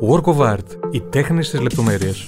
Work 0.00 0.24
of 0.24 0.36
Art. 0.36 0.90
Οι 0.90 1.00
τέχνες 1.00 1.50
της 1.50 1.60
λεπτομέρειας. 1.60 2.26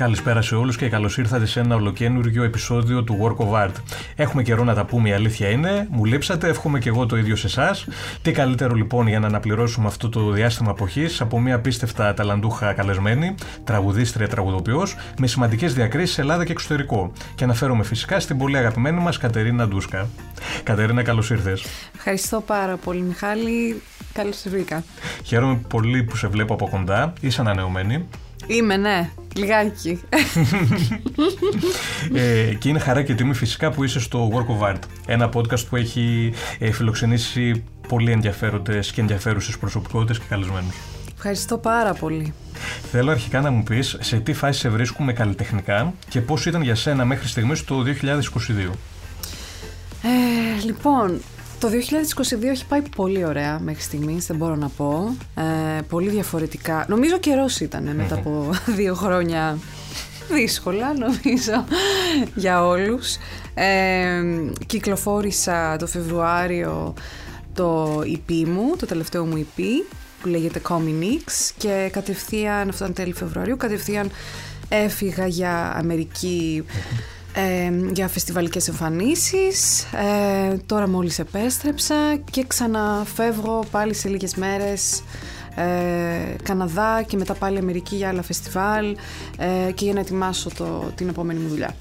Καλησπέρα 0.00 0.42
σε 0.42 0.54
όλους 0.54 0.76
και 0.76 0.88
καλώς 0.88 1.18
ήρθατε 1.18 1.46
σε 1.46 1.60
ένα 1.60 1.74
ολοκένουργιο 1.74 2.42
επεισόδιο 2.42 3.02
του 3.02 3.18
Work 3.22 3.44
of 3.44 3.66
Art. 3.66 3.74
Έχουμε 4.16 4.42
καιρό 4.42 4.64
να 4.64 4.74
τα 4.74 4.84
πούμε, 4.84 5.08
η 5.08 5.12
αλήθεια 5.12 5.48
είναι. 5.48 5.86
Μου 5.90 6.04
λείψατε, 6.04 6.48
εύχομαι 6.48 6.78
και 6.78 6.88
εγώ 6.88 7.06
το 7.06 7.16
ίδιο 7.16 7.36
σε 7.36 7.46
εσάς. 7.46 7.86
Τι 8.22 8.32
καλύτερο 8.32 8.74
λοιπόν 8.74 9.08
για 9.08 9.20
να 9.20 9.26
αναπληρώσουμε 9.26 9.86
αυτό 9.86 10.08
το 10.08 10.30
διάστημα 10.30 10.70
εποχή 10.70 11.06
από 11.18 11.40
μια 11.40 11.54
απίστευτα 11.54 12.14
ταλαντούχα 12.14 12.72
καλεσμένη, 12.72 13.34
τραγουδίστρια 13.64 14.28
τραγουδοποιός, 14.28 14.96
με 15.18 15.26
σημαντικές 15.26 15.74
διακρίσεις 15.74 16.14
σε 16.14 16.20
Ελλάδα 16.20 16.44
και 16.44 16.52
εξωτερικό. 16.52 17.12
Και 17.34 17.44
αναφέρομαι 17.44 17.84
φυσικά 17.84 18.20
στην 18.20 18.38
πολύ 18.38 18.56
αγαπημένη 18.56 19.00
μας 19.00 19.18
Κατερίνα 19.18 19.68
Ντούσκα. 19.68 20.08
Κατερίνα, 20.62 21.02
καλώς 21.02 21.30
ήρθες. 21.30 21.64
Ευχαριστώ 21.94 22.40
πάρα 22.40 22.76
πολύ, 22.76 23.00
Μιχάλη. 23.00 23.82
Καλώς 24.12 24.42
βρήκα. 24.48 24.84
Χαίρομαι 25.24 25.60
πολύ 25.68 26.02
που 26.02 26.16
σε 26.16 26.26
βλέπω 26.28 26.54
από 26.54 26.68
κοντά. 26.68 27.12
Είσαι 27.20 27.40
ανανεωμένη. 27.40 28.08
Είμαι, 28.46 28.76
ναι. 28.76 29.10
Λιγάκι. 29.36 30.00
ε, 32.14 32.54
και 32.54 32.68
είναι 32.68 32.78
χαρά 32.78 33.02
και 33.02 33.14
τιμή 33.14 33.34
φυσικά 33.34 33.70
που 33.70 33.84
είσαι 33.84 34.00
στο 34.00 34.30
Work 34.32 34.60
of 34.60 34.68
Art. 34.72 34.78
Ένα 35.06 35.30
podcast 35.34 35.66
που 35.68 35.76
έχει 35.76 36.32
ε, 36.58 36.70
φιλοξενήσει 36.70 37.64
πολύ 37.88 38.10
ενδιαφέροντες 38.10 38.92
και 38.92 39.00
ενδιαφέρουσες 39.00 39.58
προσωπικότητες 39.58 40.18
και 40.18 40.24
καλεσμένους. 40.28 40.74
Ευχαριστώ 41.14 41.58
πάρα 41.58 41.92
πολύ. 41.92 42.34
Θέλω 42.90 43.10
αρχικά 43.10 43.40
να 43.40 43.50
μου 43.50 43.62
πεις 43.62 43.96
σε 44.00 44.16
τι 44.20 44.32
φάση 44.32 44.58
σε 44.58 44.68
βρίσκουμε 44.68 45.12
καλλιτεχνικά 45.12 45.94
και 46.08 46.20
πώς 46.20 46.46
ήταν 46.46 46.62
για 46.62 46.74
σένα 46.74 47.04
μέχρι 47.04 47.28
στιγμής 47.28 47.64
το 47.64 47.82
2022. 47.82 48.70
Ε, 50.02 50.64
λοιπόν, 50.64 51.20
το 51.60 51.68
2022 51.68 52.42
έχει 52.42 52.66
πάει 52.66 52.82
πολύ 52.96 53.24
ωραία 53.24 53.58
μέχρι 53.60 53.82
στιγμής, 53.82 54.26
δεν 54.26 54.36
μπορώ 54.36 54.56
να 54.56 54.68
πω. 54.68 55.16
Ε, 55.34 55.80
πολύ 55.88 56.08
διαφορετικά. 56.08 56.84
Νομίζω 56.88 57.18
καιρός 57.18 57.60
ήταν 57.60 57.94
μετά 57.96 58.14
από 58.14 58.50
δύο 58.76 58.94
χρόνια 58.94 59.58
δύσκολα, 60.32 60.92
νομίζω, 60.94 61.64
για 62.34 62.66
όλους. 62.66 63.16
Ε, 63.54 64.22
κυκλοφόρησα 64.66 65.76
το 65.76 65.86
Φεβρουάριο 65.86 66.94
το 67.54 68.00
EP 68.00 68.44
μου, 68.46 68.76
το 68.78 68.86
τελευταίο 68.86 69.24
μου 69.24 69.46
EP, 69.46 69.62
που 70.20 70.28
λέγεται 70.28 70.60
Cominix 70.68 71.50
και 71.56 71.88
κατευθείαν, 71.92 72.68
αυτό 72.68 72.84
ήταν 72.84 72.94
τέλη 72.94 73.12
Φεβρουαρίου, 73.12 73.56
κατευθείαν 73.56 74.10
έφυγα 74.68 75.26
για 75.26 75.72
Αμερική 75.76 76.64
για 77.92 78.08
φεστιβαλικές 78.08 78.68
εμφανίσεις. 78.68 79.82
Ε, 79.82 80.56
τώρα 80.66 80.88
μόλις 80.88 81.18
επέστρεψα 81.18 81.94
και 82.30 82.44
ξαναφεύγω 82.46 83.64
πάλι 83.70 83.94
σε 83.94 84.08
λίγες 84.08 84.34
μέρες 84.34 85.02
ε, 85.54 86.36
Καναδά 86.42 87.02
και 87.02 87.16
μετά 87.16 87.34
πάλι 87.34 87.58
Αμερική 87.58 87.96
για 87.96 88.08
άλλα 88.08 88.22
φεστιβάλ 88.22 88.96
ε, 89.38 89.72
και 89.72 89.84
για 89.84 89.94
να 89.94 90.00
ετοιμάσω 90.00 90.50
το, 90.56 90.92
την 90.94 91.08
επόμενη 91.08 91.40
μου 91.40 91.48
δουλειά. 91.48 91.74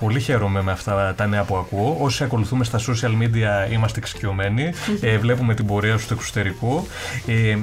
Πολύ 0.00 0.20
χαίρομαι 0.20 0.62
με 0.62 0.72
αυτά 0.72 1.14
τα 1.16 1.26
νέα 1.26 1.44
που 1.44 1.56
ακούω. 1.56 1.96
Όσοι 2.00 2.24
ακολουθούμε 2.24 2.64
στα 2.64 2.78
social 2.78 3.22
media 3.22 3.72
είμαστε 3.72 3.98
εξοικειωμένοι. 3.98 4.72
Ε, 5.00 5.18
βλέπουμε 5.18 5.54
την 5.54 5.66
πορεία 5.66 5.96
σου 5.96 6.04
στο 6.04 6.14
εξωτερικό. 6.14 6.86
Ε, 7.26 7.58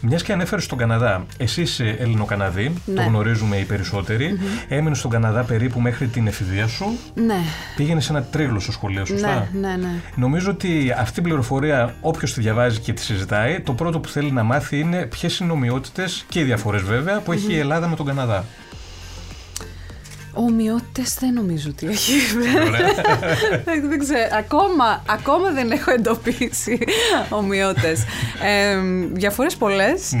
μιας 0.00 0.22
και 0.22 0.32
ανέφερες 0.32 0.64
στον 0.64 0.78
Καναδά, 0.78 1.26
εσύ 1.36 1.60
είσαι 1.60 1.96
Ελληνοκαναδί, 1.98 2.72
ναι. 2.84 2.94
το 2.94 3.02
γνωρίζουμε 3.02 3.56
οι 3.56 3.64
περισσότεροι. 3.64 4.38
Mm-hmm. 4.38 4.64
Έμεινε 4.68 4.94
στον 4.94 5.10
Καναδά 5.10 5.42
περίπου 5.42 5.80
μέχρι 5.80 6.06
την 6.06 6.26
εφηβεία 6.26 6.66
σου. 6.66 6.98
Ναι. 7.14 7.38
Πήγαινε 7.76 8.00
σε 8.00 8.12
ένα 8.12 8.22
τρίγλο 8.22 8.60
στο 8.60 8.72
σχολείο, 8.72 9.04
σωστά; 9.04 9.48
Ναι, 9.52 9.68
ναι, 9.68 9.76
ναι. 9.76 9.88
Νομίζω 10.14 10.50
ότι 10.50 10.94
αυτή 10.98 11.14
την 11.14 11.22
πληροφορία, 11.22 11.94
όποιος 12.00 12.32
τη 12.32 12.40
διαβάζει 12.40 12.78
και 12.78 12.92
τη 12.92 13.00
συζητάει, 13.00 13.60
το 13.60 13.72
πρώτο 13.72 14.00
που 14.00 14.08
θέλει 14.08 14.30
να 14.32 14.42
μάθει 14.42 14.78
είναι 14.78 15.06
ποιες 15.06 15.38
είναι 15.38 15.48
οι 15.48 15.52
ομοιότητες 15.52 16.24
και 16.28 16.40
οι 16.40 16.42
διαφορές 16.42 16.82
βέβαια 16.82 17.20
που 17.20 17.32
έχει 17.32 17.52
η 17.52 17.58
Ελλάδα 17.58 17.88
με 17.88 17.96
τον 17.96 18.06
Καναδά. 18.06 18.44
Ομοιότητες 20.32 21.16
δεν 21.20 21.32
νομίζω 21.32 21.70
ότι 21.70 21.86
έχει. 21.86 22.12
δεν 23.88 23.98
ξέρω. 23.98 24.28
Ακόμα, 24.38 25.02
ακόμα 25.08 25.50
δεν 25.50 25.70
έχω 25.70 25.90
εντοπίσει 25.90 26.78
ομοιότητες. 27.30 28.04
Ε, 28.44 28.78
Διαφορές 29.12 29.56
πολλές. 29.56 30.12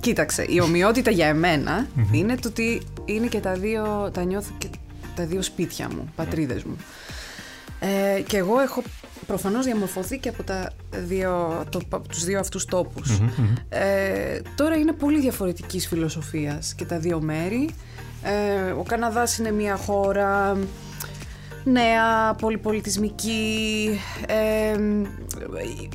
κοίταξε, 0.00 0.46
η 0.48 0.60
ομοιότητα 0.60 1.10
για 1.10 1.26
εμένα 1.26 1.86
είναι 2.12 2.34
το 2.36 2.48
ότι 2.48 2.82
είναι 3.04 3.26
και 3.26 3.40
τα 3.40 3.52
δύο, 3.52 4.10
τα 4.12 4.24
νιώθω 4.24 4.50
και 4.58 4.68
τα 5.14 5.24
δύο 5.24 5.42
σπίτια 5.42 5.88
μου, 5.88 6.12
πατρίδες 6.16 6.62
μου. 6.62 6.76
Ε, 7.80 8.20
και 8.20 8.36
εγώ 8.36 8.60
έχω 8.60 8.82
προφανώς 9.26 9.64
διαμορφωθεί 9.64 10.18
και 10.18 10.28
από 10.28 10.42
τα 10.42 10.70
δύο, 10.90 11.64
το, 11.70 11.80
τους 12.08 12.24
δύο 12.24 12.38
αυτούς 12.38 12.64
Ε, 13.68 14.40
τώρα 14.54 14.76
είναι 14.76 14.92
πολύ 14.92 15.20
διαφορετικής 15.20 15.86
φιλοσοφίας 15.88 16.74
και 16.74 16.84
τα 16.84 16.98
δύο 16.98 17.20
μέρη. 17.20 17.68
Ε, 18.22 18.70
ο 18.70 18.82
Καναδάς 18.82 19.38
είναι 19.38 19.50
μια 19.50 19.76
χώρα 19.76 20.56
νέα, 21.64 22.34
πολυπολιτισμική, 22.40 23.88
ε, 24.26 24.76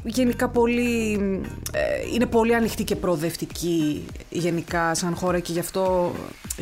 γενικά 0.03 0.49
πολύ, 0.49 1.13
ε, 1.71 2.13
είναι 2.13 2.25
πολύ 2.25 2.55
ανοιχτή 2.55 2.83
και 2.83 2.95
προοδευτική 2.95 4.05
γενικά 4.29 4.95
σαν 4.95 5.15
χώρα 5.15 5.39
και 5.39 5.51
γι' 5.51 5.59
αυτό 5.59 6.11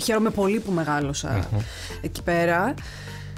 χαίρομαι 0.02 0.30
πολύ 0.30 0.60
που 0.60 0.72
μεγαλωσα 0.72 1.50
εκεί 2.02 2.24
πέρα. 2.24 2.74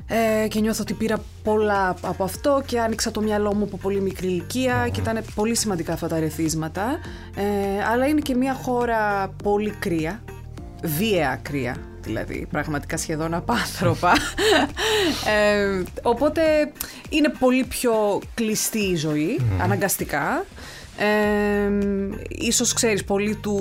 Ε, 0.08 0.48
και 0.48 0.60
νιώθω 0.60 0.82
ότι 0.82 0.94
πήρα 0.94 1.18
πολλά 1.44 1.96
από 2.02 2.24
αυτό 2.24 2.64
και 2.66 2.80
άνοιξα 2.80 3.12
το 3.12 3.22
μυαλό 3.22 3.54
μου 3.54 3.64
από 3.64 3.78
πολύ 3.78 4.02
μικρή 4.02 4.44
και 4.48 4.92
ήταν 4.98 5.24
πολύ 5.36 5.56
σημαντικά 5.56 5.94
αυτά 5.94 6.08
τα 6.08 6.20
ρεθίσματα. 6.20 7.00
Ε, 7.36 7.84
αλλά 7.92 8.08
είναι 8.08 8.22
και 8.22 8.36
μια 8.36 8.54
χώρα 8.54 9.28
πολύ 9.44 9.70
κρύα, 9.70 10.24
βίαια 10.84 11.40
κρύα 11.42 11.76
δηλαδή 12.04 12.48
πραγματικά 12.52 12.98
σχεδόν 12.98 13.34
απάνθρωπα. 13.34 14.14
ε, 15.36 15.84
οπότε 16.02 16.72
είναι 17.10 17.30
πολύ 17.40 17.64
πιο 17.64 18.22
κλειστή 18.34 18.80
η 18.80 18.96
ζωή, 18.96 19.40
αναγκαστικά. 19.62 20.46
Ε, 20.98 21.70
ίσως 22.30 22.74
ξέρεις 22.74 23.04
πολύ 23.04 23.36
του 23.36 23.58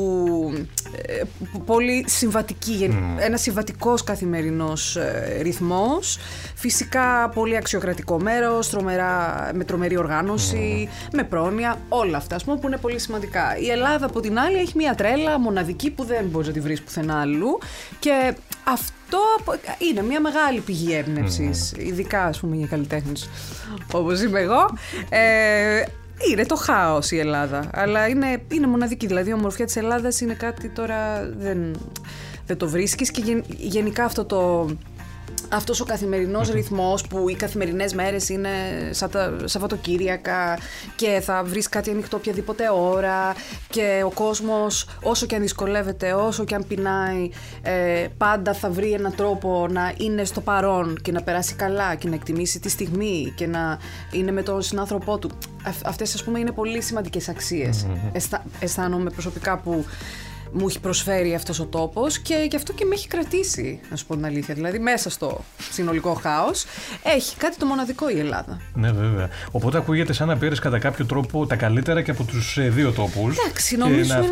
ε, 1.07 1.23
πολύ 1.65 2.05
συμβατική 2.09 2.91
ένας 3.19 3.41
συμβατικός 3.41 4.05
καθημερινός 4.05 4.97
ε, 4.97 5.39
ρυθμός. 5.43 6.19
Φυσικά 6.55 7.29
πολύ 7.35 7.57
αξιοκρατικό 7.57 8.21
μέρος 8.21 8.71
τρομερά, 8.71 9.51
με 9.55 9.65
τρομερή 9.65 9.97
οργάνωση 9.97 10.89
με 11.13 11.23
πρόνοια, 11.23 11.79
όλα 11.89 12.17
αυτά 12.17 12.37
πούμε, 12.45 12.57
που 12.57 12.67
είναι 12.67 12.77
πολύ 12.77 12.99
σημαντικά. 12.99 13.57
Η 13.59 13.71
Ελλάδα 13.71 14.07
από 14.07 14.21
την 14.21 14.39
άλλη 14.39 14.57
έχει 14.57 14.73
μια 14.77 14.95
τρέλα 14.95 15.39
μοναδική 15.39 15.91
που 15.91 16.05
δεν 16.05 16.25
μπορείς 16.25 16.47
να 16.47 16.53
τη 16.53 16.61
βρεις 16.61 16.83
πουθενά 16.83 17.21
αλλού 17.21 17.59
και 17.99 18.35
αυτό 18.65 19.19
είναι 19.79 20.03
μια 20.03 20.21
μεγάλη 20.21 20.61
πηγή 20.61 20.95
έμπνευσης, 20.95 21.73
ειδικά 21.77 22.25
ας 22.25 22.39
πούμε 22.41 22.57
για 22.57 22.67
καλλιτέχνες 22.67 23.29
όπως 23.93 24.23
είμαι 24.23 24.41
εγώ. 24.41 24.79
Ε, 25.09 25.83
είναι 26.31 26.47
το 26.47 26.57
χάος 26.57 27.11
η 27.11 27.19
Ελλάδα. 27.19 27.71
Αλλά 27.73 28.09
είναι, 28.09 28.43
είναι 28.53 28.67
μοναδική. 28.67 29.07
Δηλαδή, 29.07 29.31
η 29.31 29.33
ομορφιά 29.33 29.65
της 29.65 29.77
Ελλάδας 29.77 30.21
είναι 30.21 30.35
κάτι 30.35 30.69
τώρα 30.69 31.31
δεν, 31.39 31.77
δεν 32.47 32.57
το 32.57 32.69
βρίσκεις 32.69 33.11
και 33.11 33.43
γενικά 33.59 34.05
αυτό 34.05 34.25
το 34.25 34.69
αυτός 35.49 35.81
ο 35.81 35.85
καθημερινός 35.85 36.51
ρυθμός 36.51 37.07
που 37.07 37.29
οι 37.29 37.35
καθημερινές 37.35 37.95
μέρες 37.95 38.29
είναι 38.29 38.49
σαν 38.91 39.11
τα 39.11 39.37
Σαββατοκύριακα 39.45 40.59
και 40.97 41.21
θα 41.23 41.43
βρεις 41.45 41.69
κάτι 41.69 41.91
ανοιχτό 41.91 42.17
οποιαδήποτε 42.17 42.71
ώρα 42.71 43.35
και 43.69 44.03
ο 44.05 44.11
κόσμος 44.11 44.89
όσο 45.03 45.27
και 45.27 45.35
αν 45.35 45.41
δυσκολεύεται, 45.41 46.13
όσο 46.13 46.45
και 46.45 46.55
αν 46.55 46.67
πεινάει 46.67 47.31
ε, 47.63 48.07
πάντα 48.17 48.55
θα 48.55 48.71
βρει 48.71 48.93
έναν 48.93 49.15
τρόπο 49.15 49.67
να 49.71 49.93
είναι 49.97 50.25
στο 50.25 50.41
παρόν 50.41 50.99
και 51.03 51.13
να 51.13 51.23
περάσει 51.23 51.55
καλά 51.55 51.95
και 51.95 52.09
να 52.09 52.15
εκτιμήσει 52.15 52.61
τη 52.61 52.69
στιγμή 52.69 53.33
και 53.37 53.47
να 53.47 53.79
είναι 54.13 54.33
με 54.33 54.43
τον 54.43 54.63
συνάνθρωπό 54.63 55.19
του. 55.19 55.31
Αυτές 55.85 56.15
ας 56.15 56.25
πούμε 56.25 56.39
είναι 56.39 56.53
πολύ 56.53 56.83
σημαντικές 56.83 57.29
αξίες. 57.29 57.87
Αισθάνομαι 58.61 59.11
προσωπικά 59.11 59.59
που 59.59 59.85
μου 60.53 60.67
έχει 60.69 60.81
προσφέρει 60.81 61.35
αυτός 61.35 61.61
ο 61.61 61.65
τόπος 61.67 62.19
και 62.19 62.47
γι' 62.51 62.57
αυτό 62.57 62.73
και 62.73 62.85
με 62.85 62.95
έχει 62.95 63.09
κρατήσει, 63.09 63.81
να 63.91 63.97
σου 63.97 64.07
πω 64.07 64.15
την 64.15 64.25
αλήθεια. 64.25 64.55
Δηλαδή 64.55 64.79
μέσα 64.79 65.11
στο 65.11 65.45
συνολικό 65.71 66.15
χάος 66.15 66.65
έχει 67.03 67.37
κάτι 67.37 67.57
το 67.57 67.67
μοναδικό 67.67 68.09
η 68.11 68.19
Ελλάδα. 68.19 68.61
Ναι 68.75 68.93
βέβαια. 68.93 69.29
Οπότε 69.51 69.79
ακούγεται 69.79 70.13
σαν 70.13 70.29
να 70.29 70.37
πήρες 70.37 70.59
κατά 70.59 70.79
κάποιο 70.79 71.07
τρόπο 71.07 71.47
τα 71.47 71.57
καλύτερα 71.57 72.03
και 72.03 72.11
από 72.11 72.25
τους 72.25 72.57
ε, 72.59 72.69
δύο 72.69 72.93
τόπους. 72.93 73.39
Εντάξει, 73.39 73.77
νομίζω 73.77 74.15
είναι 74.15 74.27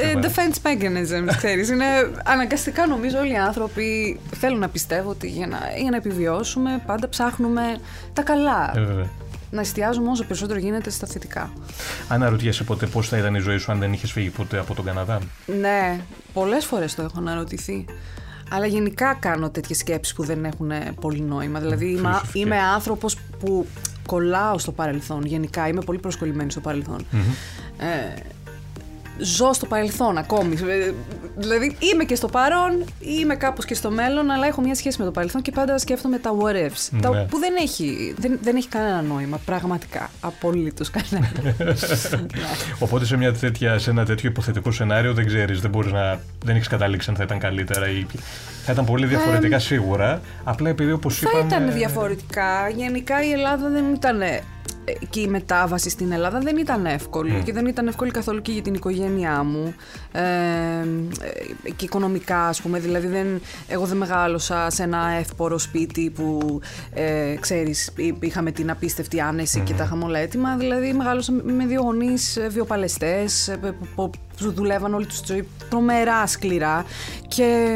ε, 0.00 0.14
defense 0.22 0.66
mechanism, 0.66 1.32
ξέρεις. 1.36 1.68
είναι 1.68 1.84
αναγκαστικά 2.24 2.86
νομίζω 2.86 3.18
όλοι 3.18 3.32
οι 3.32 3.36
άνθρωποι 3.36 4.20
θέλουν 4.36 4.58
να 4.58 4.68
πιστεύω 4.68 5.10
ότι 5.10 5.28
για 5.28 5.46
να, 5.46 5.58
για 5.80 5.90
να 5.90 5.96
επιβιώσουμε 5.96 6.82
πάντα 6.86 7.08
ψάχνουμε 7.08 7.62
τα 8.12 8.22
καλά. 8.22 8.72
Ε, 8.76 8.80
βέβαια 8.80 9.10
να 9.50 9.60
εστιάζουμε 9.60 10.10
όσο 10.10 10.24
περισσότερο 10.24 10.58
γίνεται 10.58 10.90
στα 10.90 11.06
θετικά. 11.06 11.52
Αναρωτιέσαι 12.08 12.64
ποτέ 12.64 12.86
πώς 12.86 13.08
θα 13.08 13.18
ήταν 13.18 13.34
η 13.34 13.38
ζωή 13.38 13.58
σου 13.58 13.72
αν 13.72 13.78
δεν 13.78 13.92
είχες 13.92 14.12
φύγει 14.12 14.30
ποτέ 14.30 14.58
από 14.58 14.74
τον 14.74 14.84
Καναδά; 14.84 15.20
Ναι, 15.60 16.00
πολλές 16.32 16.64
φορές 16.64 16.94
το 16.94 17.02
έχω 17.02 17.14
αναρωτηθεί. 17.18 17.84
Αλλά 18.50 18.66
γενικά 18.66 19.14
κάνω 19.20 19.50
τέτοιες 19.50 19.78
σκέψεις 19.78 20.14
που 20.14 20.24
δεν 20.24 20.44
έχουν 20.44 20.72
πολύ 21.00 21.20
νόημα. 21.20 21.60
Δηλαδή, 21.60 21.90
είμαι, 21.90 22.20
είμαι 22.32 22.56
άνθρωπος 22.56 23.16
που 23.38 23.66
κολλάω 24.06 24.58
στο 24.58 24.72
παρελθόν. 24.72 25.24
Γενικά 25.24 25.68
είμαι 25.68 25.80
πολύ 25.80 25.98
προσκολλημένη 25.98 26.50
στο 26.50 26.60
παρελθον 26.60 27.06
Ε, 27.78 28.20
ζω 29.18 29.52
στο 29.52 29.66
παρελθόν 29.66 30.18
ακόμη. 30.18 30.54
Ε, 30.54 30.92
Δηλαδή 31.36 31.76
είμαι 31.92 32.04
και 32.04 32.14
στο 32.14 32.28
παρόν, 32.28 32.84
είμαι 32.98 33.34
κάπως 33.36 33.64
και 33.64 33.74
στο 33.74 33.90
μέλλον, 33.90 34.30
αλλά 34.30 34.46
έχω 34.46 34.60
μια 34.60 34.74
σχέση 34.74 34.98
με 34.98 35.04
το 35.04 35.10
παρελθόν 35.10 35.42
και 35.42 35.50
πάντα 35.50 35.78
σκέφτομαι 35.78 36.18
τα 36.18 36.30
what 36.40 36.54
ifs. 36.66 36.98
Τα, 37.02 37.10
Ναι. 37.10 37.22
που 37.24 37.38
δεν 37.38 37.52
έχει, 37.62 38.14
δεν, 38.18 38.38
δεν 38.42 38.56
έχει 38.56 38.68
κανένα 38.68 39.02
νόημα, 39.02 39.40
πραγματικά. 39.44 40.10
Απολύτως 40.20 40.90
κανένα. 40.90 41.30
Οπότε 42.78 43.04
σε, 43.04 43.16
μια 43.16 43.32
τέτοια, 43.32 43.78
σε 43.78 43.90
ένα 43.90 44.04
τέτοιο 44.04 44.28
υποθετικό 44.30 44.70
σενάριο 44.72 45.12
δεν 45.14 45.26
ξέρεις, 45.26 45.60
δεν 45.60 45.70
μπορείς 45.70 45.92
να. 45.92 46.20
δεν 46.44 46.54
έχεις 46.56 46.68
καταλήξει 46.68 47.10
αν 47.10 47.16
θα 47.16 47.22
ήταν 47.22 47.38
καλύτερα 47.38 47.88
ή. 47.88 48.06
Θα 48.64 48.72
ήταν 48.72 48.84
πολύ 48.84 49.06
διαφορετικά 49.06 49.58
σίγουρα. 49.58 50.20
Απλά 50.44 50.68
επειδή 50.68 50.92
όπως 50.92 51.18
Θα 51.18 51.28
είπαμε. 51.28 51.44
ήταν 51.54 51.72
διαφορετικά. 51.72 52.68
Γενικά 52.76 53.22
η 53.24 53.30
Ελλάδα 53.32 53.68
δεν 53.68 53.84
ήταν. 53.94 54.20
Ε, 55.00 55.04
Και 55.10 55.20
η 55.20 55.26
μετάβαση 55.26 55.90
στην 55.90 56.12
Ελλάδα 56.12 56.38
δεν 56.38 56.56
ήταν 56.56 56.86
εύκολη 56.86 57.42
και 57.44 57.52
δεν 57.52 57.66
ήταν 57.66 57.86
εύκολη 57.88 58.10
καθόλου 58.10 58.42
και 58.42 58.52
για 58.52 58.62
την 58.62 58.74
οικογένειά 58.74 59.42
μου. 59.42 59.74
Ε, 60.12 60.20
ε, 60.20 61.70
και 61.76 61.84
οικονομικά 61.84 62.46
ας 62.46 62.60
πούμε 62.60 62.78
δηλαδή 62.78 63.06
δεν, 63.06 63.40
εγώ 63.68 63.84
δεν 63.84 63.96
μεγάλωσα 63.96 64.70
σε 64.70 64.82
ένα 64.82 65.08
εύπορο 65.18 65.58
σπίτι 65.58 66.10
που 66.10 66.60
ε, 66.94 67.34
ξέρεις 67.40 67.92
εί- 67.96 68.16
είχαμε 68.20 68.50
την 68.50 68.70
απίστευτη 68.70 69.20
άνεση 69.20 69.60
και 69.60 69.72
τα 69.74 69.84
είχαμε 69.84 70.04
όλα 70.04 70.18
έτοιμα. 70.18 70.56
Δηλαδή 70.56 70.92
μεγάλωσα 70.92 71.32
με 71.32 71.66
δύο 71.66 71.80
γονείς 71.82 72.36
ε, 72.36 72.48
βιοπαλαιστές 72.48 73.48
ε, 73.48 73.56
που- 74.38 74.44
που 74.44 74.50
που 74.50 74.52
δουλεύαν 74.52 74.94
όλη 74.94 75.06
τους 75.06 75.20
τη 75.20 75.32
ζωή 75.32 75.48
τρομερά 75.70 76.26
σκληρά 76.26 76.84
και 77.28 77.68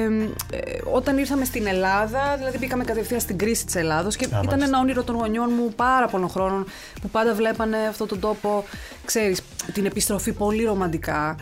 ε, 0.52 0.58
όταν 0.92 1.18
ήρθαμε 1.18 1.44
στην 1.44 1.66
Ελλάδα, 1.66 2.34
δηλαδή 2.38 2.58
μπήκαμε 2.58 2.84
κατευθείαν 2.84 3.20
στην 3.20 3.38
κρίση 3.38 3.64
της 3.66 3.74
Ελλάδος 3.74 4.16
και 4.16 4.24
ήταν 4.24 4.44
μάλιστα. 4.44 4.66
ένα 4.66 4.78
όνειρο 4.78 5.02
των 5.02 5.14
γονιών 5.14 5.50
μου 5.56 5.72
πάρα 5.76 6.06
πολλών 6.06 6.28
χρόνων 6.28 6.66
που 7.02 7.08
πάντα 7.10 7.34
βλέπανε 7.34 7.76
αυτόν 7.88 8.08
τον 8.08 8.20
τόπο, 8.20 8.64
ξέρεις, 9.04 9.40
την 9.72 9.84
επιστροφή 9.86 10.32
πολύ 10.32 10.64
ρομαντικά. 10.64 11.36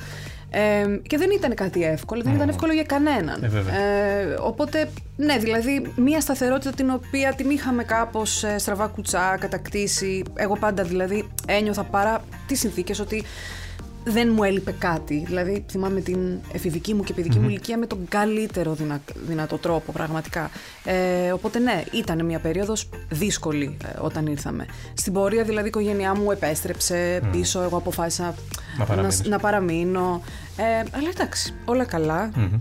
Ε, 0.53 0.85
και 1.07 1.17
δεν 1.19 1.31
ήταν 1.31 1.55
κάτι 1.55 1.85
εύκολο, 1.85 2.23
δεν 2.23 2.35
ήταν 2.35 2.49
εύκολο 2.49 2.73
για 2.73 2.83
κανέναν. 2.83 3.43
Ε, 3.45 3.49
βέβαια. 3.49 3.75
Ε, 3.81 4.37
οπότε, 4.41 4.91
ναι, 5.17 5.37
δηλαδή 5.39 5.93
μια 5.97 6.21
σταθερότητα 6.21 6.71
την 6.71 6.91
οποία 6.91 7.33
την 7.37 7.51
είχαμε 7.51 7.85
κάπως 7.85 8.45
ε, 8.45 8.59
στραβά 8.59 8.87
κουτσά 8.87 9.37
κατακτήσει. 9.41 10.23
Εγώ 10.35 10.57
πάντα 10.57 10.83
δηλαδή 10.83 11.29
ένιωθα 11.47 11.83
παρά 11.85 12.21
τις 12.47 12.59
συνθήκες 12.59 12.99
ότι 13.01 13.25
δεν 14.05 14.31
μου 14.35 14.43
έλειπε 14.43 14.75
κάτι. 14.79 15.23
Δηλαδή, 15.27 15.65
θυμάμαι 15.71 16.01
την 16.01 16.19
εφηβική 16.53 16.95
μου 16.95 17.03
και 17.05 17.13
παιδική 17.13 17.39
μου 17.39 17.49
ηλικία 17.49 17.79
με 17.79 17.87
τον 17.87 17.99
καλύτερο 18.09 18.75
δυνα, 18.75 19.01
δυνατό 19.27 19.59
τρόπο, 19.59 19.93
πραγματικά. 19.93 20.51
Ε, 20.85 21.33
οπότε, 21.33 21.59
ναι, 21.59 21.85
ήταν 21.93 22.25
μια 22.25 22.39
περίοδος 22.39 22.89
δύσκολη 23.09 23.77
ε, 23.85 23.99
όταν 24.01 24.27
ήρθαμε. 24.27 24.67
Στην 24.95 25.13
πορεία, 25.13 25.45
δηλαδή, 25.45 25.65
η 25.65 25.69
οικογένειά 25.69 26.15
μου 26.15 26.31
επέστρεψε 26.31 27.21
πίσω. 27.33 27.63
Εγώ 27.63 27.77
αποφάσισα 27.77 28.25
Να 28.25 28.35
να, 28.79 28.85
παραμείνεις. 28.85 29.23
να 29.25 29.39
παραμείνω. 29.39 30.23
Ε, 30.57 30.63
αλλά 30.97 31.09
εντάξει, 31.15 31.55
όλα 31.65 31.85
καλά. 31.85 32.31
Μμμ. 32.35 32.59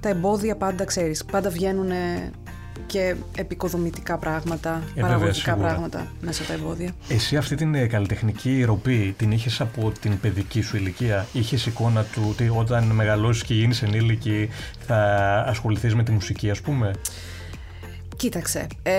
Τα 0.00 0.08
εμπόδια 0.08 0.56
πάντα, 0.56 0.84
ξέρεις, 0.84 1.24
πάντα 1.24 1.50
βγαίνουν 1.50 1.90
και 2.90 3.14
επικοδομητικά 3.36 4.18
πράγματα, 4.18 4.82
Ε, 4.94 5.00
παραγωγικά 5.00 5.18
βέβαια, 5.18 5.32
σίγουρα. 5.32 5.66
πράγματα 5.66 6.06
μέσα 6.20 6.42
από 6.42 6.52
τα 6.52 6.58
εμπόδια. 6.58 6.90
Εσύ 7.08 7.36
αυτή 7.36 7.54
την 7.54 7.74
ε, 7.74 7.86
καλλιτεχνική 7.86 8.64
ροπή 8.64 9.14
την 9.18 9.30
είχες 9.32 9.60
από 9.60 9.92
την 10.00 10.20
παιδική 10.20 10.60
σου 10.60 10.76
ηλικία; 10.76 11.26
Είχες 11.32 11.66
εικόνα 11.66 12.02
του 12.04 12.26
ότι 12.30 12.52
όταν 12.56 12.84
μεγαλώσεις 12.84 13.42
και 13.42 13.54
γίνεις 13.54 13.82
ενήλικη 13.82 14.48
θα 14.86 14.98
ασχοληθείς 15.48 15.94
με 15.94 16.02
τη 16.02 16.10
μουσική, 16.12 16.50
ας 16.50 16.60
πούμε; 16.60 16.90
Κοίταξε, 18.16 18.66
ε, 18.82 18.92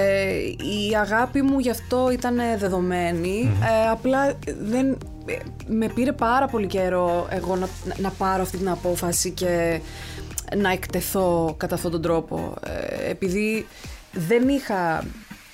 η 0.58 0.96
αγάπη 1.02 1.42
μου 1.42 1.60
γι' 1.60 1.70
αυτό 1.70 2.12
ήταν 2.12 2.36
δεδομένη, 2.58 3.52
ε, 3.62 3.90
απλά 3.90 4.34
δεν, 4.62 4.98
ε, 5.26 5.36
με 5.68 5.88
πήρε 5.88 6.12
πάρα 6.12 6.48
πολύ 6.48 6.68
καιρό 6.68 7.28
εγώ 7.30 7.56
να, 7.56 7.68
να 7.98 8.10
πάρω 8.10 8.42
αυτή 8.42 8.58
την 8.58 8.70
απόφαση 8.70 9.32
και 9.32 9.80
να 10.58 10.72
εκτεθώ 10.72 11.56
κατά 11.58 11.76
αυτόν 11.76 11.92
τον 11.92 12.02
τρόπο, 12.02 12.54
ε, 12.66 13.10
επειδή 13.10 13.68
δεν 14.12 14.50
είχα, 14.50 15.04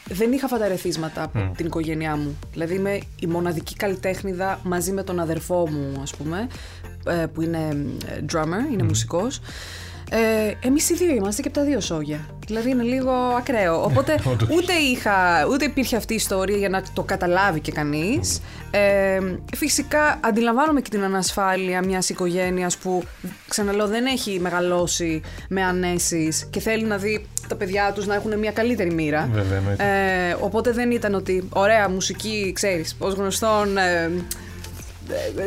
δεν 0.09 0.31
είχα 0.31 0.47
φανταρεθίσματα 0.47 1.23
από 1.23 1.53
την 1.57 1.65
οικογένειά 1.65 2.15
μου. 2.15 2.39
Δηλαδή 2.51 2.75
είμαι 2.75 2.99
η 3.19 3.27
μοναδική 3.27 3.75
καλλιτέχνηδα 3.75 4.59
μαζί 4.63 4.91
με 4.91 5.03
τον 5.03 5.19
αδερφό 5.19 5.69
μου, 5.69 6.01
ας 6.01 6.15
πούμε, 6.15 6.47
ε, 7.07 7.25
που 7.25 7.41
είναι 7.41 7.85
ε, 8.05 8.19
drummer, 8.31 8.71
είναι 8.71 8.83
μουσικός. 8.83 9.41
Ε, 10.11 10.67
Εμείς 10.67 10.89
οι 10.89 10.93
δύο 10.93 11.13
είμαστε 11.13 11.41
και 11.41 11.47
από 11.47 11.57
τα 11.57 11.63
δύο 11.63 11.79
σόγια. 11.79 12.19
Δηλαδή 12.47 12.69
είναι 12.69 12.83
λίγο 12.83 13.11
ακραίο. 13.11 13.83
Οπότε 13.83 14.19
Όντως. 14.23 14.49
ούτε, 14.49 14.73
είχα, 14.73 15.45
ούτε 15.51 15.65
υπήρχε 15.65 15.95
αυτή 15.95 16.13
η 16.13 16.15
ιστορία 16.15 16.57
για 16.57 16.69
να 16.69 16.83
το 16.93 17.03
καταλάβει 17.03 17.59
και 17.59 17.71
κανείς. 17.71 18.41
Ε, 18.71 19.19
φυσικά 19.55 20.19
αντιλαμβάνομαι 20.23 20.81
και 20.81 20.89
την 20.89 21.03
ανασφάλεια 21.03 21.83
μιας 21.85 22.09
οικογένειας 22.09 22.77
που, 22.77 23.03
ξαναλέω, 23.47 23.87
δεν 23.87 24.05
έχει 24.05 24.39
μεγαλώσει 24.39 25.21
με 25.49 25.63
ανέσεις 25.63 26.47
και 26.49 26.59
θέλει 26.59 26.83
να 26.83 26.97
δει 26.97 27.25
τα 27.47 27.55
παιδιά 27.55 27.91
τους 27.95 28.05
να 28.05 28.15
έχουν 28.15 28.39
μια 28.39 28.51
καλύτερη 28.51 28.93
μοίρα. 28.93 29.29
Βέβαια, 29.33 29.57
εννοείται. 29.57 29.83
Ε, 30.29 30.35
οπότε 30.39 30.71
δεν 30.71 30.91
ήταν 30.91 31.13
ότι 31.13 31.47
ωραία 31.49 31.89
μουσική, 31.89 32.51
ξέρεις, 32.55 32.95
ως 32.99 33.13
γνωστόν 33.13 33.77
ε, 33.77 33.81
ε, 34.03 34.09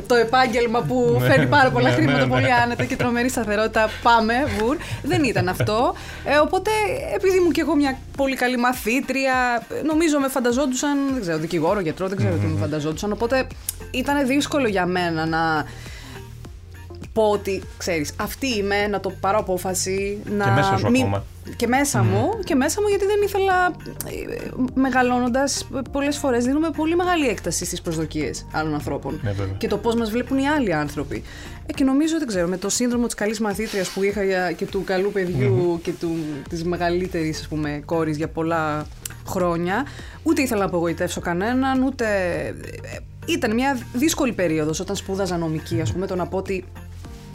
το 0.06 0.14
επάγγελμα 0.14 0.80
που 0.80 1.16
Ναι, 1.20 1.26
φέρνει 1.26 1.46
πάρα 1.46 1.70
πολλά 1.70 1.88
ναι, 1.88 1.94
χρήματα, 1.94 2.18
ναι, 2.18 2.24
ναι. 2.24 2.30
πολύ 2.30 2.52
άνετα 2.52 2.84
και 2.84 2.96
τρομερή 2.96 3.28
σταθερότητα, 3.28 3.88
πάμε, 4.02 4.34
βουρ. 4.58 4.76
Δεν 5.02 5.24
ήταν 5.24 5.48
αυτό. 5.48 5.94
Ε, 6.24 6.36
οπότε, 6.36 6.70
επειδή 7.14 7.36
ήμουν 7.36 7.52
και 7.52 7.60
εγώ 7.60 7.74
μια 7.74 7.98
πολύ 8.16 8.36
καλή 8.36 8.56
μαθήτρια, 8.56 9.66
νομίζω 9.84 10.18
με 10.18 10.28
φανταζόντουσαν, 10.28 10.98
δεν 11.12 11.20
ξέρω, 11.20 11.38
δικηγόρο, 11.38 11.80
γιατρό, 11.80 12.08
δεν 12.08 12.16
ξέρω 12.16 12.34
τι 12.34 12.46
με 12.46 12.58
φανταζόντουσαν. 12.60 13.12
Οπότε 13.12 13.46
ήταν 13.90 14.26
δύσκολο 14.26 14.68
για 14.68 14.86
μένα 14.86 15.26
να 15.26 15.64
πω 17.20 17.30
ότι, 17.30 17.62
ξέρεις, 17.78 18.12
αυτή 18.16 18.56
είμαι, 18.56 18.86
να 18.86 19.00
το 19.00 19.10
πάρω 19.20 19.38
απόφαση, 19.38 20.18
να... 20.36 20.44
Και 20.44 20.50
μέσα 20.50 20.76
σου 20.78 20.90
μην- 20.90 21.00
ακόμα. 21.02 21.24
Και 21.56 21.66
μέσα 21.66 22.02
μου, 22.02 22.28
και 22.44 22.54
μέσα 22.54 22.80
μου 22.82 22.88
γιατί 22.88 23.06
δεν 23.06 23.16
ήθελα, 23.24 23.66
ε, 24.06 24.48
μεγαλώνοντας, 24.74 25.68
πολλές 25.92 26.16
φορές 26.18 26.44
δίνουμε 26.44 26.70
πολύ 26.76 26.96
μεγάλη 26.96 27.28
έκταση 27.28 27.64
στις 27.64 27.80
προσδοκίες 27.82 28.46
άλλων 28.52 28.74
ανθρώπων. 28.74 29.20
Ναι, 29.22 29.30
βέβαια. 29.32 29.54
και 29.58 29.68
το 29.68 29.76
πώς 29.78 29.94
μας 29.94 30.10
βλέπουν 30.10 30.38
οι 30.38 30.48
άλλοι 30.48 30.72
άνθρωποι. 30.74 31.22
Ε, 31.66 31.72
και 31.72 31.84
νομίζω, 31.84 32.18
δεν 32.18 32.26
ξέρω, 32.26 32.48
με 32.48 32.56
το 32.56 32.68
σύνδρομο 32.68 33.06
της 33.06 33.14
καλής 33.14 33.40
μαθήτριας 33.40 33.88
που 33.88 34.02
είχα 34.02 34.22
για- 34.24 34.52
και 34.52 34.66
του 34.66 34.84
καλού 34.84 35.12
παιδιού 35.12 35.80
και 35.82 35.92
του, 36.00 36.16
της 36.48 36.64
μεγαλύτερης, 36.64 37.40
ας 37.40 37.48
πούμε, 37.48 37.82
κόρης 37.84 38.16
για 38.16 38.28
πολλά 38.28 38.86
χρόνια, 39.26 39.86
ούτε 40.22 40.42
ήθελα 40.42 40.60
να 40.60 40.66
απογοητεύσω 40.66 41.20
κανέναν, 41.20 41.82
ούτε... 41.82 42.04
ε, 42.94 42.98
Ήταν 43.26 43.54
μια 43.54 43.78
δύσκολη 43.92 44.32
περίοδος 44.32 44.80
όταν 44.80 44.96
σπούδαζα 44.96 45.36
νομική, 45.36 45.80
ας 45.80 45.92
πούμε, 45.92 46.06
το 46.06 46.14
να 46.14 46.26
πω 46.26 46.36
ότι 46.36 46.64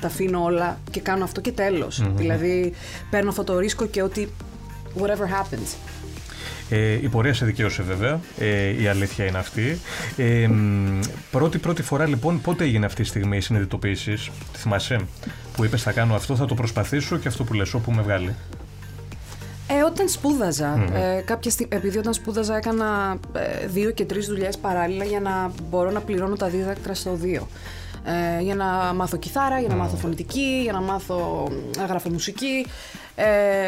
τα 0.05 0.11
αφήνω 0.11 0.43
όλα 0.43 0.79
και 0.91 0.99
κάνω 0.99 1.23
αυτό 1.23 1.41
και 1.41 1.51
τέλος. 1.51 2.03
Δηλαδή, 2.15 2.73
παίρνω 3.09 3.29
αυτό 3.29 3.43
το 3.43 3.59
ρίσκο 3.59 3.85
και 3.85 4.01
ότι 4.01 4.29
whatever 4.99 5.41
happens. 5.41 5.75
Ε, 6.69 6.91
η 6.91 7.07
πορεία 7.07 7.33
σε 7.33 7.45
δικαίωσε 7.45 7.83
βέβαια, 7.83 8.19
ε, 8.39 8.81
η 8.81 8.87
αλήθεια 8.87 9.25
είναι 9.25 9.37
αυτή. 9.37 9.79
Ε, 10.17 10.47
μ, 10.47 10.99
πρώτη, 11.31 11.57
πρώτη 11.57 11.81
φορά 11.81 12.07
λοιπόν, 12.07 12.41
πότε 12.41 12.63
έγινε 12.63 12.85
αυτή 12.85 13.01
η 13.01 13.05
στιγμή 13.05 13.37
η 13.37 13.41
συνειδητοποίησης, 13.41 14.31
τη 14.51 14.59
θυμάσαι, 14.59 14.99
που 15.55 15.63
είπες 15.63 15.81
θα 15.81 15.91
κάνω 15.91 16.15
αυτό, 16.15 16.35
θα 16.35 16.45
το 16.45 16.53
προσπαθήσω 16.55 17.17
και 17.17 17.27
αυτό 17.27 17.43
που 17.43 17.53
λες, 17.53 17.73
όπου 17.73 17.91
με 17.91 18.01
βγάλει. 18.01 18.35
Ε, 19.67 19.83
όταν 19.83 20.09
σπούδαζα, 20.09 20.87
ε, 20.93 21.21
κάποια 21.21 21.51
στι... 21.51 21.67
επειδή 21.69 21.97
όταν 21.97 22.13
σπούδαζα 22.13 22.57
έκανα 22.57 23.17
ε, 23.33 23.67
δύο 23.67 23.91
και 23.91 24.05
τρεις 24.05 24.27
δουλειές 24.27 24.57
παράλληλα 24.57 25.03
για 25.03 25.19
να 25.19 25.51
μπορώ 25.69 25.91
να 25.91 25.99
πληρώνω 25.99 26.35
τα 26.35 26.47
δίδακτρα 26.47 26.93
στο 26.93 27.13
δύο. 27.15 27.47
Ε, 28.05 28.41
για 28.41 28.55
να 28.55 28.65
μάθω 28.93 29.17
κιθάρα, 29.17 29.59
για 29.59 29.69
να 29.69 29.75
μάθω 29.75 29.95
φωνητική, 29.95 30.59
για 30.63 30.71
να 30.71 30.81
μάθω 30.81 31.49
να 31.77 31.85
γράφω 31.85 32.09
μουσική. 32.09 32.65
Ε, 33.15 33.25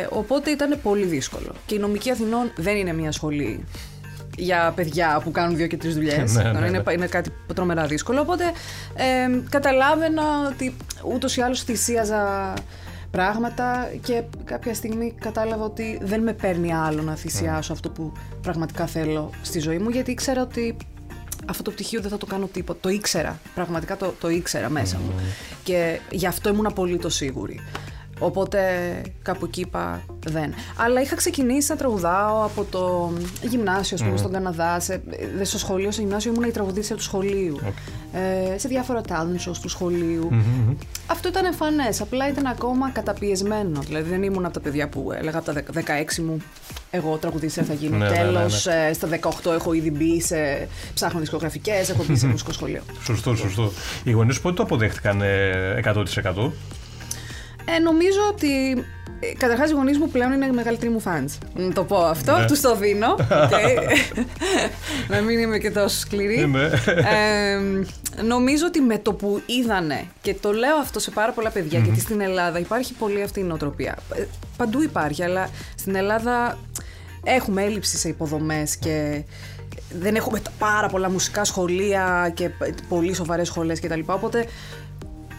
οπότε 0.09 0.49
ήταν 0.49 0.79
πολύ 0.83 1.05
δύσκολο. 1.05 1.51
Και 1.65 1.75
η 1.75 1.77
νομική 1.77 2.11
Αθηνών 2.11 2.51
δεν 2.55 2.75
είναι 2.75 2.93
μια 2.93 3.11
σχολή 3.11 3.63
για 4.37 4.73
παιδιά 4.75 5.21
που 5.23 5.31
κάνουν 5.31 5.55
δύο 5.55 5.67
και 5.67 5.77
τρεις 5.77 5.93
δουλειές. 5.93 6.33
Ναι, 6.33 6.43
ναι, 6.43 6.51
Τώρα 6.51 6.59
ναι. 6.59 6.77
είναι, 6.77 6.83
είναι 6.93 7.07
κάτι 7.07 7.31
τρομερά 7.53 7.85
δύσκολο. 7.85 8.21
Οπότε 8.21 8.43
ε, 8.95 9.41
καταλάβαινα 9.49 10.23
ότι 10.53 10.75
ούτως 11.13 11.37
ή 11.37 11.41
άλλως 11.41 11.63
θυσίαζα 11.63 12.53
πράγματα 13.11 13.89
και 14.01 14.23
κάποια 14.43 14.73
στιγμή 14.73 15.15
κατάλαβα 15.19 15.63
ότι 15.63 15.99
δεν 16.01 16.21
με 16.21 16.33
παίρνει 16.33 16.73
άλλο 16.73 17.01
να 17.01 17.15
θυσιάσω 17.15 17.73
αυτό 17.73 17.89
που 17.89 18.11
πραγματικά 18.41 18.85
θέλω 18.85 19.29
στη 19.41 19.59
ζωή 19.59 19.77
μου 19.77 19.89
γιατί 19.89 20.11
ήξερα 20.11 20.41
ότι 20.41 20.75
αυτό 21.49 21.63
το 21.63 21.71
πτυχίο 21.71 22.01
δεν 22.01 22.09
θα 22.09 22.17
το 22.17 22.25
κάνω 22.25 22.45
τίποτα. 22.45 22.79
Το 22.81 22.89
ήξερα. 22.89 23.39
Πραγματικά 23.55 23.97
το, 23.97 24.13
το 24.19 24.29
ήξερα 24.29 24.69
μέσα 24.69 24.97
μου. 24.97 25.11
Και 25.63 25.99
γι' 26.11 26.27
αυτό 26.27 26.49
ήμουν 26.49 26.65
απολύτως 26.65 27.15
σίγουρη. 27.15 27.59
Οπότε 28.19 28.61
κάπου 29.21 29.45
εκεί 29.45 29.61
είπα 29.61 30.01
δεν. 30.25 30.53
Αλλά 30.77 31.01
είχα 31.01 31.15
ξεκινήσει 31.15 31.71
να 31.71 31.77
τραγουδάω 31.77 32.43
από 32.43 32.63
το 32.63 33.11
γυμνάσιο, 33.41 33.97
ας 33.99 34.03
πούμε, 34.03 34.17
στον 34.17 34.31
Καναδά. 34.31 34.79
Σε, 34.79 35.01
δε- 35.37 35.43
στο 35.43 35.57
σχολείο, 35.57 35.91
στο 35.91 36.01
γυμνάσιο 36.01 36.31
ήμουν 36.31 36.43
η 36.47 36.51
τραγουδίστρια 36.51 36.97
του 36.97 37.03
σχολείου. 37.03 37.59
Ε, 38.13 38.57
σε 38.57 38.67
διάφορα 38.67 39.01
talent 39.07 39.49
shows 39.49 39.55
του 39.61 39.69
σχολείου. 39.69 40.29
Αυτό 41.07 41.27
ήταν 41.27 41.45
εμφανές. 41.45 42.01
Απλά 42.01 42.27
ήταν 42.29 42.45
ακόμα 42.45 42.89
καταπιεσμένο. 42.89 43.79
Δηλαδή 43.81 44.09
δεν 44.09 44.23
ήμουν 44.23 44.45
από 44.45 44.53
τα 44.53 44.59
παιδιά 44.59 44.89
που 44.89 45.11
έλεγα 45.11 45.37
από 45.37 45.53
τα 45.53 45.63
16 46.15 46.15
μου 46.21 46.37
εγώ 46.91 47.17
τραγουδίστρια 47.17 47.65
θα 47.65 47.73
γίνω. 47.73 47.97
Ναι, 47.97 48.05
ναι, 48.05 48.09
ναι, 48.09 48.17
Τέλος, 48.17 48.65
ναι. 48.65 48.87
ε, 48.89 48.93
στα 48.93 49.07
18 49.45 49.51
έχω 49.51 49.73
ήδη 49.73 49.91
μπει 49.91 50.21
σε. 50.21 50.67
ψάχνω 50.93 51.19
δισκογραφικές, 51.19 51.89
έχω 51.89 52.03
μπει 52.07 52.15
σε 52.15 52.27
μουσικό 52.27 52.51
σχολείο. 52.51 52.81
Σωστό, 53.03 53.35
σωστό. 53.35 53.71
Οι 54.03 54.11
γονείς 54.11 54.39
πότε 54.41 54.55
το 54.55 54.63
αποδέχτηκαν 54.63 55.21
ε, 55.21 55.79
100%. 55.83 56.51
Ε, 57.75 57.79
νομίζω 57.79 58.19
ότι. 58.31 58.83
Καταρχάς, 59.37 59.69
οι 59.69 59.73
γονείς 59.73 59.97
μου 59.97 60.09
πλέον 60.09 60.31
είναι 60.31 60.45
οι 60.45 60.51
μεγαλύτεροι 60.51 60.91
μου 60.91 61.01
fans. 61.05 61.37
Να 61.53 61.73
το 61.73 61.83
πω 61.83 61.97
αυτό, 61.97 62.37
Ναι. 62.37 62.45
τους 62.45 62.61
το 62.61 62.75
δίνω. 62.75 63.11
οκ. 63.43 63.51
να 65.07 65.21
μην 65.21 65.39
είμαι 65.39 65.57
και 65.57 65.71
τόσο 65.71 65.99
σκληρή. 65.99 66.47
Ναι. 66.47 66.63
Ε, 66.63 67.59
νομίζω 68.23 68.65
ότι 68.67 68.79
με 68.81 68.97
το 68.97 69.13
που 69.13 69.41
είδανε, 69.45 70.03
και 70.21 70.33
το 70.33 70.51
λέω 70.51 70.75
αυτό 70.77 70.99
σε 70.99 71.11
πάρα 71.11 71.31
πολλά 71.31 71.49
παιδιά, 71.49 71.79
γιατί 71.79 71.99
στην 71.99 72.21
Ελλάδα 72.21 72.59
υπάρχει 72.59 72.93
πολύ 72.93 73.21
αυτή 73.21 73.39
η 73.39 73.43
νοοτροπία. 73.43 73.97
Ε, 74.15 74.23
Παντού 74.57 74.81
υπάρχει, 74.83 75.23
αλλά 75.23 75.49
στην 75.77 75.95
Ελλάδα 75.95 76.57
έχουμε 77.23 77.63
έλλειψη 77.63 77.97
σε 77.97 78.07
υποδομές 78.09 78.75
και 78.77 79.23
δεν 79.99 80.15
έχουμε 80.15 80.39
τα 80.39 80.51
πάρα 80.59 80.87
πολλά 80.87 81.09
μουσικά 81.09 81.43
σχολεία 81.43 82.31
και 82.33 82.49
π- 82.49 82.81
πολύ 82.89 83.13
σοβαρές 83.13 83.47
σχολές 83.47 83.79
κτλ. 83.79 83.99
Οπότε 84.05 84.45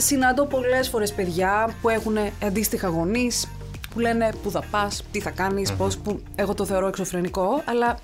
συναντώ 0.01 0.45
πολλές 0.47 0.89
φορές 0.89 1.13
παιδιά 1.13 1.71
που 1.81 1.89
έχουν 1.89 2.17
αντίστοιχα 2.43 2.89
γονείς 2.89 3.49
που 3.91 3.99
λένε 4.01 4.31
πού 4.43 4.51
θα 4.51 4.63
πας, 4.71 5.05
τι 5.11 5.21
θα 5.21 5.31
κάνεις, 5.31 5.73
πώς, 5.73 5.99
που 5.99 6.21
εγώ 6.35 6.55
το 6.55 6.65
θεωρώ 6.65 6.87
εξωφρενικό, 6.87 7.63
αλλά 7.65 7.99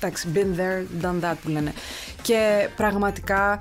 εντάξει, 0.00 0.28
been 0.34 0.60
there, 0.60 1.04
done 1.04 1.24
that 1.24 1.34
που 1.42 1.48
λένε. 1.48 1.72
Και 2.22 2.68
πραγματικά 2.76 3.58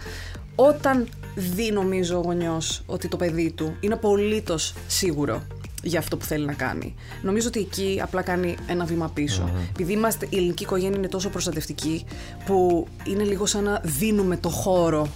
όταν 0.55 1.07
δει 1.35 1.71
νομίζω 1.71 2.17
ο 2.17 2.21
γονιός 2.21 2.83
ότι 2.85 3.07
το 3.07 3.17
παιδί 3.17 3.51
του 3.51 3.75
είναι 3.79 3.93
απολύτως 3.93 4.73
σίγουρο 4.87 5.43
για 5.83 5.99
αυτό 5.99 6.17
που 6.17 6.25
θέλει 6.25 6.45
να 6.45 6.53
κάνει. 6.53 6.95
Νομίζω 7.21 7.47
ότι 7.47 7.59
εκεί 7.59 7.99
απλά 8.03 8.21
κάνει 8.21 8.55
ένα 8.67 8.85
βήμα 8.85 9.11
πίσω. 9.13 9.49
Επειδή 9.69 9.93
είμαστε, 9.93 10.27
η 10.29 10.37
ελληνική 10.37 10.63
οικογένεια 10.63 10.97
είναι 10.97 11.07
τόσο 11.07 11.29
προστατευτική 11.29 12.05
που 12.45 12.87
είναι 13.03 13.23
λίγο 13.23 13.45
σαν 13.45 13.63
να 13.63 13.81
δίνουμε 13.83 14.37
το 14.37 14.49
χώρο 14.49 15.07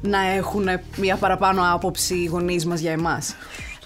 να 0.00 0.18
έχουν 0.36 0.68
μια 0.96 1.16
παραπάνω 1.16 1.62
άποψη 1.74 2.14
οι 2.14 2.24
γονείς 2.26 2.66
μας 2.66 2.80
για 2.80 2.92
εμάς. 2.92 3.34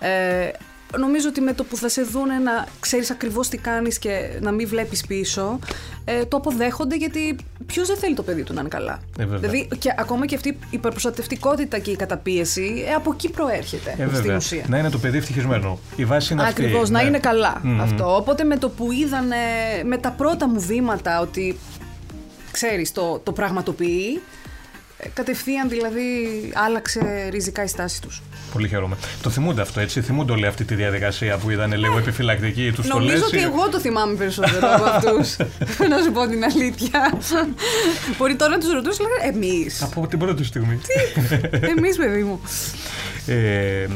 Ε, 0.01 0.51
νομίζω 0.99 1.29
ότι 1.29 1.41
με 1.41 1.53
το 1.53 1.65
που 1.65 1.77
θα 1.77 1.89
σε 1.89 2.03
δούνε 2.03 2.39
να 2.39 2.67
ξέρεις 2.81 3.11
ακριβώς 3.11 3.49
τι 3.49 3.57
κάνεις 3.59 3.99
και 3.99 4.39
να 4.41 4.51
μην 4.53 4.69
βλέπεις 4.69 5.07
πίσω, 5.07 5.59
ε, 6.05 6.25
το 6.25 6.37
αποδέχονται 6.37 6.97
γιατί 6.97 7.37
ποιος 7.67 7.89
δεν 7.89 7.97
θέλει 7.97 8.15
το 8.15 8.23
παιδί 8.23 8.43
του 8.43 8.55
να 8.55 8.61
είναι 8.61 8.69
καλά. 8.69 9.01
Ε, 9.19 9.25
βέβαια. 9.25 9.39
δηλαδή 9.51 9.69
και 9.79 9.95
ακόμα 9.99 10.27
και 10.27 10.35
αυτή 10.35 10.49
η 10.49 10.57
υπερπροστατευτικότητα 10.71 11.79
και 11.79 11.91
η 11.91 11.97
καταπίεση 11.97 12.85
ε, 12.89 12.93
από 12.93 13.13
εκεί 13.13 13.31
προέρχεται 13.31 13.91
Ε, 13.91 13.95
στην 13.95 14.09
βέβαια. 14.11 14.37
ουσία. 14.37 14.65
Να 14.69 14.79
είναι 14.79 14.91
το 14.91 14.99
παιδί 14.99 15.19
ευτυχισμένο. 15.19 15.79
Η 15.97 16.05
βάση 16.05 16.33
είναι 16.33 16.43
αυτή. 16.43 16.63
Ακριβώς, 16.63 16.91
να 16.91 17.03
ναι. 17.03 17.09
είναι 17.09 17.19
καλά 17.19 17.61
Μμμ. 17.63 17.81
αυτό. 17.81 18.17
Οπότε 18.17 18.45
με 18.45 18.57
το 18.57 18.69
που 18.69 18.93
είδανε 18.93 19.37
με 19.85 19.97
τα 19.99 20.11
πρώτα 20.11 20.49
μου 20.49 20.61
βήματα 20.61 21.21
ότι 21.21 21.59
ξέρεις 22.51 22.93
το, 22.93 23.19
το 23.23 23.33
πραγματοποιεί, 23.33 24.21
ε, 24.21 24.40
κατευθείαν 25.15 25.69
δηλαδή 25.69 26.03
άλλαξε 26.55 27.29
ριζικά 27.31 27.63
η 27.63 27.67
στάση 27.67 28.01
τους. 28.03 28.23
Πολύ 28.53 28.69
χαίρομαι. 28.69 28.97
Το 29.23 29.31
θυμούνται 29.31 29.61
αυτό, 29.63 29.81
έτσι; 29.81 30.01
Θυμούνται 30.01 30.33
όλη 30.33 30.47
αυτή 30.47 30.65
τη 30.65 30.75
διαδικασία 30.75 31.37
που 31.37 31.51
ήταν 31.51 31.73
λίγο 31.73 31.99
επιφυλακτική. 31.99 32.73
Τους 32.75 32.87
το 32.87 32.95
Νομίζω 32.99 33.13
λες, 33.15 33.23
ότι 33.23 33.37
ή- 33.37 33.41
εγώ 33.43 33.69
το 33.69 33.81
θυμάμαι 33.81 34.15
περισσότερο 34.15 34.75
από 34.75 34.85
αυτούς, 34.85 35.37
να 35.91 36.03
σου 36.03 36.13
πω 36.13 36.27
την 36.27 36.45
αλήθεια. 36.45 37.19
Μπορεί 38.19 38.37
τώρα 38.37 38.51
να 38.51 38.59
τους 38.59 38.73
ρωτήσω, 38.73 39.03
λέγανε 39.03 39.37
εμείς. 39.47 39.83
Από 39.83 40.07
την 40.07 40.19
πρώτη 40.19 40.45
στιγμή. 40.45 40.81
εμείς 41.77 41.97
παιδί 41.97 42.23
μου. 42.23 42.41
ε, 43.27 43.87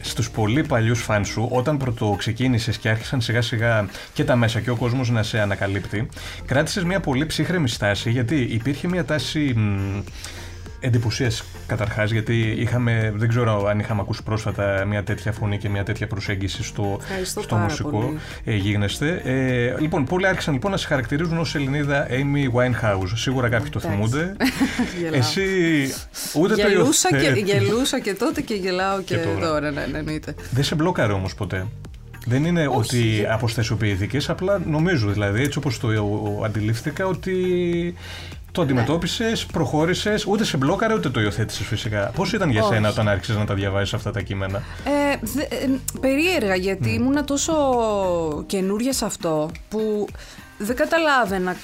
στους 0.00 0.30
πολύ 0.30 0.62
παλιούς 0.64 1.00
φαν 1.02 1.24
σου, 1.24 1.48
όταν 1.50 1.76
πρώτο 1.76 2.14
ξεκίνησες 2.18 2.76
και 2.78 2.88
άρχισαν 2.88 3.20
σιγά 3.20 3.42
σιγά 3.42 3.88
και 4.12 4.24
τα 4.24 4.36
μέσα 4.36 4.60
και 4.60 4.70
ο 4.70 4.76
κόσμος 4.76 5.10
να 5.10 5.22
σε 5.22 5.40
ανακαλύπτει, 5.40 6.08
κράτησες 6.46 6.84
μια 6.84 7.00
πολύ 7.00 7.26
ψύχρεμη 7.26 7.68
στάση 7.68 8.10
γιατί 8.10 8.40
υπήρχε 8.50 8.88
μια 8.88 9.04
τάση 9.04 9.52
μ, 9.56 9.98
εντυπωσίας 10.80 11.44
καταρχάς 11.66 12.10
γιατί 12.10 12.54
είχαμε, 12.58 13.12
δεν 13.16 13.28
ξέρω 13.28 13.66
αν 13.66 13.78
είχαμε 13.78 14.00
ακούσει 14.00 14.22
πρόσφατα 14.22 14.84
μια 14.84 15.02
τέτοια 15.02 15.32
φωνή 15.32 15.58
και 15.58 15.68
μια 15.68 15.82
τέτοια 15.84 16.06
προσέγγιση 16.06 16.62
στο, 16.62 16.98
Ευχαριστώ 17.02 17.40
στο 17.42 17.54
πάρα 17.54 17.66
μουσικό 17.66 17.90
πολύ. 17.90 18.18
ε, 18.44 18.54
γίγνεσθε. 18.54 19.20
Ε, 19.24 19.80
λοιπόν, 19.80 20.04
πολλοί 20.04 20.26
άρχισαν 20.26 20.54
λοιπόν 20.54 20.70
να 20.70 20.76
σε 20.76 20.86
χαρακτηρίζουν 20.86 21.38
ως 21.38 21.54
Ελληνίδα 21.54 22.06
Amy 22.10 22.54
Winehouse. 22.58 23.10
Σίγουρα 23.14 23.48
κάποιοι 23.48 23.70
το 23.70 23.80
Εντάξει. 23.84 23.96
θυμούνται. 23.96 24.36
Γελάω. 25.00 25.18
Εσύ 25.18 25.42
ούτε 26.34 26.54
Γελούσα 26.54 27.08
το 27.08 27.16
και, 27.16 27.22
υιοθέτεις. 27.26 27.52
γελούσα 27.52 28.00
και 28.00 28.14
τότε 28.14 28.40
και 28.40 28.54
γελάω 28.54 29.00
και, 29.02 29.16
Και 29.16 29.22
τώρα. 29.22 29.46
τώρα, 29.48 29.70
ναι, 29.70 29.86
ναι, 29.92 29.98
εννοείται. 29.98 30.34
Δεν 30.50 30.64
σε 30.64 30.74
μπλόκαρε 30.74 31.12
όμως 31.12 31.34
ποτέ. 31.34 31.66
Δεν 32.28 32.44
είναι 32.44 32.66
Όχι. 32.66 32.76
ότι 32.78 33.26
αποστασιοποιηθήκες, 33.30 34.28
απλά 34.28 34.60
νομίζω 34.66 35.08
δηλαδή 35.10 35.42
έτσι 35.42 35.58
όπως 35.58 35.78
το 35.80 35.88
αντιλήφθηκα 36.44 37.06
ότι 37.06 37.34
το 38.56 38.62
αντιμετώπισες, 38.62 39.46
προχώρησες, 39.46 40.26
ούτε 40.26 40.44
σε 40.44 40.56
μπλόκαρε 40.56 40.94
ούτε 40.94 41.08
το 41.10 41.20
υιοθέτησες 41.20 41.66
φυσικά. 41.66 42.10
Πώς 42.14 42.32
ήταν 42.32 42.50
για 42.50 42.62
Όχι. 42.62 42.72
σένα 42.74 42.88
όταν 42.88 43.08
άρχισες 43.08 43.36
να 43.36 43.44
τα 43.44 43.54
διαβάζεις 43.54 43.94
αυτά 43.94 44.10
τα 44.10 44.20
κείμενα; 44.20 44.62
Ε, 44.84 45.16
δε- 45.20 45.42
ε, 45.42 45.68
περίεργα 46.00 46.54
γιατί 46.54 46.90
ήμουνα 46.90 47.24
τόσο 47.24 47.52
καινούρια 48.46 48.92
σε 48.92 49.04
αυτό 49.04 49.50
που 49.68 50.06
δεν 50.58 50.76
καταλάβαινα 50.76 51.56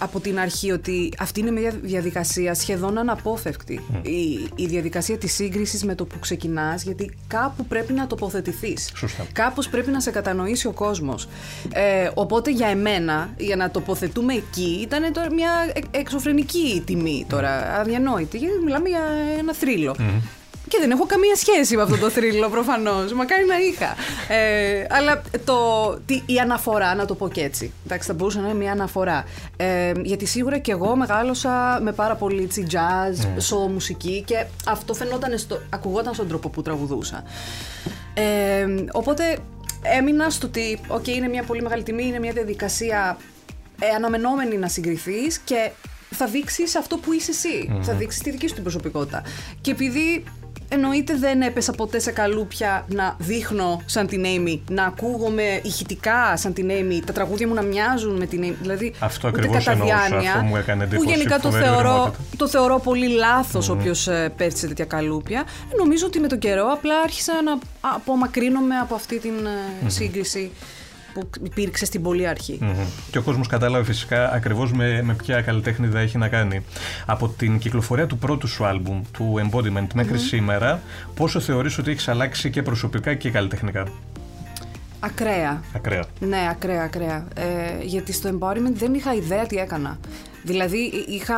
από 0.00 0.20
την 0.20 0.38
αρχή 0.38 0.70
ότι 0.70 1.12
αυτή 1.18 1.40
είναι 1.40 1.50
μια 1.50 1.74
διαδικασία 1.82 2.54
σχεδόν 2.54 2.98
αναπόφευκτη. 2.98 3.80
Η, 4.02 4.48
η 4.54 4.66
διαδικασία 4.66 5.18
της 5.18 5.34
σύγκρισης 5.34 5.84
με 5.84 5.94
το 5.94 6.04
που 6.04 6.18
ξεκινάς, 6.18 6.82
γιατί 6.82 7.10
κάπου 7.26 7.66
πρέπει 7.66 7.92
να 7.92 8.06
τοποθετηθείς. 8.06 8.90
Σωστά. 8.94 9.26
Κάπως 9.32 9.68
πρέπει 9.68 9.90
να 9.90 10.00
σε 10.00 10.10
κατανοήσει 10.10 10.66
ο 10.66 10.72
κόσμος. 10.72 11.28
Ε, 11.72 12.10
οπότε 12.14 12.50
για 12.50 12.68
εμένα, 12.68 13.30
για 13.38 13.56
να 13.56 13.70
τοποθετούμε 13.70 14.34
εκεί, 14.34 14.78
ήταν 14.82 15.12
τώρα 15.12 15.32
μια 15.32 15.50
ε- 15.72 15.98
εξωφρενική 15.98 16.82
τιμή 16.86 17.26
τώρα, 17.28 17.78
αδιανόητη. 17.80 18.38
Γιατί 18.38 18.54
μιλάμε 18.64 18.88
για 18.88 19.02
ένα 19.38 19.54
θρύλο. 19.54 19.96
Και 20.70 20.78
δεν 20.80 20.90
έχω 20.90 21.06
καμία 21.06 21.36
σχέση 21.36 21.76
με 21.76 21.82
αυτό 21.82 21.96
το 21.96 22.10
θρύλο 22.10 22.48
προφανώς. 22.48 23.12
Μακάρι 23.12 23.44
να 23.46 23.58
είχα. 23.58 23.94
Ε, 24.34 24.86
αλλά 24.90 25.22
το, 25.44 25.54
τι, 26.06 26.22
η 26.26 26.38
αναφορά, 26.38 26.94
να 26.94 27.04
το 27.04 27.14
πω 27.14 27.28
και 27.28 27.42
έτσι. 27.42 27.72
Εντάξει, 27.84 28.08
θα 28.08 28.14
μπορούσε 28.14 28.40
να 28.40 28.48
είναι 28.48 28.58
μια 28.58 28.72
αναφορά. 28.72 29.24
Ε, 29.56 29.92
γιατί 30.02 30.26
σίγουρα 30.26 30.58
και 30.58 30.72
εγώ 30.72 30.96
μεγάλωσα 30.96 31.80
με 31.82 31.92
πάρα 31.92 32.14
πολύ 32.14 32.42
έτσι, 32.42 32.66
jazz, 32.70 33.24
soul 33.24 33.70
μουσική 33.72 34.22
και 34.26 34.46
αυτό 34.66 34.94
φαινόταν 34.94 35.38
στο, 35.38 35.60
ακουγόταν 35.70 36.14
στον 36.14 36.28
τρόπο 36.28 36.48
που 36.48 36.62
τραγουδούσα. 36.62 37.24
Ε, 38.14 38.66
οπότε 38.92 39.38
έμεινα 39.82 40.30
στο 40.30 40.46
ότι, 40.46 40.80
οκ, 40.88 41.06
είναι 41.06 41.28
μια 41.28 41.42
πολύ 41.42 41.62
μεγάλη 41.62 41.82
τιμή, 41.82 42.04
είναι 42.06 42.18
μια 42.18 42.32
διαδικασία 42.32 43.16
ε, 43.80 43.86
αναμενόμενη 43.96 44.56
να 44.56 44.68
συγκριθείς 44.68 45.38
και 45.38 45.70
θα 46.10 46.26
δείξεις 46.26 46.76
αυτό 46.76 46.96
που 46.96 47.12
είσαι 47.12 47.30
εσύ. 47.30 47.80
Θα 47.82 47.92
δείξεις 47.92 48.22
τη 48.22 48.30
δική 48.30 48.48
σου 48.48 48.54
την 48.54 48.62
προσωπικότητα. 48.62 49.22
Και 49.60 49.70
επειδή 49.70 50.24
εννοείται 50.72 51.14
δεν 51.16 51.42
έπεσα 51.42 51.72
ποτέ 51.72 51.98
σε 51.98 52.10
καλούπια 52.10 52.84
να 52.88 53.16
δείχνω 53.18 53.82
σαν 53.86 54.06
την 54.06 54.24
Amy, 54.24 54.58
να 54.70 54.84
ακούγομαι 54.84 55.60
ηχητικά 55.62 56.36
σαν 56.36 56.52
την 56.52 56.70
Amy, 56.70 57.02
τα 57.06 57.12
τραγούδια 57.12 57.48
μου 57.48 57.54
να 57.54 57.62
μοιάζουν 57.62 58.16
με 58.16 58.26
την 58.26 58.42
Amy. 58.44 58.54
Δηλαδή, 58.60 58.94
Αυτό 58.98 59.28
ούτε 59.28 59.38
ακριβώς 59.38 59.64
κατά 59.64 59.70
εννοούσα, 59.70 59.94
διάνοια, 60.08 60.30
αυτό 60.32 60.44
μου 60.44 60.56
έκανε 60.56 60.86
Που 60.86 60.94
εντύπωση, 60.94 61.16
γενικά 61.16 61.38
το 61.38 61.42
φοβερή 61.50 61.64
θεωρώ, 61.64 61.90
ωριμότητα. 61.92 62.22
το 62.36 62.48
θεωρώ 62.48 62.78
πολύ 62.78 63.08
λάθος 63.08 63.68
όποιος 63.68 64.08
ε, 64.08 64.32
πέφτει 64.36 64.58
σε 64.58 64.66
τέτοια 64.66 64.84
καλούπια. 64.84 65.40
Ε, 65.72 65.76
νομίζω 65.76 66.06
ότι 66.06 66.20
με 66.20 66.26
τον 66.28 66.38
καιρό 66.38 66.66
απλά 66.72 66.94
άρχισα 67.04 67.32
να 67.42 67.58
απομακρύνομαι 67.80 68.76
από 68.76 68.94
αυτή 68.94 69.18
την 69.18 69.34
ε, 69.86 69.88
σύγκριση 69.88 70.50
που 71.14 71.28
υπήρξε 71.44 71.84
στην 71.84 72.02
πολύ 72.02 72.26
αρχή. 72.26 72.58
Μμμ. 72.60 72.84
Και 73.10 73.18
ο 73.18 73.22
κόσμος 73.22 73.46
κατάλαβε 73.46 73.84
φυσικά 73.84 74.32
ακριβώς 74.32 74.72
με, 74.72 75.02
με 75.02 75.14
ποια 75.14 75.40
καλλιτέχνηδα 75.42 75.98
έχει 75.98 76.18
να 76.18 76.28
κάνει. 76.28 76.64
Από 77.06 77.28
την 77.28 77.58
κυκλοφορία 77.58 78.06
του 78.06 78.18
πρώτου 78.18 78.46
σου 78.48 78.64
άλμπουμ, 78.64 79.02
του 79.12 79.34
Embodiment, 79.50 79.86
μέχρι 79.94 80.18
σήμερα, 80.18 80.80
πόσο 81.14 81.40
θεωρείς 81.40 81.78
ότι 81.78 81.90
έχεις 81.90 82.08
αλλάξει 82.08 82.50
και 82.50 82.62
προσωπικά 82.62 83.14
και 83.14 83.30
καλλιτεχνικά; 83.30 83.86
Ακραία. 85.00 85.62
Ακραία. 85.74 86.04
Ναι, 86.20 86.46
ακραία, 86.50 86.82
ακραία. 86.82 87.26
Ε, 87.34 87.84
γιατί 87.84 88.12
στο 88.12 88.30
embodiment 88.38 88.72
δεν 88.72 88.94
είχα 88.94 89.14
ιδέα 89.14 89.46
τι 89.46 89.56
έκανα. 89.56 89.98
Δηλαδή 90.44 90.78
είχα, 91.08 91.36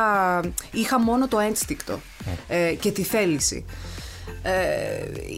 είχα 0.71 0.99
μόνο 0.99 1.27
το 1.27 1.39
ένστικτο 1.39 1.99
ε, 2.47 2.73
και 2.79 2.91
τη 2.91 3.03
θέληση. 3.03 3.65
Ε, 4.41 4.51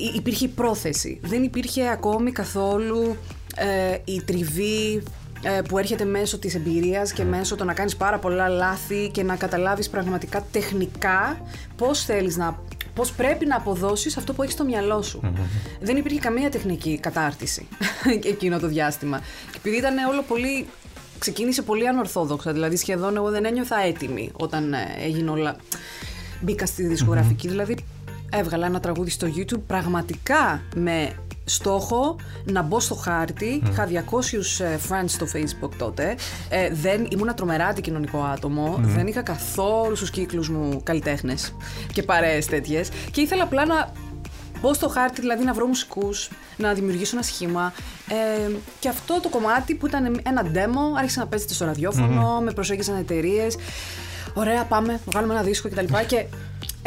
υ- 0.08 0.16
υπήρχε 0.16 0.46
η 0.46 0.48
πρόθεση. 0.48 1.20
Δεν 1.22 1.44
υπήρχε 1.44 1.90
ακόμη 1.90 2.32
καθόλου 2.32 3.16
ε, 3.56 3.98
η 4.06 4.22
τριβή 4.22 5.04
ε, 5.42 5.62
που 5.62 5.78
έρχεται 5.78 6.06
μέσω 6.06 6.38
της 6.40 6.56
εμπειρίας 6.56 7.14
και 7.14 7.24
μέσω 7.24 7.56
το 7.56 7.64
να 7.64 7.74
κάνεις 7.74 7.96
πάρα 7.96 8.20
πολλά 8.20 8.48
λάθη 8.48 9.10
και 9.12 9.24
να 9.24 9.36
καταλάβεις 9.36 9.90
πραγματικά 9.90 10.46
τεχνικά 10.52 11.42
πώς 11.76 12.04
θέλεις 12.04 12.38
να 12.38 12.60
πώς 12.96 13.12
πρέπει 13.12 13.46
να 13.46 13.56
αποδώσεις 13.56 14.18
αυτό 14.18 14.34
που 14.34 14.42
έχεις 14.42 14.54
στο 14.54 14.64
μυαλό 14.64 15.02
σου. 15.02 15.20
Δεν 15.82 15.98
υπήρχε 15.98 16.20
καμία 16.20 16.50
τεχνική 16.50 17.00
κατάρτιση 17.00 17.68
εκείνο 18.34 18.60
το 18.60 18.68
διάστημα. 18.68 19.20
Και 19.52 19.58
επειδή 19.58 19.78
ήταν 19.78 19.98
όλο 19.98 20.24
πολύ... 20.28 20.66
Ξεκίνησε 21.20 21.62
πολύ 21.62 21.88
ανορθόδοξα, 21.88 22.52
δηλαδή 22.52 22.76
σχεδόν 22.76 23.16
εγώ 23.16 23.30
δεν 23.30 23.46
ένιωθα 23.46 23.80
έτοιμη 23.80 24.32
όταν 24.34 24.74
ε, 24.74 24.78
έγινε 25.04 25.30
όλα... 25.30 25.56
Μπήκα 26.42 26.66
στη 26.66 26.88
δισκογραφικη 26.88 27.48
δηλαδή 27.48 27.76
έβγαλα 28.32 28.66
ένα 28.66 28.80
τραγούδι 28.80 29.10
στο 29.10 29.28
YouTube 29.36 29.62
πραγματικά 29.68 30.62
με 30.76 31.12
στόχο 31.46 32.16
να 32.44 32.62
μπω 32.62 32.80
στο 32.80 32.96
χάρτη. 32.96 33.62
Είχα 33.70 33.88
200 33.88 33.92
ε, 34.60 34.78
friends 34.90 35.08
στο 35.08 35.28
facebook 35.34 35.72
τότε. 35.78 36.16
Ε, 36.50 36.70
δεν, 36.74 37.08
ήμουν 37.10 37.36
τρομερά 37.36 37.66
αντικοινωνικό 37.66 38.20
άτομο. 38.20 38.76
Δεν 38.80 39.08
είχα 39.08 39.22
καθόλου 39.22 39.96
στους 39.96 40.10
κύκλους 40.10 40.50
μου 40.50 40.82
καλλιτέχνες 40.84 41.54
και 41.94 42.04
παρέες 42.04 42.46
τέτοιες. 42.46 42.90
Και 43.12 43.22
ήθελα 43.22 43.44
απλά 43.44 43.66
να 43.66 43.92
μπω 44.62 44.74
στο 44.74 44.90
χάρτη, 44.90 45.22
δηλαδή 45.22 45.44
να 45.44 45.54
βρω 45.54 45.66
μουσικούς, 45.66 46.30
να 46.58 46.74
δημιουργήσω 46.74 47.16
ένα 47.16 47.26
σχήμα. 47.26 47.74
Ε, 48.10 48.52
και 48.80 48.90
αυτό 48.90 49.20
το 49.22 49.30
κομμάτι 49.30 49.76
που 49.76 49.88
ήταν 49.88 50.20
ένα 50.24 50.52
demo, 50.54 50.98
άρχισε 50.98 51.20
να 51.20 51.28
παίζεται 51.28 51.54
στο 51.54 51.66
ραδιόφωνο, 51.66 52.40
με 52.44 52.52
προσέγγισαν 52.52 52.98
εταιρείες. 52.98 53.58
Ωραία, 54.34 54.64
πάμε, 54.64 55.00
βγάλουμε 55.06 55.34
ένα 55.34 55.44
δίσκο 55.44 55.70
κτλ. 55.70 55.84
Και, 55.84 56.06
και 56.06 56.26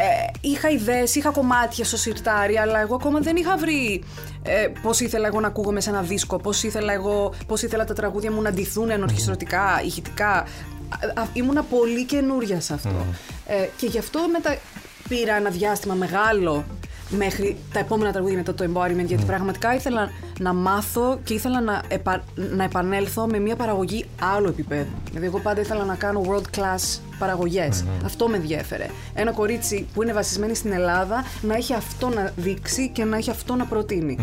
ε, 0.01 0.31
είχα 0.41 0.69
ιδέες, 0.69 1.15
είχα 1.15 1.29
κομμάτια 1.29 1.85
στο 1.85 1.97
σιρτάρι, 1.97 2.57
αλλά 2.57 2.79
εγώ 2.79 2.95
ακόμα 2.95 3.19
δεν 3.19 3.35
είχα 3.35 3.57
βρει 3.57 4.03
ε, 4.43 4.67
πώς 4.81 4.99
ήθελα 4.99 5.27
εγώ 5.27 5.39
να 5.39 5.47
ακούγομαι 5.47 5.81
σε 5.81 5.89
ένα 5.89 6.01
δίσκο, 6.01 6.37
πώς 6.37 6.63
ήθελα, 6.63 6.93
εγώ, 6.93 7.33
πώς 7.47 7.61
ήθελα 7.61 7.85
τα 7.85 7.93
τραγούδια 7.93 8.31
μου 8.31 8.41
να 8.41 8.51
ντυθούν 8.51 8.89
ενορχιστρωτικά, 8.89 9.81
ηχητικά. 9.85 10.45
Ήμουνα 11.33 11.63
πολύ 11.63 12.05
καινούρια 12.05 12.61
σε 12.61 12.73
αυτό. 12.73 13.05
Ε, 13.45 13.67
και 13.77 13.85
γι' 13.85 13.97
αυτό 13.97 14.19
μετά 14.31 14.57
πήρα 15.07 15.35
ένα 15.35 15.49
διάστημα 15.49 15.93
μεγάλο 15.93 16.65
μέχρι 17.09 17.57
τα 17.73 17.79
επόμενα 17.79 18.11
τραγούδια 18.11 18.37
μετά 18.37 18.53
το 18.53 18.65
embodiment, 18.73 19.05
γιατί 19.05 19.23
πραγματικά 19.25 19.75
ήθελα 19.75 20.09
να 20.39 20.53
μάθω 20.53 21.19
και 21.23 21.33
ήθελα 21.33 21.61
να, 21.61 21.81
να 22.35 22.63
επανέλθω 22.63 23.27
με 23.27 23.39
μια 23.39 23.55
παραγωγή 23.55 24.05
άλλο 24.35 24.47
επίπεδο. 24.47 24.89
Δηλαδή, 25.07 25.25
εγώ 25.25 25.39
πάντα 25.39 25.61
ήθελα 25.61 25.83
να 25.83 25.95
κάνω 25.95 26.21
world 26.27 26.59
class 26.59 26.99
παραγωγέ. 27.19 27.69
Αυτό 28.05 28.27
με 28.27 28.35
ενδιέφερε. 28.37 28.85
Ένα 29.13 29.31
κορίτσι 29.31 29.87
που 29.93 30.03
είναι 30.03 30.13
βασισμένη 30.13 30.55
στην 30.55 30.71
Ελλάδα 30.71 31.25
να 31.41 31.55
έχει 31.55 31.73
αυτό 31.73 32.09
να 32.09 32.33
δείξει 32.35 32.89
και 32.89 33.03
να 33.03 33.17
έχει 33.17 33.29
αυτό 33.29 33.55
να 33.55 33.65
προτεινει 33.65 34.17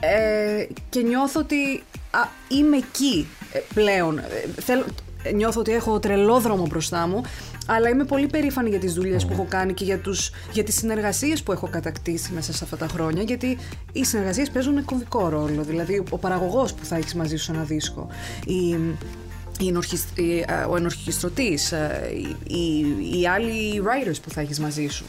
Ε, 0.00 0.66
και 0.88 1.00
νιώθω 1.00 1.40
ότι 1.40 1.82
α, 2.10 2.20
είμαι 2.48 2.76
εκεί 2.76 3.26
ε, 3.52 3.58
πλέον. 3.74 4.18
Ε, 4.18 4.22
θέλω, 4.60 4.84
νιώθω 5.34 5.60
ότι 5.60 5.72
έχω 5.72 5.98
τρελό 5.98 6.40
δρόμο 6.40 6.66
μπροστά 6.66 7.06
μου 7.06 7.22
αλλά 7.76 7.88
είμαι 7.88 8.04
πολύ 8.04 8.26
περήφανη 8.26 8.68
για 8.68 8.78
τις 8.78 8.94
δουλειές 8.94 9.26
που 9.26 9.32
έχω 9.32 9.46
κάνει 9.48 9.74
και 9.74 9.84
για, 9.84 9.98
τους, 9.98 10.30
για 10.52 10.64
τις 10.64 10.74
συνεργασίες 10.74 11.42
που 11.42 11.52
έχω 11.52 11.68
κατακτήσει 11.68 12.32
μέσα 12.32 12.52
σε 12.52 12.64
αυτά 12.64 12.76
τα 12.76 12.88
χρόνια, 12.88 13.22
γιατί 13.22 13.58
οι 13.92 14.04
συνεργασίες 14.04 14.50
παίζουν 14.50 14.84
κομβικό 14.84 15.28
ρόλο. 15.28 15.62
Δηλαδή, 15.62 16.02
ο 16.10 16.18
παραγωγός 16.18 16.72
που 16.72 16.84
θα 16.84 16.96
έχεις 16.96 17.14
μαζί 17.14 17.36
σου 17.36 17.52
ένα 17.52 17.62
δίσκο, 17.62 18.08
η, 18.46 18.76
ο 20.70 20.76
ενορχιστρωτής, 20.76 21.72
οι, 22.44 23.18
οι 23.18 23.26
άλλοι 23.26 23.82
writers 23.84 24.16
που 24.22 24.30
θα 24.30 24.40
έχεις 24.40 24.60
μαζί 24.60 24.86
σου. 24.86 25.04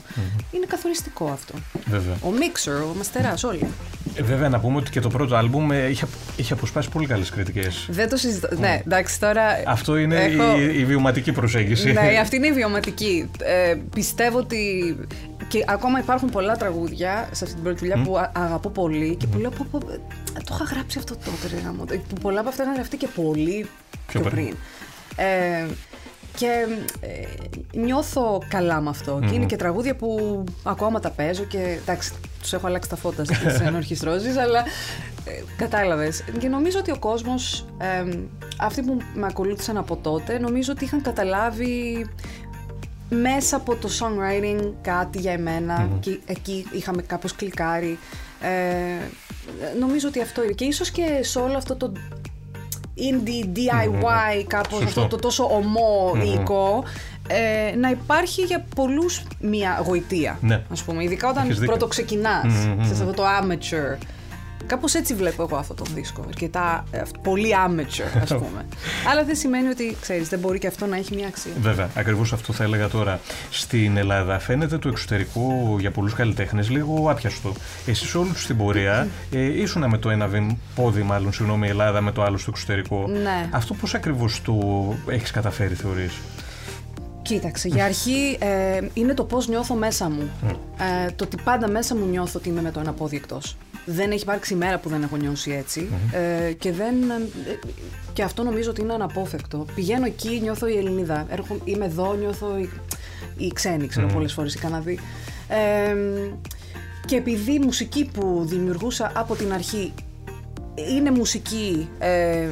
Είναι 0.51 0.65
καθοριστικό 0.65 1.27
αυτό. 1.27 1.53
Βέβαια. 1.88 2.13
Ο 2.13 2.27
mixer, 2.30 2.91
ο 2.91 2.96
μαστεράς, 2.98 3.44
όλοι. 3.44 3.68
Ε, 4.15 4.24
βέβαια, 4.24 4.50
να 4.50 4.60
πούμε 4.60 4.77
ότι 4.77 4.91
και 4.91 5.00
το 5.00 5.10
πρώτο 5.10 5.36
άλμπουμ 5.36 5.72
ε, 5.72 5.88
είχε, 5.89 6.08
είχε 6.36 6.53
αποσπάσει 6.53 6.89
πολύ 6.89 7.08
καλές 7.08 7.30
κριτικές. 7.30 7.88
Δεν 7.89 8.10
το 8.10 8.18
συζητώ. 8.18 8.48
Ναι, 8.60 8.82
εντάξει, 8.86 9.20
τώρα. 9.20 9.44
Αυτό 9.65 9.98
είναι 9.98 10.15
έχω... 10.15 10.60
η, 10.60 10.80
η 10.80 10.86
βιωματική 10.86 11.32
προσέγγιση. 11.32 11.91
Ναι, 11.91 12.18
αυτή 12.22 12.36
είναι 12.36 12.48
η 12.48 12.51
βιωματική. 12.51 13.30
Ε, 13.39 13.75
πιστεύω 13.94 14.38
ότι. 14.38 14.98
Και 15.48 15.63
ακόμα 15.68 16.00
υπάρχουν 16.00 16.30
πολλά 16.30 16.58
τραγούδια 16.58 17.30
σε 17.32 17.44
αυτή 17.44 17.56
την 17.56 17.63
πρώτη 17.63 17.80
δουλειά 17.80 18.01
mm. 18.01 18.03
που 18.06 18.18
αγαπώ 18.34 18.70
πολύ 18.70 19.15
και 19.15 19.27
που 19.27 19.39
λέω. 19.39 19.50
Πω, 19.50 19.65
πω, 19.72 19.80
το 20.34 20.53
είχα 20.53 20.63
γράψει 20.63 20.98
αυτό 20.98 21.15
τότε, 21.15 21.56
ρε, 21.56 22.00
Πολλά 22.22 22.39
από 22.39 22.50
αυτά 22.50 22.63
είχαν 22.63 22.75
γραφτεί 22.75 22.98
και 22.98 23.08
πολύ 23.15 23.68
πιο, 24.08 24.22
πριν. 24.22 24.34
πριν. 24.34 24.56
Ε, 25.15 25.65
και 26.38 26.67
ε, 27.00 27.07
νιώθω 27.79 28.41
καλά 28.47 28.81
με 28.81 28.89
αυτό. 28.89 29.17
Mm-hmm. 29.17 29.27
Και 29.27 29.35
είναι 29.35 29.45
και 29.45 29.55
τραγούδια 29.55 29.95
που 29.95 30.43
ακόμα 30.63 31.00
τα 31.00 31.09
παίζω 31.09 31.43
και 31.43 31.77
εντάξει, 31.81 32.13
τους 32.41 32.53
έχω 32.53 32.67
αλλάξει 32.67 32.89
τα 32.89 32.95
φώτα 32.95 33.25
στις 33.25 33.59
ενορχιστρώσεις, 33.67 34.38
αλλά 34.38 34.59
ε, 35.25 35.31
κατάλαβες. 35.57 36.23
Και 36.39 36.47
νομίζω 36.47 36.79
ότι 36.79 36.91
ο 36.91 37.00
κόσμος, 37.00 37.65
ε, 37.77 38.17
αυτοί 38.59 38.81
που 38.81 38.97
με 39.13 39.25
ακολούθησαν 39.25 39.77
από 39.77 39.95
τότε, 39.95 40.39
νομίζω 40.39 40.71
ότι 40.71 40.83
είχαν 40.83 41.01
καταλάβει 41.01 42.05
μέσα 43.09 43.55
από 43.55 43.75
το 43.75 43.89
songwriting 44.00 44.71
κάτι 44.81 45.19
για 45.19 45.31
εμένα 45.31 45.88
mm-hmm. 45.88 46.00
και 46.00 46.19
εκεί 46.25 46.65
είχαμε 46.71 47.01
κάπως 47.01 47.35
κλικάρει. 47.35 47.97
Ε, 48.41 49.77
νομίζω 49.79 50.08
ότι 50.08 50.21
αυτό 50.21 50.43
είναι. 50.43 50.53
Και 50.53 50.65
ίσως 50.65 50.91
και 50.91 51.19
σε 51.21 51.39
όλο 51.39 51.58
αυτό 51.58 51.75
το 51.75 51.91
indie, 53.09 53.57
DIY, 53.57 54.43
κάπως 54.47 54.81
αυτό 54.83 55.07
το 55.07 55.17
τόσο 55.17 55.43
ομό 55.43 56.11
οίκο, 56.23 56.83
ε, 57.27 57.75
να 57.75 57.89
υπάρχει 57.89 58.41
για 58.41 58.65
πολλούς 58.75 59.23
μια 59.39 59.83
γοητεία, 59.85 60.37
ναι. 60.41 60.63
ας 60.71 60.83
πούμε. 60.83 61.03
Ειδικά 61.03 61.29
όταν 61.29 61.61
πρώτο 61.65 61.87
ξεκινάς, 61.87 62.53
σε 62.81 62.91
αυτό 62.91 63.13
το 63.13 63.23
amateur 63.23 63.97
Κάπως 64.65 64.93
έτσι 64.93 65.13
βλέπω 65.13 65.43
εγώ 65.43 65.56
αυτό 65.56 65.74
το 65.74 65.86
δίσκο. 65.93 66.24
Αρκετά 66.28 66.86
ε, 66.91 67.02
πολύ 67.21 67.50
amateur, 67.67 68.21
ας 68.21 68.30
πούμε. 68.41 68.65
Αλλά 69.12 69.24
δεν 69.24 69.36
σημαίνει 69.36 69.67
ότι 69.67 69.97
ξέρεις, 70.02 70.30
δεν 70.30 70.39
μπορεί 70.39 70.60
και 70.60 70.67
αυτό 70.67 70.86
να 70.86 70.95
έχει 70.95 71.15
μια 71.15 71.28
αξία. 71.28 71.52
Βέβαια, 71.62 71.89
ακριβώς 71.95 72.34
αυτό 72.34 72.54
θα 72.54 72.63
έλεγα 72.63 72.88
τώρα. 72.88 73.19
Στην 73.50 73.97
Ελλάδα 73.97 74.39
φαίνεται 74.39 74.78
το 74.78 74.88
εξωτερικό 74.89 75.76
για 75.80 75.91
πολλούς 75.91 76.13
καλλιτέχνες 76.13 76.69
λίγο 76.69 77.12
άπιαστο. 77.12 77.54
Εσείς 77.86 78.15
όλους 78.15 78.43
στην 78.43 78.58
πορεία 78.58 79.08
ε, 79.32 79.62
ήσουν 79.62 79.89
με 79.89 79.97
το 79.97 80.10
ένα 80.10 80.30
πόδι, 80.76 81.02
μάλλον 81.02 81.34
συγγνώμη, 81.34 81.67
η 81.67 81.69
Ελλάδα 81.69 82.02
με 82.02 82.12
το 82.12 82.24
άλλο 82.24 82.38
στο 82.38 82.52
εξωτερικό. 82.54 83.08
Ναι. 83.08 83.50
Αυτό 83.52 83.74
πώς 83.74 83.93
ακριβώς 83.93 84.41
το 84.41 84.56
έχεις 85.08 85.32
καταφέρει, 85.32 85.74
θεωρείς; 85.74 86.13
Κοίταξε, 87.21 87.67
για 87.67 87.86
αρχή 87.86 88.38
ε, 88.39 88.80
είναι 88.93 89.13
το 89.13 89.24
πώς 89.24 89.47
νιώθω 89.47 89.76
μέσα 89.76 90.10
μου. 90.10 90.30
Ε, 91.06 91.12
το 91.12 91.24
ότι 91.24 91.38
πάντα 91.43 91.69
μέσα 91.69 91.95
μου 91.95 92.06
νιώθω 92.06 92.39
ότι 92.39 92.50
είμαι 92.50 92.62
με 92.62 92.71
το 92.71 92.80
ένα 92.80 92.93
πόδι 92.93 93.15
εκτός. 93.15 93.56
Δεν 93.86 94.12
έχει 94.12 94.22
υπάρξει 94.22 94.56
μέρα 94.56 94.80
που 94.80 94.89
δεν 94.89 95.04
έχω 95.04 95.15
νιώσει 95.15 95.65
ε, 96.12 96.52
και, 96.52 96.72
δεν, 96.72 96.96
ε, 97.10 97.60
και 98.13 98.24
αυτό 98.24 98.44
νομίζω 98.44 98.70
ότι 98.70 98.82
είναι 98.82 98.94
αναπόφευκτο. 98.94 99.65
Πηγαίνω 99.76 100.06
εκεί, 100.06 100.39
νιώθω 100.41 100.67
η 100.67 100.78
Ελληνίδα. 100.78 101.26
Έρχο, 101.30 101.58
είμαι 101.63 101.86
εδώ, 101.86 102.13
νιώθω 102.13 102.58
η, 102.58 102.70
η 103.38 103.52
ξένη, 103.54 103.88
ξέρω 103.88 104.08
mm. 104.08 104.13
πολλές 104.13 104.34
φορές, 104.34 104.54
η 104.54 104.58
Καναδή. 104.60 105.00
Ε, 105.48 105.96
και 107.06 107.15
επειδή 107.15 107.54
η 107.54 107.60
μουσική 107.60 108.10
που 108.13 108.44
δημιουργούσα 108.46 109.12
από 109.15 109.36
την 109.36 109.54
αρχή 109.54 109.94
είναι 110.76 111.12
μουσική 111.12 111.89
ε, 112.00 112.48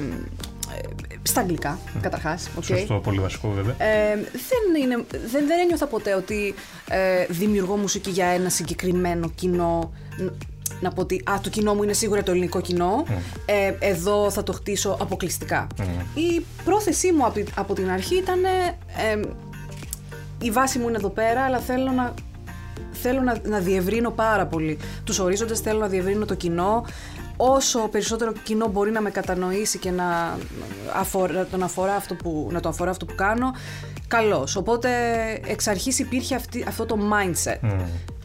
στα 1.21 1.41
αγγλικά, 1.41 1.79
mm. 1.79 1.99
καταρχάς. 2.01 2.49
Okay. 2.59 2.63
Σωστό, 2.63 2.99
πολύ 3.03 3.19
βασικό 3.19 3.49
βέβαια. 3.49 3.75
Ε, 3.77 4.15
δεν, 4.15 4.81
είναι, 4.81 4.95
δεν, 5.11 5.47
δεν 5.47 5.59
ένιωθα 5.63 5.87
ποτέ 5.87 6.15
ότι 6.15 6.53
ε, 6.89 7.25
δημιουργώ 7.29 7.75
μουσική 7.75 8.09
για 8.09 8.25
ένα 8.25 8.49
συγκεκριμένο 8.49 9.29
κοινό. 9.35 9.91
Να 10.79 10.91
πω 10.91 11.01
ότι 11.01 11.21
α, 11.29 11.39
το 11.41 11.49
κοινό 11.49 11.73
μου 11.73 11.83
είναι 11.83 11.93
σίγουρα 11.93 12.23
το 12.23 12.31
ελληνικό 12.31 12.61
κοινό. 12.61 13.03
Mm. 13.07 13.11
Ε, 13.45 13.73
εδώ 13.79 14.29
θα 14.29 14.43
το 14.43 14.53
χτίσω 14.53 14.97
αποκλειστικά. 15.01 15.67
Mm. 15.77 15.83
Η 16.13 16.45
πρόθεσή 16.63 17.11
μου 17.11 17.25
από, 17.25 17.43
από 17.55 17.73
την 17.73 17.89
αρχή 17.89 18.15
ήταν. 18.15 18.43
Ε, 18.43 19.19
η 20.41 20.51
βάση 20.51 20.79
μου 20.79 20.87
είναι 20.87 20.97
εδώ 20.97 21.09
πέρα, 21.09 21.41
αλλά 21.41 21.57
θέλω 21.57 21.91
να 21.91 22.13
θέλω 22.91 23.21
να, 23.21 23.37
να 23.43 23.59
διευρύνω 23.59 24.11
πάρα 24.11 24.45
πολύ 24.45 24.77
τους 25.03 25.19
ορίζοντες, 25.19 25.59
θέλω 25.59 25.79
να 25.79 25.87
διευρύνω 25.87 26.25
το 26.25 26.33
κοινό, 26.33 26.85
όσο 27.37 27.79
περισσότερο 27.79 28.31
κοινό 28.43 28.67
μπορεί 28.67 28.91
να 28.91 29.01
με 29.01 29.09
κατανοήσει 29.09 29.77
και 29.77 29.91
να, 29.91 30.37
αφορά, 30.93 31.45
τον 31.45 31.63
αφορά 31.63 31.95
αυτό 31.95 32.15
που, 32.15 32.49
να 32.51 32.59
το 32.59 32.69
αφορά 32.69 32.89
αυτό 32.91 33.05
που 33.05 33.15
κάνω, 33.15 33.51
καλώς. 34.07 34.55
Οπότε 34.55 34.89
εξ 35.47 35.67
αρχής 35.67 35.99
υπήρχε 35.99 36.35
αυτή, 36.35 36.65
αυτό 36.67 36.85
το 36.85 36.97
mindset. 37.11 37.69
Mm. 37.69 37.79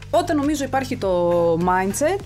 Όταν 0.09 0.35
νομίζω 0.35 0.63
υπάρχει 0.63 0.97
το 0.97 1.53
mindset, 1.53 2.19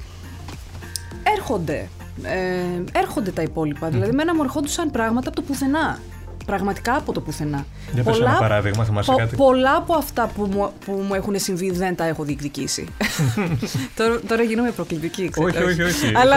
έρχονται. 1.37 1.89
Ε, 2.23 2.99
έρχονται 2.99 3.31
τα 3.31 3.41
υπόλοιπα. 3.41 3.87
Mm. 3.87 3.91
Δηλαδή, 3.91 4.11
μένα 4.11 4.35
μου 4.35 4.43
ερχόντουσαν 4.43 4.91
πράγματα 4.91 5.27
από 5.27 5.35
το 5.35 5.41
πουθενά 5.41 5.99
πραγματικά 6.49 6.95
από 6.95 7.13
το 7.13 7.21
πουθενά. 7.21 7.65
Για 7.93 8.03
πες 8.03 8.17
πολλά, 8.17 8.29
ένα 8.29 8.39
παράδειγμα, 8.39 8.83
θυμάσαι 8.83 9.13
κάτι. 9.17 9.35
Πολλά 9.35 9.75
από 9.75 9.93
αυτά 9.93 10.31
που 10.35 10.45
μου, 10.45 10.71
που 10.85 10.91
μου 10.91 11.13
έχουν 11.13 11.39
συμβεί 11.39 11.71
δεν 11.71 11.95
τα 11.95 12.05
έχω 12.05 12.23
διεκδικήσει. 12.23 12.87
τώρα, 13.97 14.19
τώρα 14.27 14.43
γίνομαι 14.43 14.71
προκλητική, 14.71 15.29
ξέρω. 15.29 15.47
Όχι, 15.47 15.63
όχι, 15.63 15.81
όχι. 15.81 16.11
Αλλά 16.15 16.35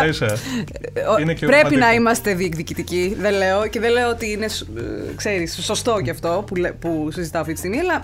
είναι 1.21 1.35
και 1.35 1.47
πρέπει 1.47 1.77
να 1.77 1.93
είμαστε 1.93 2.35
διεκδικητικοί, 2.35 3.17
δεν 3.21 3.35
λέω. 3.35 3.67
Και 3.67 3.81
δεν 3.81 3.93
λέω 3.93 4.09
ότι 4.09 4.31
είναι, 4.31 4.45
ε, 4.45 5.15
ξέρεις, 5.17 5.65
σωστό 5.65 6.01
και 6.05 6.11
αυτό 6.11 6.45
που, 6.47 6.55
που 6.79 7.09
συζητάω 7.13 7.41
αυτή 7.41 7.53
τη 7.53 7.59
στιγμή, 7.59 7.79
αλλά 7.79 8.01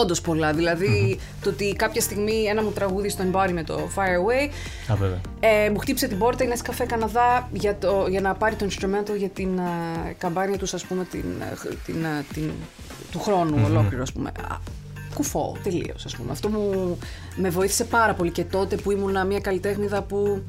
Όντως 0.00 0.20
πολλά. 0.20 0.52
Δηλαδή, 0.52 1.18
το 1.42 1.50
ότι 1.50 1.74
κάποια 1.76 2.00
στιγμή 2.00 2.44
ένα 2.44 2.62
μου 2.62 2.70
τραγούδι 2.70 3.08
στο 3.08 3.24
Embody 3.30 3.50
με 3.52 3.62
το 3.62 3.88
Fire 3.94 3.98
Away. 3.98 4.50
ε, 5.40 5.70
μου 5.70 5.78
χτύπησε 5.78 6.08
την 6.08 6.18
πόρτα, 6.18 6.44
είναι 6.44 6.56
καφέ 6.62 6.84
Καναδά 6.84 7.48
για, 7.52 7.78
το, 7.78 8.06
για 8.08 8.20
να 8.20 8.34
πάρει 8.34 8.54
το 8.54 8.66
instrumental 8.70 9.16
για 9.18 9.28
την 9.28 9.58
uh, 9.58 10.12
καμπάνια 10.18 10.58
τους, 10.58 10.74
ας 10.74 10.84
πούμε, 10.84 11.04
την, 11.04 11.24
την, 11.84 12.06
την, 12.32 12.50
του 13.10 13.20
χρόνου 13.20 13.56
mm-hmm. 13.56 13.70
ολόκληρο, 13.70 14.02
ας 14.02 14.12
πούμε. 14.12 14.32
Κουφό, 15.14 15.56
τελείως, 15.62 16.04
ας 16.04 16.16
πούμε. 16.16 16.32
Αυτό 16.32 16.48
μου 16.48 16.98
με 17.36 17.50
βοήθησε 17.50 17.84
πάρα 17.84 18.14
πολύ 18.14 18.30
και 18.30 18.44
τότε 18.44 18.76
που 18.76 18.90
ήμουν 18.90 19.26
μια 19.26 19.40
καλλιτέχνηδα 19.40 20.02
που 20.02 20.42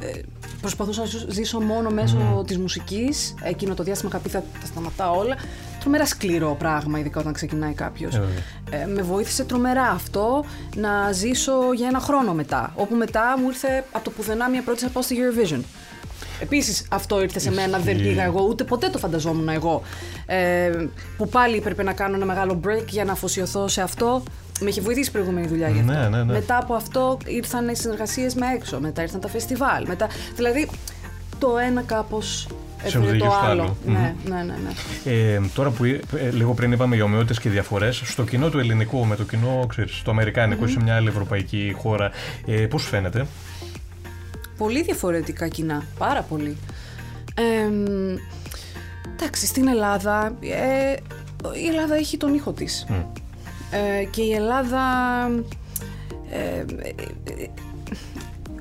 ε, 0.00 0.20
προσπαθούσα 0.60 1.00
να 1.00 1.32
ζήσω 1.32 1.60
μόνο 1.60 1.90
μέσω 1.90 2.38
mm. 2.38 2.46
της 2.46 2.58
μουσικής. 2.58 3.34
Εκείνο 3.42 3.74
το 3.74 3.82
διάστημα 3.82 4.10
είχα 4.12 4.22
πει 4.22 4.28
θα, 4.28 4.44
θα 4.60 4.66
σταματάω 4.66 5.18
όλα. 5.18 5.36
Τρομερά 5.80 6.06
σκληρό 6.06 6.56
πράγμα, 6.58 6.98
ειδικά 6.98 7.20
όταν 7.20 7.32
ξεκινάει 7.32 7.72
κάποιος. 7.72 8.20
Ε, 8.70 8.86
με 8.86 9.02
βοήθησε 9.02 9.44
τρομερά 9.44 9.88
αυτό 9.88 10.44
να 10.76 11.12
ζήσω 11.12 11.72
για 11.74 11.88
ένα 11.88 12.00
χρόνο 12.00 12.34
μετά. 12.34 12.72
Όπου 12.76 12.94
μετά 12.94 13.34
μου 13.38 13.48
ήρθε 13.48 13.84
από 13.92 14.04
το 14.04 14.10
πουθενά 14.10 14.48
μια 14.48 14.62
πρώτη 14.62 14.84
να 14.84 14.90
πάω 14.90 15.02
στη 15.02 15.16
Eurovision. 15.18 15.60
Επίσης 16.40 16.86
αυτό 16.90 17.22
ήρθε 17.22 17.38
σε 17.38 17.50
μένα, 17.50 17.78
δεν 17.78 17.96
πήγα 17.96 18.24
εγώ, 18.24 18.46
ούτε 18.48 18.64
ποτέ 18.64 18.88
το 18.88 18.98
φανταζόμουν 18.98 19.48
εγώ. 19.48 19.82
Ε, 20.26 20.70
που 21.16 21.28
πάλι 21.28 21.56
έπρεπε 21.56 21.82
να 21.82 21.92
κάνω 21.92 22.16
ένα 22.16 22.24
μεγάλο 22.24 22.60
break 22.66 22.86
για 22.88 23.04
να 23.04 23.12
αφοσιωθώ 23.12 23.68
σε 23.68 23.82
αυτό. 23.82 24.22
Με 24.60 24.68
είχε 24.68 24.80
βοηθήσει 24.80 25.08
η 25.08 25.12
προηγούμενη 25.12 25.46
δουλειά 25.46 25.68
γι' 25.68 25.80
αυτό. 25.80 25.92
Ναι, 25.92 26.08
ναι, 26.08 26.24
ναι. 26.24 26.32
Μετά 26.32 26.58
από 26.58 26.74
αυτό 26.74 27.18
ήρθαν 27.24 27.68
οι 27.68 27.76
συνεργασίες 27.76 28.34
με 28.34 28.46
έξω, 28.54 28.80
μετά 28.80 29.02
ήρθαν 29.02 29.20
τα 29.20 29.28
φεστιβάλ. 29.28 29.86
Μετά... 29.86 30.08
Δηλαδή 30.34 30.68
το 31.38 31.58
ένα 31.58 31.82
κάπως 31.82 32.48
έφερε 32.86 33.16
το 33.16 33.32
άλλο. 33.42 33.76
Ναι, 33.86 34.14
ναι, 34.24 34.34
ναι, 34.34 34.42
ναι. 34.42 35.12
Ε, 35.12 35.40
τώρα 35.54 35.70
που 35.70 35.84
ε, 35.84 36.00
λίγο 36.32 36.54
πριν 36.54 36.72
είπαμε 36.72 36.94
για 36.94 37.04
ομοιότητες 37.04 37.40
και 37.40 37.48
διαφορές, 37.48 38.02
στο 38.04 38.24
κοινό 38.24 38.48
του 38.48 38.58
ελληνικού 38.58 39.04
με 39.06 39.16
το 39.16 39.22
κοινό 39.22 39.66
ξέρεις, 39.68 40.02
το 40.02 40.10
αμερικανικο 40.10 40.66
σε 40.66 40.82
μια 40.82 40.96
άλλη 40.96 41.08
ευρωπαϊκή 41.08 41.74
χώρα, 41.78 42.10
ε, 42.46 42.52
πώς 42.52 42.84
φαίνεται; 42.84 43.26
Πολύ 44.56 44.82
διαφορετικά 44.82 45.48
κοινά. 45.48 45.82
Πάρα 45.98 46.22
πολύ. 46.22 46.56
Ε, 47.34 47.70
εντάξει, 49.12 49.46
στην 49.46 49.68
Ελλάδα. 49.68 50.36
Ε, 50.40 50.94
η 51.62 51.66
Ελλάδα 51.66 51.94
έχει 51.94 52.16
τον 52.16 52.34
ήχο 52.34 52.52
της. 52.52 52.86
Ε, 53.70 54.04
και 54.04 54.22
η 54.22 54.32
Ελλάδα... 54.32 54.80
Ε, 56.30 56.64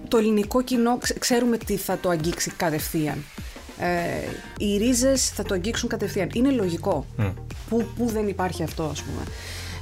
το 0.07 0.17
ελληνικό 0.17 0.61
κοινό 0.61 0.97
ξέρουμε 1.19 1.57
τι 1.57 1.75
θα 1.75 1.97
το 1.97 2.09
αγγίξει 2.09 2.51
κατευθείαν. 2.51 3.23
Ε, 3.79 3.85
οι 4.57 4.77
ρίζες 4.77 5.29
θα 5.29 5.43
το 5.43 5.53
αγγίξουν 5.53 5.89
κατευθείαν. 5.89 6.29
Είναι 6.33 6.51
λογικό. 6.51 7.05
Που, 7.69 7.87
που 7.97 8.05
δεν 8.05 8.27
υπάρχει 8.27 8.63
αυτό 8.63 8.83
ας 8.83 9.01
πούμε. 9.01 9.23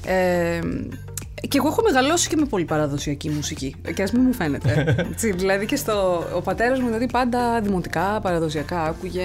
Ε, 0.06 0.60
και 1.48 1.58
εγώ 1.58 1.68
έχω 1.68 1.82
μεγαλώσει 1.82 2.30
και 2.30 2.36
με 2.36 2.46
πολύ 2.46 2.66
παραδοσιακή 2.66 3.30
μουσική. 3.30 3.76
Και 3.96 4.04
ας 4.04 4.12
μην 4.12 4.24
μου 4.26 4.34
φαίνεται. 4.34 4.96
δηλαδή 5.36 5.66
και 5.66 5.76
στο. 5.76 6.24
Ο 6.36 6.42
πατέρας 6.42 6.80
μου 6.80 6.86
δηλαδή 6.86 7.08
πάντα 7.08 7.62
δημοτικά, 7.62 8.20
παραδοσιακά 8.22 8.84
άκουγε. 8.84 9.22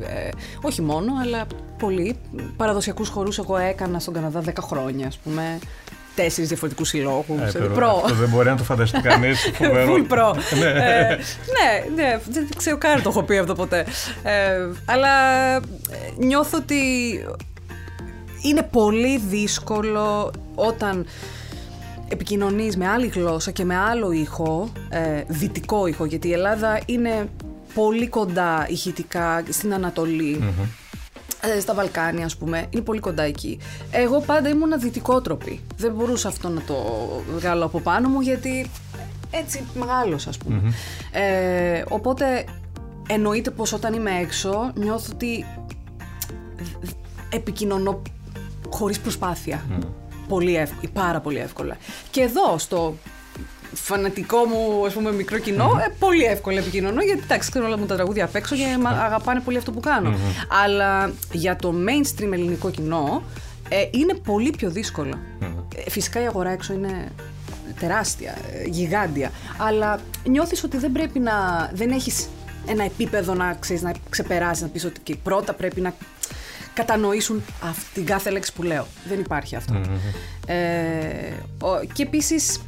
Ε, 0.00 0.28
όχι 0.62 0.82
μόνο, 0.82 1.12
αλλά 1.22 1.46
πολύ. 1.78 2.16
Παραδοσιακούς 2.56 3.08
χορούς 3.08 3.38
εγώ 3.38 3.56
έκανα 3.56 3.98
στον 3.98 4.14
Καναδά 4.14 4.42
10 4.46 4.52
χρόνια, 4.60 5.06
ας 5.06 5.18
πούμε. 5.18 5.58
Τέσσερις 6.14 6.48
διαφορετικούς 6.48 6.88
συλλόγους. 6.88 7.54
Ε, 7.54 7.58
προ. 7.58 8.02
Αυτό 8.04 8.14
δεν 8.14 8.28
μπορεί 8.28 8.48
να 8.48 8.56
το 8.56 8.64
φανταστεί 8.64 9.00
κανείς. 9.00 9.50
Φουλ 9.86 10.02
προ. 10.02 10.36
ναι. 10.60 10.66
Ε, 10.66 11.18
ναι, 11.52 12.02
ναι, 12.02 12.20
δεν 12.30 12.48
ξέρω 12.56 12.78
καν 12.78 13.02
το 13.02 13.08
έχω 13.08 13.22
πει 13.22 13.38
αυτό 13.38 13.54
ποτέ. 13.54 13.86
Ε, 14.22 14.68
αλλά 14.84 15.56
ε, 15.56 15.60
νιώθω 16.18 16.58
ότι 16.58 16.80
είναι 18.42 18.62
πολύ 18.62 19.18
δύσκολο 19.18 20.32
όταν 20.54 21.06
επικοινωνείς 22.08 22.76
με 22.76 22.88
άλλη 22.88 23.06
γλώσσα 23.06 23.50
και 23.50 23.64
με 23.64 23.76
άλλο 23.76 24.10
ήχο, 24.10 24.72
ε, 24.88 25.22
δυτικό 25.26 25.86
ήχο, 25.86 26.04
γιατί 26.04 26.28
η 26.28 26.32
Ελλάδα 26.32 26.80
είναι 26.86 27.28
πολύ 27.74 28.08
κοντά 28.08 28.66
ηχητικά 28.68 29.42
στην 29.48 29.74
ανατολη 29.74 30.38
ε, 30.42 30.64
στα 31.60 31.74
Βαλκάνια, 31.74 32.24
ας 32.24 32.36
πούμε, 32.36 32.66
είναι 32.70 32.82
πολύ 32.82 33.00
κοντά 33.00 33.22
εκεί. 33.22 33.58
Εγώ 33.90 34.20
πάντα 34.20 34.48
ήμουν 34.48 34.80
δυτικότροπη. 34.80 35.60
Δεν 35.76 35.92
μπορούσα 35.92 36.28
αυτό 36.28 36.48
να 36.48 36.60
το 36.60 36.74
βγάλω 37.36 37.64
από 37.64 37.80
πάνω 37.80 38.08
μου, 38.08 38.20
γιατί 38.20 38.70
έτσι 39.30 39.64
μεγάλος, 39.74 40.26
ας 40.26 40.38
πούμε. 40.38 40.72
Ε, 41.12 41.84
οπότε, 41.88 42.44
εννοείται 43.08 43.50
πως 43.50 43.72
όταν 43.72 43.94
είμαι 43.94 44.18
έξω, 44.20 44.72
νιώθω 44.74 45.10
ότι 45.12 45.46
επικοινωνώ 47.30 48.02
χωρίς 48.70 49.00
προσπάθεια 49.00 49.64
πολύ 50.28 50.56
εύκολα, 50.56 50.90
πάρα 50.92 51.20
πολύ 51.20 51.38
εύκολα. 51.38 51.76
Και 52.10 52.20
εδώ 52.20 52.58
στο 52.58 52.94
φανατικό 53.74 54.44
μου 54.44 54.86
ας 54.86 54.92
πούμε, 54.92 55.12
μικρό 55.12 55.36
ε, 55.36 55.94
πολύ 55.98 56.24
εύκολα 56.24 56.58
επικοινωνώ 56.58 57.02
γιατί 57.02 57.20
εντάξει 57.24 57.50
ξέρω 57.50 57.66
όλα 57.66 57.78
μου 57.78 57.86
τα 57.86 57.94
τραγούδια 57.94 58.24
απ' 58.24 58.34
έξω 58.34 58.56
και 58.56 58.64
αγαπάνε 58.84 59.40
πολύ 59.40 59.56
αυτό 59.56 59.72
που 59.72 59.80
κανω 59.80 60.14
Αλλά 60.64 61.12
για 61.32 61.56
το 61.56 61.74
mainstream 61.86 62.32
ελληνικό 62.32 62.70
κοινό 62.70 63.22
ε, 63.68 63.88
είναι 63.90 64.14
πολύ 64.14 64.50
πιο 64.50 64.70
δύσκολο. 64.70 65.18
Ε, 65.76 65.90
φυσικά 65.90 66.22
η 66.22 66.26
αγορά 66.26 66.50
έξω 66.50 66.72
είναι 66.72 67.12
τεράστια, 67.80 68.36
ε, 68.52 68.64
γιγάντια. 68.68 69.30
Αλλά 69.56 70.00
νιώθεις 70.28 70.64
ότι 70.64 70.76
δεν 70.76 70.92
πρέπει 70.92 71.18
να. 71.18 71.32
δεν 71.74 71.90
έχεις 71.90 72.28
ένα 72.66 72.84
επίπεδο 72.84 73.34
να, 73.34 73.56
ξέρεις, 73.60 73.82
να 73.82 73.92
ξεπεράσει, 74.10 74.62
να 74.62 74.68
πεις 74.68 74.84
ότι 74.84 75.16
πρώτα 75.22 75.52
πρέπει 75.52 75.80
να 75.80 75.94
κατανοήσουν 76.74 77.42
αυτή, 77.62 77.84
την 77.94 78.04
κάθε 78.04 78.30
λέξη 78.30 78.52
που 78.52 78.62
λέω. 78.62 78.86
Δεν 79.08 79.20
υπάρχει 79.20 79.56
Ε, 80.46 80.54
και 81.92 82.02
επίσης 82.02 82.56
ε, 82.56 82.60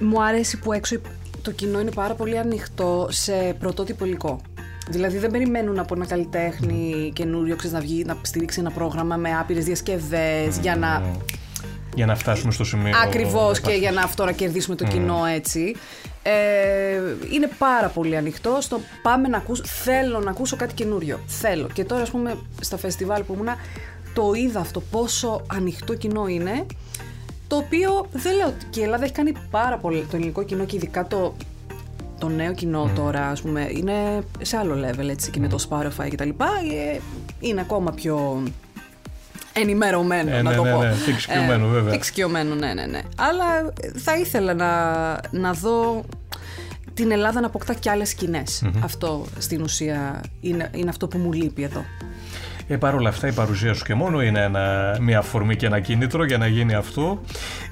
μου 0.00 0.22
αρέσει 0.22 0.58
που 0.58 0.72
έξω 0.72 0.96
το 1.42 1.50
κοινό 1.50 1.80
είναι 1.80 1.90
πάρα 1.90 2.14
πολύ 2.14 2.38
ανοιχτό 2.38 3.06
σε 3.10 3.56
πρωτότυπο 3.58 4.04
υλικό. 4.04 4.40
Δηλαδή 4.88 5.18
δεν 5.18 5.30
περιμένουν 5.30 5.78
από 5.78 5.94
ένα 5.94 6.06
καλλιτέχνη 6.06 7.10
καινούριο 7.14 7.56
ξέρεις, 7.56 7.74
να 7.76 7.80
βγει, 7.80 8.04
να 8.04 8.16
στηρίξει 8.22 8.60
ένα 8.60 8.70
πρόγραμμα 8.70 9.16
με 9.16 9.38
άπειρες 9.38 9.64
διασκευές 9.64 10.58
για 10.60 10.76
να... 10.76 11.02
Για 11.94 12.06
να 12.06 12.14
φτάσουμε 12.16 12.52
στο 12.52 12.64
σημείο. 12.64 12.92
Ακριβώς 13.04 13.60
και 13.60 13.72
για 13.72 13.92
να 13.92 14.02
αυτό 14.02 14.24
να 14.24 14.32
κερδίσουμε 14.32 14.76
το 14.76 14.84
κοινό 14.84 15.24
έτσι. 15.24 15.76
Ε, 16.22 16.32
είναι 17.32 17.50
πάρα 17.58 17.88
πολύ 17.88 18.16
ανοιχτό 18.16 18.58
στο 18.60 18.80
πάμε 19.02 19.28
να 19.28 19.36
ακούσω, 19.36 19.64
θέλω 19.64 20.20
να 20.20 20.30
ακούσω 20.30 20.56
κάτι 20.56 20.74
καινούριο. 20.74 21.20
Θέλω. 21.26 21.68
Και 21.72 21.84
τώρα, 21.84 22.02
ας 22.02 22.10
πούμε, 22.10 22.38
στα 22.60 22.76
φεστιβάλ 22.76 23.22
που 23.22 23.32
ήμουνα, 23.34 23.56
το 24.12 24.32
είδα 24.34 24.60
αυτό 24.60 24.80
πόσο 24.80 25.46
ανοιχτό 25.46 25.94
κοινό 25.94 26.26
είναι. 26.26 26.66
Το 27.52 27.58
οποίο 27.58 28.06
δεν 28.12 28.36
λέω 28.36 28.46
ότι 28.46 28.64
και 28.70 28.80
η 28.80 28.82
Ελλάδα 28.82 29.04
έχει 29.04 29.12
κάνει 29.12 29.32
πάρα 29.50 29.78
πολύ 29.78 30.06
το 30.10 30.16
ελληνικό 30.16 30.42
κοινό 30.42 30.64
και 30.64 30.76
ειδικά 30.76 31.06
το, 31.06 31.36
το 32.18 32.28
νέο 32.28 32.52
κοινό 32.52 32.90
τώρα, 32.94 33.28
ας 33.28 33.40
πούμε, 33.40 33.68
είναι 33.70 34.24
σε 34.42 34.56
άλλο 34.56 34.74
level 34.74 35.08
έτσι 35.08 35.30
και 35.30 35.40
με 35.40 35.48
το 35.48 35.66
Spotify 35.68 36.08
και 36.08 36.16
τα 36.16 36.24
λοιπά. 36.24 36.46
Ε, 36.46 37.00
είναι 37.40 37.60
ακόμα 37.60 37.92
πιο 37.92 38.42
ενημερωμένο, 39.52 40.30
ε, 40.30 40.42
να 40.42 40.50
ναι, 40.50 40.56
το 40.56 40.62
ναι, 40.62 40.72
πω. 40.72 40.78
Ναι, 40.78 40.88
ναι, 40.88 40.94
εξοικειωμένο, 41.08 41.66
ε, 41.66 41.70
βέβαια. 41.70 41.94
Εξοικειωμένο, 41.94 42.54
ναι, 42.54 42.74
ναι, 42.74 42.86
ναι. 42.86 43.00
Αλλά 43.16 43.72
θα 43.96 44.16
ήθελα 44.16 44.54
να, 44.54 44.70
να 45.30 45.52
δω 45.52 46.04
την 46.94 47.10
Ελλάδα 47.10 47.40
να 47.40 47.46
αποκτά 47.46 47.74
και 47.74 47.90
άλλες 47.90 48.16
Αυτό 48.80 49.26
στην 49.38 49.62
ουσία 49.62 50.20
είναι, 50.40 50.70
είναι 50.74 50.88
αυτό 50.88 51.08
που 51.08 51.18
μου 51.18 51.32
λείπει 51.32 51.62
εδώ. 51.62 51.84
Ε, 52.72 52.76
Παρ' 52.76 52.94
όλα 52.94 53.08
αυτά 53.08 53.28
η 53.28 53.32
παρουσία 53.32 53.74
σου 53.74 53.84
και 53.84 53.94
μόνο 53.94 54.22
είναι 54.22 54.40
ένα, 54.40 54.96
μια 55.00 55.18
αφορμή 55.18 55.56
και 55.56 55.66
ένα 55.66 55.80
κίνητρο 55.80 56.24
για 56.24 56.38
να 56.38 56.46
γίνει 56.46 56.74
αυτό. 56.74 57.20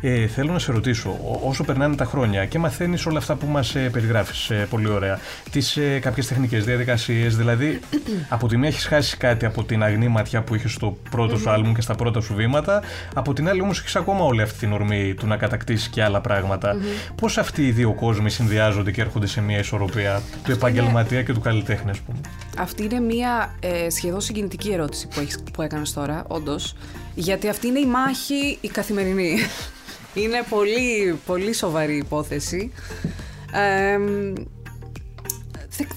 Ε, 0.00 0.26
θέλω 0.26 0.52
να 0.52 0.58
σε 0.58 0.72
ρωτήσω, 0.72 1.18
όσο 1.44 1.64
περνάνε 1.64 1.96
τα 1.96 2.04
χρόνια 2.04 2.46
και 2.46 2.58
μαθαίνεις 2.58 3.06
όλα 3.06 3.18
αυτά 3.18 3.34
που 3.34 3.46
μας 3.46 3.74
ε, 3.74 3.88
περιγράφεις 3.92 4.50
ε, 4.50 4.66
πολύ 4.70 4.88
ωραία, 4.88 5.18
τις 5.50 5.76
ε, 5.76 5.98
κάποιες 5.98 6.26
τεχνικές 6.26 6.64
διαδικασίες, 6.64 7.36
δηλαδή 7.36 7.80
από 8.28 8.48
τη 8.48 8.56
μία 8.56 8.68
έχεις 8.68 8.86
χάσει 8.86 9.16
κάτι 9.16 9.46
από 9.46 9.64
την 9.64 9.82
αγνή 9.82 10.08
ματιά 10.08 10.42
που 10.42 10.54
είχες 10.54 10.72
στο 10.72 10.96
πρώτο 11.10 11.36
σου 11.36 11.50
άλμου 11.50 11.72
και 11.72 11.80
στα 11.80 11.94
πρώτα 11.94 12.20
σου 12.20 12.34
βήματα, 12.34 12.82
από 13.14 13.32
την 13.32 13.48
άλλη 13.48 13.60
όμως 13.60 13.78
έχεις 13.78 13.96
ακόμα 13.96 14.24
όλη 14.24 14.42
αυτή 14.42 14.58
την 14.58 14.72
ορμή 14.72 15.14
του 15.14 15.26
να 15.26 15.36
κατακτήσεις 15.36 15.88
και 15.88 16.02
άλλα 16.02 16.20
πράγματα. 16.20 16.74
Mm-hmm. 16.74 17.12
Πώς 17.14 17.38
αυτοί 17.38 17.66
οι 17.66 17.70
δύο 17.70 17.92
κόσμοι 17.92 18.30
συνδυάζονται 18.30 18.90
και 18.90 19.00
έρχονται 19.00 19.26
σε 19.26 19.40
μια 19.40 19.58
ισορροπία 19.58 20.22
του 20.44 20.52
επαγγελματία 20.52 21.22
και 21.22 21.32
του 21.32 21.40
καλλιτέχνη, 21.40 21.90
ας 21.90 21.98
πούμε; 21.98 22.18
Αυτή 22.58 22.84
είναι 22.84 23.00
μια 23.00 23.54
ε, 23.60 23.90
σχεδόν 23.90 24.20
συγκινητική 24.20 24.70
ερώτηση 24.70 24.89
που, 25.14 25.20
έχεις, 25.20 25.42
που 25.53 25.62
έκανες 25.62 25.92
τώρα, 25.92 26.24
όντως. 26.29 26.74
Γιατί 27.14 27.48
αυτή 27.48 27.66
είναι 27.66 27.79
η 27.79 27.87
μάχη 27.87 28.59
η 28.61 28.68
καθημερινή. 28.68 29.37
είναι 30.14 30.42
πολύ, 30.48 31.18
πολύ 31.26 31.53
σοβαρή 31.53 31.96
υπόθεση. 31.96 32.72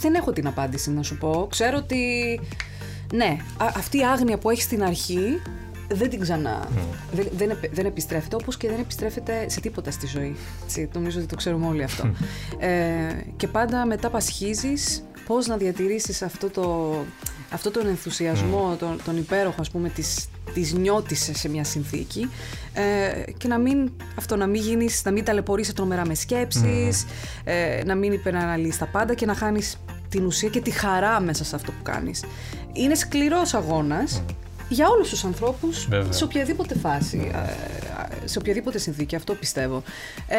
δεν, 0.01 0.13
έχω 0.13 0.31
την 0.31 0.47
απάντηση 0.47 0.91
να 0.91 1.03
σου 1.03 1.17
πω. 1.17 1.47
Ξέρω 1.49 1.77
ότι 1.77 2.39
ναι, 3.13 3.37
αυτή 3.57 3.97
η 3.97 4.03
άγνοια 4.03 4.37
που 4.37 4.49
έχεις 4.49 4.63
στην 4.63 4.83
αρχή 4.83 5.41
δεν 5.89 6.09
την 6.09 6.19
ξανά. 6.19 6.67
Δεν, 7.11 7.27
δεν, 7.35 7.57
δεν 7.71 7.85
επιστρέφεται 7.85 8.35
όπως 8.35 8.57
και 8.57 8.69
δεν 8.69 8.79
επιστρέφεται 8.79 9.49
σε 9.49 9.59
τίποτα 9.59 9.91
στη 9.91 10.07
ζωή. 10.07 10.35
Έτσι, 10.63 10.89
νομίζω 10.93 11.19
ότι 11.19 11.27
το 11.27 11.35
ξέρουμε 11.35 11.67
όλοι 11.67 11.83
αυτό. 11.83 12.11
ε, 12.59 12.69
και 13.35 13.47
πάντα 13.47 13.85
μετά 13.85 14.09
πασχίζεις 14.09 15.03
πώς 15.25 15.47
να 15.47 15.57
διατηρήσεις 15.57 16.21
αυτό, 16.21 16.49
το, 16.49 16.95
αυτό 17.53 17.71
τον 17.71 17.87
ενθουσιασμό, 17.87 18.75
τον, 18.79 18.99
τον 19.05 19.17
υπέροχο 19.17 19.61
ας 19.61 19.69
πούμε 19.69 19.89
της, 19.89 20.27
της 20.53 20.73
νιώτης 20.73 21.31
σε 21.33 21.49
μια 21.49 21.63
συνθήκη 21.63 22.29
ε, 22.73 23.31
και 23.37 23.47
να 23.47 23.57
μην, 23.57 23.91
αυτό, 24.17 24.35
να 24.35 24.47
μην 24.47 24.61
γίνεις, 24.61 25.01
να 25.05 25.11
μην 25.11 25.23
ταλαιπωρείς 25.23 25.73
τρομερά 25.73 26.05
με 26.05 26.15
σκέψεις, 26.15 27.05
ε, 27.43 27.81
να 27.85 27.95
μην 27.95 28.11
υπεραναλύεις 28.13 28.77
τα 28.77 28.85
πάντα 28.85 29.13
και 29.13 29.25
να 29.25 29.35
χάνεις 29.35 29.77
την 30.09 30.25
ουσία 30.25 30.49
και 30.49 30.61
τη 30.61 30.71
χαρά 30.71 31.19
μέσα 31.19 31.43
σε 31.43 31.55
αυτό 31.55 31.71
που 31.71 31.83
κάνεις. 31.83 32.23
Είναι 32.73 32.95
σκληρός 32.95 33.53
αγώνας 33.53 34.23
για 34.69 34.87
όλους 34.87 35.09
τους 35.09 35.23
ανθρώπους 35.23 35.87
σε 36.09 36.23
οποιαδήποτε 36.23 36.75
φάση. 36.75 37.31
Ε, 37.33 38.27
σε 38.27 38.37
οποιαδήποτε 38.37 38.77
συνθήκη, 38.77 39.15
αυτό 39.15 39.33
πιστεύω. 39.33 39.83
Ε, 40.27 40.37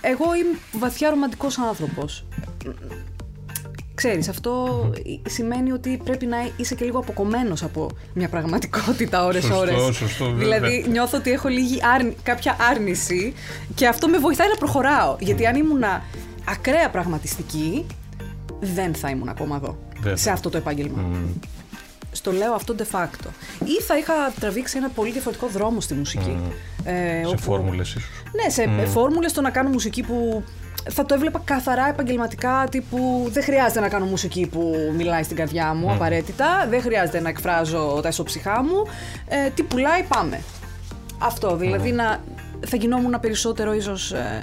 εγώ 0.00 0.34
είμαι 0.34 0.58
βαθιά 0.72 1.10
ρομαντικός 1.10 1.58
άνθρωπος. 1.58 2.24
Ξέρεις, 4.02 4.28
αυτό 4.28 4.90
σημαίνει 5.28 5.72
ότι 5.72 6.00
πρέπει 6.04 6.26
να 6.26 6.36
είσαι 6.56 6.74
και 6.74 6.84
λίγο 6.84 6.98
αποκομμένος 6.98 7.62
από 7.62 7.88
μια 8.14 8.28
πραγματικότητα 8.28 9.24
ώρες-ώρες. 9.24 9.74
Σωστό, 9.74 9.92
σωστό, 9.92 10.24
βέβαια. 10.24 10.38
Δηλαδή 10.60 10.86
νιώθω 10.90 11.16
ότι 11.18 11.30
έχω 11.30 11.48
λίγη 11.48 11.80
άρνη- 11.94 12.16
κάποια 12.22 12.56
άρνηση 12.70 13.32
και 13.74 13.86
αυτό 13.86 14.08
με 14.08 14.18
βοηθάει 14.18 14.48
να 14.48 14.54
προχωράω. 14.56 15.16
Γιατί 15.20 15.46
αν 15.46 15.56
ήμουν 15.56 15.82
ακραία 16.48 16.90
πραγματιστική, 16.90 17.86
δεν 18.60 18.94
θα 18.94 19.08
ήμουν 19.10 19.28
ακόμα 19.28 19.56
εδώ, 19.56 19.78
Δεν 20.00 20.16
σε 20.16 20.24
θα. 20.28 20.32
αυτό 20.32 20.50
το 20.50 20.56
επάγγελμα. 20.56 21.04
Στο 22.12 22.32
λέω 22.32 22.52
αυτό 22.52 22.74
de 22.78 22.96
facto. 22.96 23.28
Ή 23.64 23.82
θα 23.86 23.98
είχα 23.98 24.12
τραβήξει 24.40 24.76
ένα 24.78 24.88
πολύ 24.88 25.10
διαφορετικό 25.12 25.46
δρόμο 25.48 25.80
στη 25.80 25.94
μουσική. 25.94 26.36
Ε, 26.84 26.92
Σε 27.22 27.26
όπου- 27.28 27.42
φόρμουλες 27.42 27.88
ίσως. 27.88 28.02
ναι, 28.32 28.50
σε 28.50 28.64
mm. 28.64 28.86
φόρμουλες 28.88 29.32
το 29.32 29.40
να 29.40 29.50
κάνω 29.50 29.68
μουσική 29.68 30.02
που 30.02 30.44
θα 30.90 31.04
το 31.04 31.14
έβλεπα 31.14 31.40
καθαρά 31.44 31.88
επαγγελματικά. 31.88 32.66
Τύπου 32.70 33.28
δεν 33.32 33.42
χρειάζεται 33.42 33.80
να 33.80 33.88
κάνω 33.88 34.04
μουσική 34.04 34.46
που 34.52 34.92
μιλάει 34.96 35.22
στην 35.22 35.36
καρδιά 35.36 35.74
μου 35.74 35.90
απαραίτητα. 35.92 36.66
Δεν 36.70 36.80
χρειάζεται 36.80 37.20
να 37.20 37.28
εκφράζω 37.28 38.00
τα 38.02 38.08
ισοψυχά 38.08 38.62
μου. 38.62 38.82
Ε, 39.28 39.50
τι 39.50 39.62
πουλάει, 39.62 40.02
πάμε. 40.02 40.40
Αυτό. 41.18 41.56
Δηλαδή 41.56 41.92
να, 41.92 42.20
θα 42.66 42.76
γινόμουν 42.76 43.20
περισσότερο 43.20 43.74
ίσως. 43.74 44.12
Ε, 44.12 44.42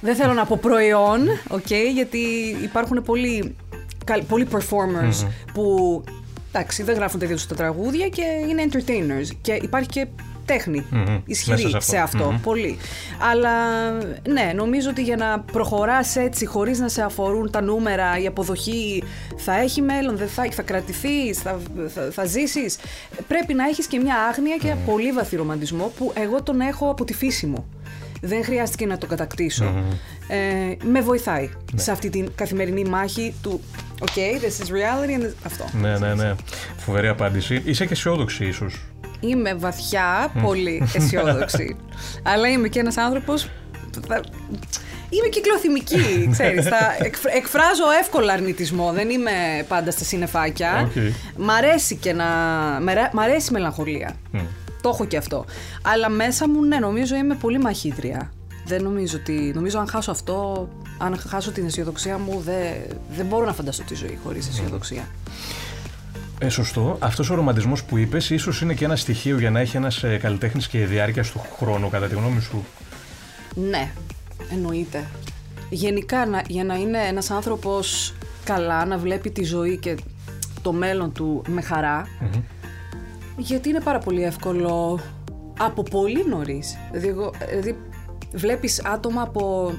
δεν 0.00 0.14
θέλω 0.14 0.32
να 0.32 0.44
πω 0.44 0.58
προϊόν, 0.60 1.20
okay, 1.48 1.90
γιατί 1.94 2.18
υπάρχουν 2.62 3.02
πολλοί, 3.02 3.56
καλ- 4.04 4.24
πολλοί 4.24 4.46
performers 4.52 5.26
που 5.54 5.64
εντάξει, 6.52 6.82
δεν 6.82 6.94
γράφουν 6.94 7.18
τα 7.18 7.24
ίδια 7.24 7.36
τους 7.36 7.46
τα 7.46 7.54
τραγούδια 7.54 8.08
και 8.08 8.22
είναι 8.48 8.64
entertainers. 8.70 9.36
Και 9.40 9.52
υπάρχει 9.62 9.88
και 9.88 10.06
τέχνη 10.52 10.84
Μμμ. 10.90 11.18
ισχυρή 11.26 11.62
Μέσα 11.62 11.80
σε 11.80 11.90
σε 11.90 11.96
αυτό. 11.96 12.18
αυτό. 12.18 12.30
Μμμ. 12.30 12.40
Πολύ. 12.40 12.78
Αλλά 13.30 13.52
ναι, 14.28 14.52
νομίζω 14.54 14.90
ότι 14.90 15.02
για 15.02 15.16
να 15.16 15.40
προχωράς 15.40 16.16
έτσι 16.16 16.46
χωρίς 16.46 16.78
να 16.78 16.88
σε 16.88 17.02
αφορούν 17.02 17.50
τα 17.50 17.60
νούμερα, 17.62 18.18
η 18.18 18.26
αποδοχή 18.26 19.02
θα 19.36 19.54
έχει 19.60 19.80
μέλλον, 19.82 20.16
δεν 20.16 20.28
θα, 20.28 20.46
θα 20.50 20.62
κρατηθείς, 20.62 21.38
θα, 21.38 21.58
θα, 21.94 22.08
θα 22.12 22.24
ζήσεις. 22.24 22.78
Πρέπει 23.28 23.54
να 23.54 23.64
έχεις 23.64 23.86
και 23.86 23.98
μια 23.98 24.14
άγνοια 24.30 24.56
και 24.56 24.74
πολύ 24.86 25.12
βαθύ 25.12 25.36
ρομαντισμό 25.36 25.92
που 25.96 26.12
εγώ 26.14 26.42
τον 26.42 26.60
έχω 26.60 26.90
από 26.90 27.04
τη 27.04 27.14
φύση 27.14 27.46
μου. 27.46 27.68
Δεν 28.22 28.44
χρειάστηκε 28.44 28.86
να 28.86 28.98
το 28.98 29.06
κατακτησω 29.06 29.84
Ε, 30.28 30.36
με 30.84 31.00
βοηθάει 31.00 31.50
σε 31.74 31.90
αυτή 31.90 32.10
την 32.10 32.28
καθημερινή 32.34 32.84
μάχη 32.84 33.34
του 33.42 33.60
«Okay, 34.00 34.42
this 34.44 34.64
is 34.64 34.68
reality» 34.68 35.20
and 35.20 35.24
this- 35.26 35.34
αυτό. 35.46 35.64
Ναι, 35.80 35.98
ναι, 35.98 36.14
ναι. 36.14 36.34
Φοβερή 36.76 37.08
απάντηση. 37.08 37.62
Είσαι 37.64 37.86
και 37.86 37.92
αισιόδοξη 37.92 38.44
ίσως. 38.46 38.80
Είμαι 39.20 39.54
βαθιά, 39.54 40.32
πολύ 40.42 40.82
αισιόδοξη. 40.94 41.76
αλλά 42.32 42.48
είμαι 42.48 42.68
και 42.68 42.78
ένας 42.78 42.96
άνθρωπος... 42.96 43.48
που 43.92 44.00
θα- 44.08 44.20
Είμαι 45.12 45.28
κυκλοθυμική, 45.28 46.28
ξέρεις. 46.32 46.64
θα 46.66 46.76
εκφ- 46.98 47.34
εκφράζω 47.36 47.82
εύκολα 48.00 48.32
αρνητισμό. 48.32 48.92
Δεν 48.92 49.10
είμαι 49.10 49.30
πάντα 49.68 49.90
στα 49.90 50.04
σύννεφάκια. 50.04 50.88
Οκ. 50.90 51.02
Μ' 51.36 51.50
αρέσει 51.50 51.96
και 51.96 52.12
να... 52.12 52.24
με 52.80 52.94
ρα- 52.94 53.10
Μ' 53.12 53.18
αρέσει 53.18 53.46
η 53.50 53.52
μελαγχολία. 53.52 54.16
Το 54.82 54.88
έχω 54.88 55.04
και 55.04 55.16
αυτό. 55.16 55.44
Αλλά 55.82 56.08
μέσα 56.08 56.48
μου, 56.48 56.64
ναι, 56.64 56.78
νομίζω 56.78 57.16
είμαι 57.16 57.34
πολύ 57.34 57.58
μαχήτρια. 57.58 58.32
Δεν 58.66 58.82
νομίζω 58.82 59.16
ότι... 59.20 59.52
Νομίζω 59.54 59.78
αν 59.78 59.88
χάσω 59.88 60.10
αυτό, 60.10 60.68
αν 60.98 61.20
χάσω 61.28 61.50
την 61.52 61.66
αισιοδοξία 61.66 62.18
μου, 62.18 62.40
δεν, 62.44 62.72
δεν 63.16 63.26
μπορώ 63.26 63.44
να 63.46 63.52
φανταστώ 63.52 63.82
τη 63.82 63.94
ζωή 63.94 64.18
χωρίς 64.24 64.48
αισιοδοξία. 64.48 65.08
Ε, 66.42 66.48
σωστό. 66.48 66.96
Αυτός 67.00 67.30
ο 67.30 67.34
ρομαντισμός 67.34 67.84
που 67.84 67.96
είπες, 67.98 68.30
ίσως 68.30 68.60
είναι 68.60 68.74
και 68.74 68.84
ένα 68.84 68.96
στοιχείο 68.96 69.38
για 69.38 69.50
να 69.50 69.60
έχει 69.60 69.76
ένας 69.76 70.02
ε, 70.02 70.16
καλλιτέχνης 70.16 70.68
και 70.68 70.86
διάρκεια 70.86 71.22
του 71.22 71.40
χρόνου, 71.58 71.90
κατά 71.90 72.06
τη 72.06 72.14
γνώμη 72.14 72.40
σου; 72.40 72.64
Ναι, 73.54 73.90
εννοείται. 74.52 75.06
Γενικά 75.70 76.26
να- 76.26 76.42
για 76.48 76.64
να 76.64 76.74
είναι 76.74 76.98
ένας 76.98 77.30
άνθρωπος 77.30 78.14
καλά, 78.44 78.84
να 78.84 78.98
βλέπει 78.98 79.30
τη 79.30 79.44
ζωή 79.44 79.76
και 79.78 79.96
το 80.62 80.72
μέλλον 80.72 81.12
του 81.12 81.42
με 81.48 81.60
χαρα 81.60 82.06
γιατί 83.36 83.68
είναι 83.68 83.80
πάρα 83.80 83.98
πολύ 83.98 84.22
εύκολο 84.22 85.00
από 85.58 85.82
πολύ 85.82 86.24
νωρίς. 86.28 86.76
Δηλαδή, 86.90 87.08
εγώ- 87.08 87.32
δηλαδή 87.48 87.76
βλέπεις 88.32 88.84
άτομα 88.84 89.22
από 89.22 89.72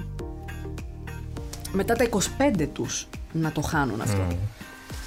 μετά 1.72 1.94
τα 1.94 2.04
25 2.04 2.68
τους 2.74 3.08
να 3.32 3.52
το 3.52 3.62
χάνουν 3.62 4.02
αυτό. 4.02 4.22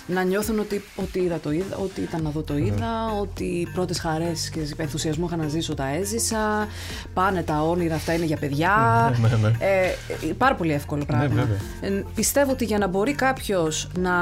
Να 0.07 0.23
νιώθουν 0.23 0.59
ότι, 0.59 0.83
ότι 0.97 1.19
είδα 1.19 1.39
το 1.41 1.51
είδα, 1.51 1.77
ότι 1.77 2.01
ήταν 2.01 2.23
να 2.23 2.31
δω 2.31 2.43
το 2.43 2.57
είδα, 2.57 3.13
ότι 3.21 3.45
οι 3.45 3.69
πρώτες 3.75 3.99
χαρές 3.99 4.49
και 4.49 4.61
ενθουσιασμό 4.77 5.27
είχα 5.27 5.37
να 5.37 5.49
ζήσω 5.49 5.75
τα 5.75 5.89
έζησα, 5.89 6.69
πάνε 7.15 7.43
τα 7.43 7.63
όνειρα, 7.63 7.95
αυτά 7.95 8.13
είναι 8.13 8.25
για 8.25 8.37
παιδιά. 8.37 8.73
Ναι, 9.21 9.29
ναι, 9.29 9.37
ναι. 9.37 9.57
Ε, 9.59 9.85
ε, 10.29 10.33
πάρα 10.39 10.55
πολύ 10.55 10.73
εύκολο 10.73 11.05
πράγμα. 11.05 11.29
βέβαια. 11.29 11.59
Ε, 11.81 12.05
πιστεύω 12.15 12.53
ότι 12.53 12.65
για 12.65 12.79
να 12.79 12.87
μπορεί 12.87 13.15
κάποιος 13.15 13.89
να 13.99 14.13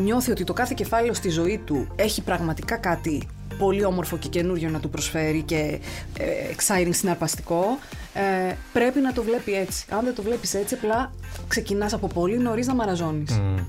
νιώθει 0.00 0.30
ότι 0.30 0.44
το 0.44 0.52
κάθε 0.52 0.74
κεφάλαιο 0.76 1.14
στη 1.14 1.28
ζωή 1.28 1.60
του 1.64 1.86
έχει 1.96 2.22
πραγματικά 2.22 2.76
κάτι 2.76 3.28
πολύ 3.58 3.84
όμορφο 3.84 4.16
και 4.16 4.28
καινούριο 4.28 4.68
να 4.68 4.80
του 4.80 4.90
προσφέρει 4.90 5.42
και 5.42 5.80
ε, 6.18 6.24
exciting, 6.56 6.90
συναρπαστικό, 6.90 7.78
ε, 8.14 8.54
πρέπει 8.72 9.00
να 9.00 9.12
το 9.12 9.22
βλέπει 9.22 9.52
έτσι. 9.52 9.84
Αν 9.90 10.04
δεν 10.04 10.14
το 10.14 10.22
βλέπεις 10.22 10.54
έτσι, 10.54 10.74
απλά 10.74 11.12
ξεκινάς 11.48 11.92
από 11.92 12.06
πολύ 12.06 12.38
νωρίς 12.38 12.66
να 12.66 12.74
μαραζώνεις. 12.74 13.30
Ε, 13.30 13.64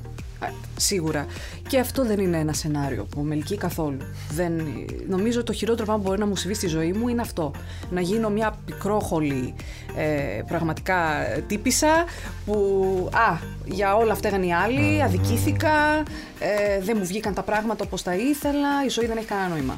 Σίγουρα. 0.78 1.26
Και 1.68 1.80
αυτό 1.80 2.06
δεν 2.06 2.20
είναι 2.20 2.38
ένα 2.38 2.54
σενάριο 2.54 3.06
που 3.06 3.22
με 3.22 3.36
ελκύει 3.36 3.58
καθόλου. 3.58 3.98
Δεν, 4.32 4.62
νομίζω 5.08 5.44
το 5.44 5.54
χειρότερο 5.54 5.86
πράγμα 5.86 6.04
που 6.04 6.10
μπορεί 6.10 6.20
να 6.22 6.28
μου 6.28 6.36
συμβεί 6.36 6.56
στη 6.56 6.68
ζωή 6.68 6.94
μου 6.94 7.08
είναι 7.08 7.22
αυτό. 7.22 7.52
Να 7.90 8.02
γίνω 8.02 8.30
μια 8.30 8.58
πικρόχολη 8.66 9.56
ε, 9.98 10.42
πραγματικά 10.48 11.26
τύπησα 11.48 12.06
που 12.46 13.10
α, 13.14 13.38
για 13.66 13.96
όλα 13.96 14.12
αυτά 14.12 14.40
οι 14.44 14.54
άλλοι, 14.54 15.04
αδικήθηκα, 15.04 16.04
ε, 16.40 16.82
δεν 16.82 16.98
μου 17.00 17.06
βγήκαν 17.06 17.34
τα 17.34 17.42
πράγματα 17.42 17.84
όπως 17.86 18.04
τα 18.04 18.16
ήθελα, 18.16 18.86
η 18.86 18.90
ζωή 18.90 19.06
δεν 19.06 19.18
έχει 19.18 19.26
κανένα 19.26 19.48
νόημα. 19.50 19.76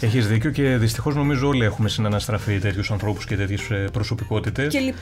Έχεις 0.00 0.28
δίκιο 0.28 0.50
και 0.50 0.76
δυστυχώς 0.76 1.14
νομίζω 1.14 1.48
όλοι 1.48 1.64
έχουμε 1.64 1.88
συναναστραφεί 1.88 2.58
τέτοιους 2.58 2.90
ανθρώπους 2.90 3.26
και 3.26 3.36
τέτοιες 3.36 3.60
προσωπικότητες. 3.92 4.72
Και 4.72 4.78
λυπ, 4.78 4.94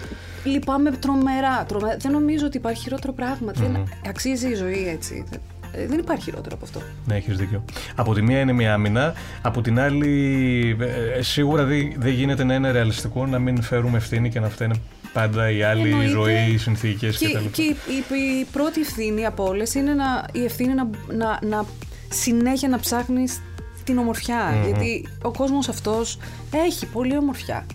λυπάμαι 0.44 0.90
τρομερά, 0.90 1.64
τρομερά. 1.68 1.96
Δεν 2.00 2.12
νομίζω 2.12 2.46
ότι 2.46 2.56
υπάρχει 2.56 2.82
χειρότερο 2.82 3.12
πράγμα. 3.12 3.52
Δεν 3.54 3.88
αξίζει 4.08 4.48
η 4.48 4.54
ζωή 4.54 4.88
έτσι. 4.88 5.24
Ε, 5.72 5.86
Δεν 5.86 5.98
υπάρχει 5.98 6.22
χειρότερο 6.24 6.54
από 6.54 6.64
αυτό. 6.64 6.82
Ναι, 7.06 7.14
έχεις 7.16 7.36
δίκιο. 7.36 7.64
Από 7.94 8.14
τη 8.14 8.22
μία 8.22 8.40
είναι 8.40 8.52
μια 8.52 8.74
άμυνα, 8.74 9.14
από 9.42 9.60
την 9.60 9.78
άλλη, 9.80 10.76
ε, 11.18 11.22
σίγουρα 11.22 11.64
δεν 11.64 11.92
δεν 11.98 12.12
γίνεται 12.12 12.44
να 12.44 12.54
είναι 12.54 12.70
ρεαλιστικό 12.70 13.26
να 13.26 13.38
μην 13.38 13.62
φέρουμε 13.62 13.96
ευθύνη 13.96 14.30
και 14.30 14.40
να 14.40 14.48
φταίνε 14.48 14.74
πάντα 15.12 15.50
η 15.50 15.62
άλλη 15.62 15.88
η 15.88 15.90
Εννοείται. 15.90 16.10
ζωή, 16.10 16.50
οι 16.52 16.58
συνθήκες 16.58 17.16
Και, 17.18 17.28
κτλ. 17.28 17.44
και 17.52 17.62
η, 17.62 17.66
η- 17.68 18.40
η 18.40 18.44
πρώτη 18.52 18.80
ευθύνη 18.80 19.26
από 19.26 19.44
όλες 19.48 19.74
είναι 19.74 19.94
να, 19.94 20.24
η 20.32 20.44
ευθύνη 20.44 20.74
να, 20.74 20.88
να, 21.16 21.38
να 21.42 21.64
συνέχεια 22.08 22.68
να 22.68 22.78
ψάχνεις 22.78 23.40
την 23.84 23.98
ομορφια 23.98 24.62
Γιατί 24.64 25.08
ο 25.22 25.30
κόσμος 25.30 25.68
αυτός 25.68 26.18
έχει 26.50 26.86
πολλή 26.86 27.16
ομορφιά. 27.16 27.66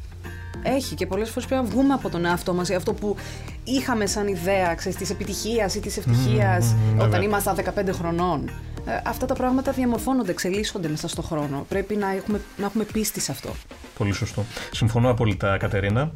Έχει 0.63 0.95
και 0.95 1.05
πολλές 1.05 1.29
φορές 1.29 1.47
πρέπει 1.47 1.63
να 1.63 1.69
βγούμε 1.69 1.93
από 1.93 2.09
τον 2.09 2.25
εαυτό 2.25 2.53
μας 2.53 2.69
ή 2.69 2.73
αυτό 2.73 2.93
που 2.93 3.15
είχαμε 3.63 4.05
σαν 4.05 4.27
ιδέα 4.27 4.75
της 4.75 5.09
επιτυχίας 5.09 5.75
ή 5.75 5.79
της 5.79 5.97
ευτυχίας 5.97 6.75
ναι, 6.95 7.03
όταν 7.03 7.19
ναι. 7.19 7.25
ήμασταν 7.25 7.55
15 7.55 7.89
χρονών. 7.91 8.49
Ε, 8.85 9.01
αυτά 9.05 9.25
τα 9.25 9.33
πράγματα 9.33 9.71
διαμορφώνονται, 9.71 10.31
εξελίσσονται 10.31 10.87
μέσα 10.87 11.07
στον 11.07 11.23
χρόνο. 11.23 11.65
Πρέπει 11.69 11.95
να 11.95 12.11
έχουμε, 12.11 12.41
να 12.57 12.65
έχουμε 12.65 12.83
πίστη 12.83 13.19
σε 13.19 13.31
αυτό. 13.31 13.49
Πολύ 13.99 14.13
σωστό. 14.13 14.45
Συμφωνώ 14.71 15.09
απόλυτα, 15.09 15.57
Κατερίνα. 15.57 16.11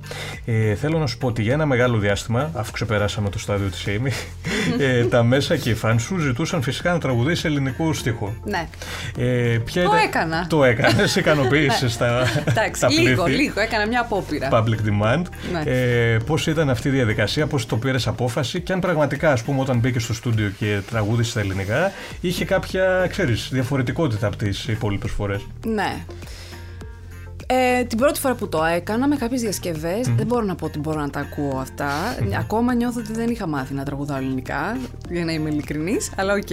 Ε, 0.45 0.75
θέλω 0.75 0.97
να 0.99 1.07
σου 1.07 1.17
πω 1.17 1.27
ότι 1.27 1.41
για 1.41 1.53
ένα 1.53 1.65
μεγάλο 1.65 1.97
διάστημα, 1.97 2.51
αφού 2.53 2.71
ξεπεράσαμε 2.71 3.29
το 3.29 3.39
στάδιο 3.39 3.67
της 3.69 3.83
Amy, 3.87 4.11
ε, 4.79 5.03
τα 5.13 5.23
μέσα 5.23 5.57
και 5.57 5.69
οι 5.69 5.73
φαν 5.73 5.99
σου 5.99 6.17
ζητούσαν 6.19 6.61
φυσικά 6.61 6.91
να 6.91 6.99
τραγουδήσει 6.99 7.47
ελληνικό 7.47 7.93
στίχο. 7.93 8.35
Ναι. 8.43 8.67
Ε, 9.17 9.57
ποια 9.65 9.83
Το 9.83 9.89
ήταν- 9.89 10.03
έκανα. 10.03 10.47
Το 10.49 10.63
έκανες, 10.63 11.15
ικανοποίησες 11.21 11.97
τα, 11.97 12.25
Εντάξει, 12.45 12.81
τα 12.81 12.89
λίγο, 12.89 13.23
πλήθη; 13.23 13.41
λίγο. 13.41 13.59
Έκανα 13.59 13.87
μια 13.87 14.01
απόπειρα. 14.01 14.47
Public 14.51 14.79
demand. 14.89 15.23
Ναι. 15.51 15.61
Ε, 15.71 16.17
πώς 16.25 16.47
ήταν 16.47 16.69
αυτή 16.69 16.87
η 16.87 16.91
διαδικασία, 16.91 17.47
πώς 17.47 17.65
το 17.65 17.77
πήρες 17.77 18.07
απόφαση 18.07 18.61
και 18.61 18.73
αν 18.73 18.79
πραγματικά, 18.79 19.31
ας 19.31 19.43
πούμε, 19.43 19.61
όταν 19.61 19.77
μπήκες 19.79 20.03
στο 20.03 20.13
στούντιο 20.13 20.49
και 20.59 20.79
τραγούδησες 20.89 21.29
στα 21.29 21.39
ελληνικά, 21.39 21.91
είχε 22.21 22.45
κάποια, 22.45 23.07
ξέρεις, 23.09 23.47
διαφορετικότητα 23.51 24.27
από 24.27 24.35
τις 24.35 24.67
υπόλοιπες 24.67 25.11
φορές; 25.11 25.45
Ναι. 25.65 25.95
Ε, 27.53 27.83
την 27.83 27.97
πρώτη 27.97 28.19
φορά 28.19 28.35
που 28.35 28.49
το 28.49 28.63
έκανα 28.63 29.07
με 29.07 29.15
κάποιες 29.15 29.41
διασκευές, 29.41 30.07
δεν 30.15 30.25
μπορώ 30.25 30.45
να 30.45 30.55
πω 30.55 30.65
ότι 30.65 30.79
μπορώ 30.79 30.99
να 30.99 31.09
τα 31.09 31.19
ακούω 31.19 31.57
αυτά. 31.57 31.91
Ακόμα 32.39 32.73
νιώθω 32.73 32.99
ότι 32.99 33.13
δεν 33.13 33.29
είχα 33.29 33.47
μάθει 33.47 33.73
να 33.73 33.83
τραγουδάω 33.83 34.17
ελληνικά, 34.17 34.77
για 35.09 35.25
να 35.25 35.31
είμαι 35.31 35.49
ειλικρινής, 35.49 36.11
αλλά 36.15 36.33
οκ. 36.33 36.47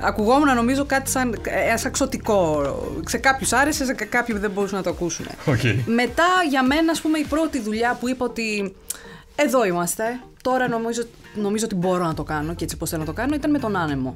Ακουγόμουν 0.00 0.54
νομίζω 0.54 0.84
κάτι 0.84 1.10
σαν, 1.10 1.40
ε, 1.42 1.76
σαν 1.76 1.90
εξωτικό. 1.90 2.62
Σε 3.06 3.18
κάποιους 3.18 3.52
άρεσε, 3.52 3.84
σε 3.84 3.92
κάποιοι 3.92 4.36
δεν 4.38 4.50
μπορούσαν 4.50 4.76
να 4.76 4.82
το 4.82 4.90
ακούσουν. 4.90 5.26
Okay. 5.46 5.76
Μετά 5.86 6.26
για 6.50 6.62
μένα, 6.62 6.90
ας 6.90 7.00
πούμε, 7.00 7.18
η 7.18 7.24
πρώτη 7.28 7.60
δουλειά 7.60 7.96
που 8.00 8.08
είπα 8.08 8.24
ότι 8.24 8.74
εδώ 9.34 9.64
είμαστε. 9.64 10.04
Τώρα 10.42 10.68
νομίζω, 10.68 11.02
νομίζω 11.34 11.64
ότι 11.64 11.74
μπορώ 11.74 12.04
να 12.04 12.14
το 12.14 12.22
κάνω 12.22 12.54
και 12.54 12.64
έτσι 12.64 12.76
πώς 12.76 12.90
θέλω 12.90 13.00
να 13.00 13.06
το 13.06 13.12
κάνω. 13.12 13.34
Ήταν 13.34 13.50
με 13.50 13.58
τον 13.58 13.76
Άνεμο. 13.76 14.14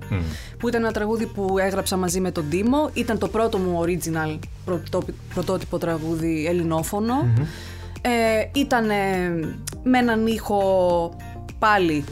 Που 0.58 0.68
ήταν 0.68 0.82
ένα 0.82 0.92
τραγούδι 0.92 1.26
που 1.26 1.58
έγραψα 1.58 1.96
μαζί 1.96 2.20
με 2.20 2.30
τον 2.30 2.48
Τίμο. 2.50 2.90
Ήταν 2.92 3.18
το 3.18 3.28
πρώτο 3.28 3.58
μου 3.58 3.82
original 3.82 4.38
πρωτότυπο 5.34 5.78
τραγούδι 5.78 6.46
ελληνόφωνο. 6.46 7.28
Ε, 8.00 8.48
ήταν 8.54 8.86
με 9.82 9.98
έναν 9.98 10.26
ήχο 10.26 11.16
πάλι 11.58 12.04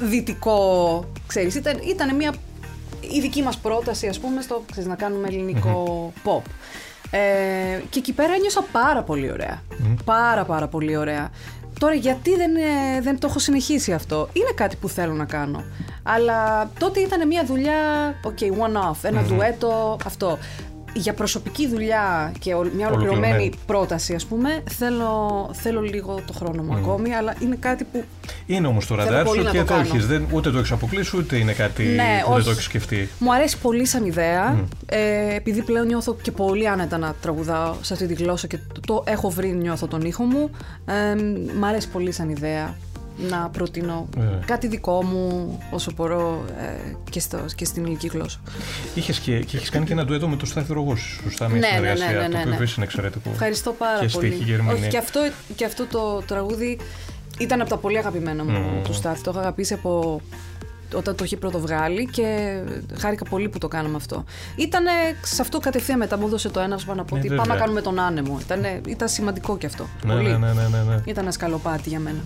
δυτικό, 0.00 1.04
ξέρεις, 1.26 1.54
ήταν, 1.54 1.78
ήταν 1.88 2.16
μια 2.16 2.34
η 3.00 3.20
δική 3.20 3.42
μας 3.42 3.58
πρόταση, 3.58 4.06
ας 4.06 4.18
πούμε, 4.18 4.42
στο 4.42 4.64
ξέρεις, 4.70 4.88
να 4.88 4.94
κάνουμε 4.94 5.28
pop. 6.24 6.42
Ε, 7.10 7.18
και 7.90 7.98
εκεί 7.98 8.12
πέρα 8.12 8.36
νιώσα 8.38 8.64
πάρα 8.72 9.02
πολύ 9.02 9.30
ωραία. 9.32 9.62
Πάρα 10.04 10.44
πάρα 10.44 10.68
πολύ 10.68 10.96
ωραία. 10.96 11.30
Τώρα 11.78 11.94
γιατί 11.94 12.36
δεν, 12.36 12.56
ε, 12.56 13.00
δεν 13.00 13.18
το 13.18 13.26
έχω 13.30 13.38
συνεχίσει 13.38 13.92
αυτό; 13.92 14.28
Είναι 14.32 14.50
κάτι 14.54 14.76
που 14.76 14.88
θέλω 14.88 15.12
να 15.12 15.24
κάνω. 15.24 15.64
Αλλά 16.02 16.70
τότε 16.78 17.00
ήταν 17.00 17.26
μια 17.26 17.44
δουλειά, 17.44 17.74
ok, 18.24 18.42
one-off, 18.42 18.96
ενα 19.02 19.22
ντουέτο, 19.22 19.96
αυτό 20.04 20.38
για 20.94 21.14
προσωπική 21.14 21.68
δουλειά 21.68 22.32
και 22.38 22.54
μια 22.76 22.88
ολοκληρωμένη 22.88 23.52
πρόταση, 23.66 24.14
ας 24.14 24.26
πούμε, 24.26 24.62
θέλω, 24.70 25.50
θέλω 25.52 25.80
λίγο 25.80 26.20
το 26.26 26.32
χρόνο 26.32 26.62
μου 26.62 26.74
ακόμη, 26.74 27.14
αλλά 27.14 27.34
είναι 27.40 27.56
κάτι 27.60 27.84
που. 27.84 28.04
Είναι 28.46 28.66
όμως 28.66 28.86
το 28.86 28.94
ραντάρ 28.94 29.28
σου 29.28 29.48
και 29.52 29.58
το, 29.58 29.64
το 29.64 29.74
έχεις. 29.74 30.06
Ούτε 30.32 30.50
το 30.50 30.58
έχεις 30.58 30.72
αποκλείσει, 30.72 31.16
ούτε 31.16 31.36
είναι 31.36 31.52
κάτι 31.52 31.82
ναι, 31.82 32.22
που 32.24 32.32
δεν 32.32 32.44
το 32.44 32.50
έχεις 32.50 32.64
σκεφτεί. 32.64 33.08
Μου 33.18 33.34
αρέσει 33.34 33.58
πολύ 33.58 33.86
σαν 33.86 34.04
ιδέα. 34.04 34.64
Ε, 34.86 35.34
επειδή 35.34 35.62
πλέον 35.62 35.86
νιώθω 35.86 36.16
και 36.22 36.30
πολύ 36.30 36.68
άνετα 36.68 36.98
να 36.98 37.14
τραγουδάω 37.20 37.74
σε 37.80 37.92
αυτή 37.92 38.06
τη 38.06 38.14
γλώσσα 38.14 38.46
και 38.46 38.58
το, 38.86 39.04
έχω 39.06 39.30
βρει, 39.30 39.48
νιώθω 39.48 39.86
τον 39.86 40.00
ήχο 40.00 40.24
μου. 40.24 40.50
Ε, 40.86 41.14
μ' 41.58 41.64
αρέσει 41.64 41.88
πολύ 41.88 42.12
σαν 42.12 42.28
ιδέα 42.28 42.76
να 43.18 43.48
προτείνω 43.48 44.08
ε. 44.18 44.44
κάτι 44.44 44.66
δικό 44.66 45.04
μου 45.04 45.58
όσο 45.70 45.92
μπορώ 45.96 46.44
ε, 46.58 46.94
και, 47.10 47.20
στο, 47.20 47.38
και 47.54 47.64
στην 47.64 47.82
ελληνική 47.82 48.06
γλώσσα. 48.06 48.40
Είχες 48.94 49.18
και, 49.18 49.38
και 49.38 49.56
έχεις 49.56 49.70
κάνει 49.70 49.86
και 49.86 49.92
ένα 49.92 50.04
ντουέτο 50.04 50.28
με 50.28 50.36
το 50.36 50.46
Στάθη 50.46 50.72
Ρογός, 50.72 51.20
σωστά, 51.22 51.48
με 51.48 51.58
ναι, 51.58 51.66
συνεργασία, 51.66 52.06
ναι, 52.06 52.12
ναι, 52.12 52.20
ναι, 52.20 52.28
ναι, 52.28 52.44
το 52.44 52.50
οποίο 52.54 52.66
είναι 52.76 52.84
εξαιρετικό. 52.84 53.30
Ευχαριστώ 53.32 53.72
πάρα 53.72 53.98
και 53.98 54.12
πολύ. 54.12 54.30
Και 54.30 54.54
Όχι, 54.72 54.88
και 54.88 54.98
αυτό, 54.98 55.20
και 55.56 55.64
αυτό 55.64 55.86
το 55.86 56.22
τραγούδι 56.26 56.78
ήταν 57.38 57.60
από 57.60 57.70
τα 57.70 57.76
πολύ 57.76 57.98
αγαπημένα 57.98 58.44
μου 58.44 58.80
mm. 58.80 58.84
του 58.84 58.92
Στάθη. 58.92 59.22
Το 59.22 59.30
έχω 59.30 59.38
αγαπήσει 59.38 59.74
από 59.74 60.20
όταν 60.94 61.14
το 61.14 61.24
είχε 61.24 61.36
πρώτο 61.36 61.60
βγάλει 61.60 62.06
και 62.06 62.58
χάρηκα 62.98 63.24
πολύ 63.24 63.48
που 63.48 63.58
το 63.58 63.68
κάναμε 63.68 63.96
αυτό. 63.96 64.24
Ήταν 64.56 64.84
σε 65.22 65.42
αυτό 65.42 65.58
κατευθείαν 65.58 65.98
μετά 65.98 66.18
μου 66.18 66.26
έδωσε 66.26 66.48
το 66.48 66.60
έναυσμα 66.60 66.94
να 66.94 67.04
πω 67.04 67.16
ναι, 67.16 67.20
ότι 67.20 67.34
πάμε 67.34 67.54
να 67.54 67.60
κάνουμε 67.60 67.80
τον 67.80 67.98
άνεμο. 67.98 68.38
Ήταν, 68.40 68.60
ήταν 68.88 69.08
σημαντικό 69.08 69.58
κι 69.58 69.66
αυτό. 69.66 69.86
Ναι, 70.04 70.12
πολύ. 70.12 70.28
Ναι, 70.28 70.36
ναι, 70.36 70.52
ναι, 70.52 70.52
ναι, 70.52 70.82
ναι. 70.88 71.00
Ήταν 71.04 71.22
ένα 71.22 71.32
σκαλοπάτι 71.32 71.88
για 71.88 71.98
μένα. 71.98 72.18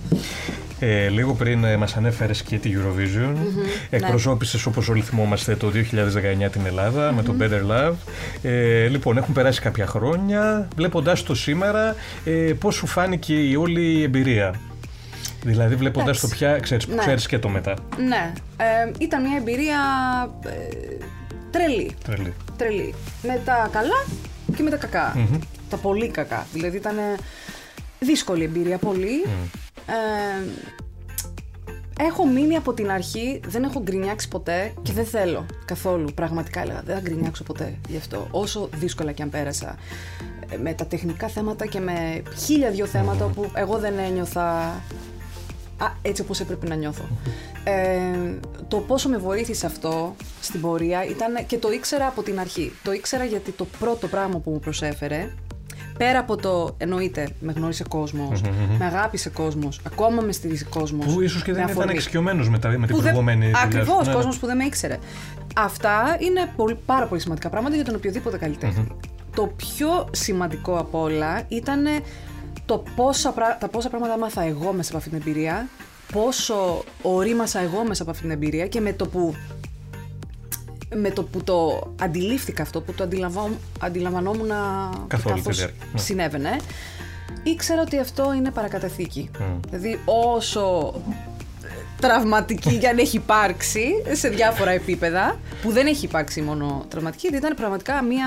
Ε, 0.84 1.08
λίγο 1.08 1.34
πριν 1.34 1.64
ε, 1.64 1.76
μας 1.76 1.96
ανέφερες 1.96 2.42
και 2.42 2.58
τη 2.58 2.72
Eurovision, 2.74 3.32
mm-hmm, 3.32 3.86
εκπροσώπησες 3.90 4.66
όπως 4.66 4.88
όλοι 4.88 5.00
θυμόμαστε 5.00 5.56
το 5.56 5.70
2019 6.46 6.50
την 6.52 6.66
ελλαδα 6.66 7.12
με 7.12 7.22
το 7.22 7.34
Better 7.40 7.70
Love. 7.70 7.94
Ε, 8.42 8.86
λοιπόν, 8.86 9.16
έχουν 9.16 9.34
περάσει 9.34 9.60
κάποια 9.60 9.86
χρόνια, 9.86 10.68
βλέποντας 10.76 11.22
το 11.22 11.34
σήμερα, 11.34 11.96
ε, 12.24 12.30
πώς 12.30 12.74
σου 12.74 12.86
φάνηκε 12.86 13.34
η 13.34 13.54
όλη 13.54 14.02
εμπειρία; 14.02 14.54
Δηλαδή 15.44 15.74
βλέποντας 15.74 16.20
το 16.20 16.28
πια, 16.28 16.58
ξέρεις, 16.58 16.86
ναι. 16.86 16.96
ξέρεις 16.96 17.26
και 17.26 17.38
το 17.38 17.48
μετά. 17.48 17.74
Ναι, 18.08 18.32
ε, 18.56 18.90
ήταν 18.98 19.22
μια 19.22 19.36
εμπειρία 19.36 19.78
ε, 20.44 20.96
τρελή. 21.50 21.94
τρελή. 22.04 22.34
Τρελή. 22.56 22.94
Με 23.22 23.40
τα 23.44 23.68
καλά 23.72 24.04
και 24.56 24.62
με 24.62 24.70
τα 24.70 24.76
κακα 24.76 25.16
Τα 25.70 25.76
πολύ 25.76 26.08
κακά. 26.08 26.46
Δηλαδή 26.52 26.76
ήταν 26.76 26.96
δύσκολη 27.98 28.44
εμπειρία, 28.44 28.78
πολύ. 28.78 29.24
Ε, 29.86 30.44
έχω 31.98 32.26
μείνει 32.26 32.56
από 32.56 32.72
την 32.72 32.90
αρχή, 32.90 33.40
δεν 33.46 33.62
έχω 33.64 33.82
γκρινιάξει 33.82 34.28
ποτέ 34.28 34.72
και 34.82 34.92
δεν 34.92 35.04
θέλω 35.04 35.46
καθόλου. 35.64 36.12
Πραγματικά 36.14 36.60
έλεγα, 36.60 36.82
δεν 36.84 36.94
θα 36.94 37.00
γκρινιάξω 37.00 37.42
ποτέ 37.44 37.78
γι' 37.88 37.96
αυτό. 37.96 38.28
Όσο 38.30 38.68
δύσκολα 38.74 39.12
και 39.12 39.22
αν 39.22 39.30
πέρασα. 39.30 39.76
Ε, 40.50 40.56
με 40.56 40.72
τα 40.72 40.86
τεχνικά 40.86 41.28
θέματα 41.28 41.66
και 41.66 41.80
με 41.80 42.22
χίλια 42.44 42.70
δυο 42.70 42.86
θέματα 42.86 43.24
όπου 43.24 43.50
εγώ 43.54 43.78
δεν 43.78 43.98
ένιωθα 43.98 44.74
α, 45.82 45.92
έτσι 46.02 46.22
όπως 46.22 46.40
έπρεπε 46.40 46.68
να 46.68 46.74
νιώθω. 46.74 47.04
Ε, 47.64 48.38
το 48.68 48.76
πόσο 48.76 49.08
με 49.08 49.18
βοήθησε 49.18 49.66
αυτό 49.66 50.14
στην 50.40 50.60
πορεία 50.60 51.04
ήταν 51.04 51.46
και 51.46 51.58
το 51.58 51.72
ήξερα 51.72 52.06
από 52.06 52.22
την 52.22 52.40
αρχή. 52.40 52.72
Το 52.82 52.92
ήξερα 52.92 53.24
γιατί 53.24 53.50
το 53.50 53.66
πρώτο 53.78 54.06
πράγμα 54.06 54.38
που 54.38 54.50
μου 54.50 54.58
προσέφερε 54.58 55.32
πέρα 55.98 56.18
από 56.18 56.36
το 56.36 56.74
εννοείται, 56.78 57.28
με 57.40 57.52
γνώρισε 57.52 57.84
κόσμος, 57.88 58.40
με 58.78 58.84
αγάπησε 58.84 59.30
κόσμος, 59.30 59.80
ακόμα 59.86 60.22
με 60.22 60.32
στηρίζει 60.32 60.64
κόσμος. 60.64 61.14
Που 61.14 61.20
ίσως 61.20 61.42
και 61.42 61.52
δεν 61.52 61.68
ήταν 61.68 61.88
εξοικειωμένος 61.88 62.48
με, 62.48 62.58
με 62.78 62.86
την 62.86 62.96
προηγούμενη 62.96 63.44
δουλειά. 63.44 63.60
Ακριβώς, 63.64 64.06
ναι. 64.06 64.12
κόσμος 64.12 64.38
που 64.38 64.46
δεν 64.46 64.56
με 64.56 64.64
ήξερε. 64.64 64.98
Αυτά 65.56 66.16
είναι 66.18 66.52
πολύ, 66.56 66.78
πάρα 66.86 67.06
πολύ 67.06 67.20
σημαντικά 67.20 67.48
πράγματα 67.48 67.74
για 67.74 67.84
τον 67.84 67.94
οποιοδήποτε 67.94 68.50
Το 69.34 69.52
πιο 69.56 70.08
σημαντικό 70.10 70.78
από 70.78 71.00
όλα 71.00 71.42
ήταν 71.48 71.86
το 72.66 72.84
πόσα, 72.96 73.34
τα 73.60 73.68
πόσα 73.68 73.88
πράγματα 73.88 74.12
άμαθα 74.12 74.42
εγώ 74.42 74.72
μέσα 74.72 74.88
από 74.88 74.98
αυτή 74.98 75.08
την 75.08 75.18
εμπειρία, 75.18 75.68
πόσο 76.12 76.84
ορίμασα 77.02 77.60
εγώ 77.60 77.84
μέσα 77.84 78.02
από 78.02 78.10
αυτή 78.10 78.22
την 78.22 78.30
εμπειρία 78.30 78.66
και 78.66 78.80
με 78.80 78.92
το 78.92 79.06
που 79.06 79.34
με 80.94 81.10
το 81.10 81.22
που 81.22 81.42
το 81.42 81.92
αντιλήφθηκα 82.00 82.62
αυτό, 82.62 82.80
που 82.80 82.92
το 82.92 83.08
αντιλαμβανόμουν 83.78 84.50
καθώς 85.06 85.58
ναι. 85.58 85.98
συνέβαινε, 85.98 86.56
ήξερα 87.42 87.80
ότι 87.82 87.98
αυτό 87.98 88.32
είναι 88.32 88.50
παρακαταθήκη. 88.50 89.30
Δηλαδή 89.68 90.00
όσο 90.04 90.94
τραυματική 92.02 92.74
για 92.74 92.90
αν 92.90 92.98
έχει 92.98 93.16
υπάρξει 93.16 93.84
σε 94.12 94.28
διάφορα 94.28 94.70
επίπεδα, 94.70 95.38
που 95.62 95.70
δεν 95.70 95.86
έχει 95.86 96.04
υπάρξει 96.04 96.42
μόνο 96.42 96.84
τραυματική, 96.88 97.26
γιατί 97.28 97.46
ήταν 97.46 97.56
πραγματικά 97.56 98.02
μια 98.02 98.26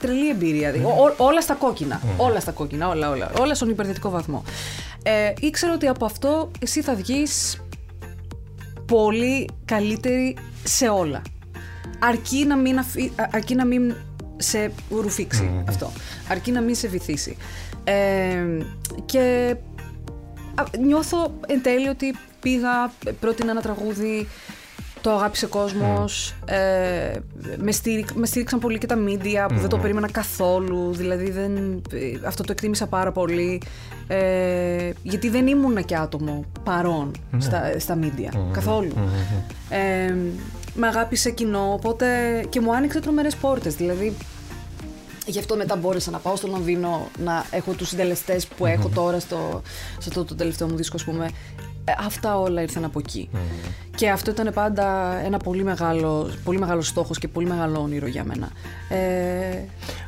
τρελή 0.00 0.28
εμπειρία. 0.28 0.72
Δηλαδή, 0.72 1.14
όλα 1.16 1.40
στα 1.40 1.54
κόκκινα. 1.54 2.00
Όλα 2.16 2.40
στα 2.40 2.50
κόκκινα, 2.50 2.88
όλα, 2.88 3.10
όλα. 3.10 3.30
Όλα 3.38 3.54
στον 3.54 3.68
υπερθετικό 3.68 4.10
βαθμό. 4.10 4.44
Ε, 5.02 5.32
ήξερα 5.40 5.72
ότι 5.72 5.86
από 5.86 6.04
αυτό 6.04 6.50
εσύ 6.58 6.82
θα 6.82 6.94
βγεις 6.94 7.60
πολύ 8.86 9.48
καλύτερη 9.64 10.36
σε 10.64 10.88
όλα 10.88 11.22
αρκεί 11.98 12.44
να 12.44 12.56
μην, 12.56 12.78
αφή, 12.78 13.12
αρκεί 13.30 13.54
να 13.54 13.64
μην 13.64 13.94
σε 14.36 14.72
ρουφήξει 14.90 15.62
αυτό. 15.68 15.92
Αρκεί 16.28 16.50
να 16.50 16.60
μην 16.60 16.74
σε 16.74 16.88
βυθίσει. 16.88 17.36
Ε, 17.84 18.44
και 19.06 19.56
νιώθω 20.78 21.34
εν 21.46 21.62
τέλει 21.62 21.88
ότι 21.88 22.14
πήγα, 22.40 22.92
πρότεινα 23.20 23.50
ένα 23.50 23.60
τραγούδι, 23.60 24.28
το 25.00 25.10
αγάπησε 25.10 25.46
κόσμος, 25.46 26.34
ε, 26.44 27.18
με, 27.56 27.72
με 28.14 28.26
στήριξαν 28.26 28.58
πολύ 28.58 28.78
και 28.78 28.86
τα 28.86 28.96
media 29.06 29.46
που 29.48 29.58
δεν 29.60 29.68
το 29.68 29.78
περίμενα 29.78 30.10
καθόλου, 30.10 30.94
δηλαδή 30.94 31.30
δεν, 31.30 31.56
ε, 31.92 32.26
αυτό 32.26 32.42
το 32.42 32.52
εκτίμησα 32.52 32.86
πάρα 32.86 33.12
πολύ, 33.12 33.62
ε, 34.06 34.90
γιατί 35.02 35.28
δεν 35.28 35.46
ήμουν 35.46 35.84
και 35.84 35.96
άτομο 35.96 36.44
παρόν 36.64 37.10
ναι. 37.30 37.40
στα, 37.40 37.78
στα 37.78 37.98
media, 38.02 38.50
καθόλου. 38.52 38.92
Ε, 39.68 40.14
με 40.74 40.86
αγάπησε 40.86 41.30
κοινό, 41.30 41.72
οπότε 41.72 42.06
και 42.48 42.60
μου 42.60 42.74
άνοιξε 42.74 43.00
τρομερές 43.00 43.36
πόρτες, 43.36 43.74
δηλαδή 43.74 44.16
Γι' 45.28 45.38
αυτό 45.38 45.56
μετά 45.56 45.76
μπόρεσα 45.76 46.10
να 46.10 46.18
πάω 46.18 46.36
στο 46.36 46.46
Λονδίνο 46.46 47.08
να 47.24 47.44
έχω 47.50 47.72
τους 47.72 47.88
συντελεστές 47.88 48.46
που 48.46 48.66
έχω 48.66 48.88
τώρα 48.88 49.20
στο, 49.20 49.62
σε 49.98 50.08
αυτό 50.08 50.24
το 50.24 50.34
τελευταίο 50.34 50.68
μου 50.68 50.76
δίσκο, 50.76 50.96
ας 50.96 51.04
πούμε. 51.04 51.28
Ε, 51.88 51.94
αυτά 52.06 52.38
όλα 52.38 52.62
ήρθαν 52.62 52.84
από 52.84 53.00
Και 53.94 54.10
αυτό 54.10 54.30
ήταν 54.30 54.50
πάντα 54.54 55.16
ένα 55.24 55.38
πολύ 55.38 55.64
μεγάλο, 55.64 56.30
πολύ 56.44 56.58
μεγάλος 56.58 56.86
στόχος 56.86 57.18
και 57.18 57.28
πολύ 57.28 57.46
μεγάλο 57.46 57.80
όνειρο 57.80 58.06
για 58.06 58.24
μένα. 58.24 58.48
Ε, 58.88 59.58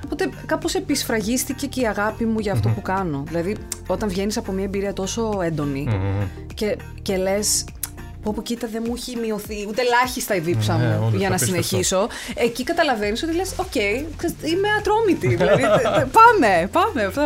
οπότε 0.04 0.30
κάπως 0.46 0.74
επισφραγίστηκε 0.74 1.66
και 1.66 1.80
η 1.80 1.86
αγάπη 1.86 2.24
μου 2.24 2.38
για 2.38 2.52
αυτό 2.52 2.68
που 2.68 2.82
κάνω. 2.82 3.22
Δηλαδή 3.26 3.56
όταν 3.86 4.08
βγαίνεις 4.08 4.36
από 4.36 4.52
μια 4.52 4.64
εμπειρία 4.64 4.92
τόσο 4.92 5.38
έντονη 5.42 5.88
και, 6.54 6.76
και 7.02 7.16
λες 7.16 7.64
Πω 8.22 8.32
πω 8.32 8.42
κοίτα 8.42 8.68
δεν 8.72 8.82
μου 8.86 8.92
έχει 8.96 9.16
μειωθεί 9.16 9.66
ούτε 9.68 9.82
ελάχιστα 9.82 10.34
η 10.34 10.40
δίψα 10.40 10.76
ναι, 10.76 10.98
μου 10.98 11.12
για 11.16 11.28
να 11.28 11.38
συνεχίσω. 11.38 12.08
Εκεί 12.34 12.64
καταλαβαίνεις 12.64 13.22
ότι 13.22 13.34
λες: 13.34 13.54
Οκ, 13.56 13.74
είμαι 13.74 14.68
ατρόμητη. 14.78 15.28
δηλαδή, 15.28 15.62
πάμε, 15.90 16.68
πάμε. 16.72 17.04
Αυτό, 17.04 17.22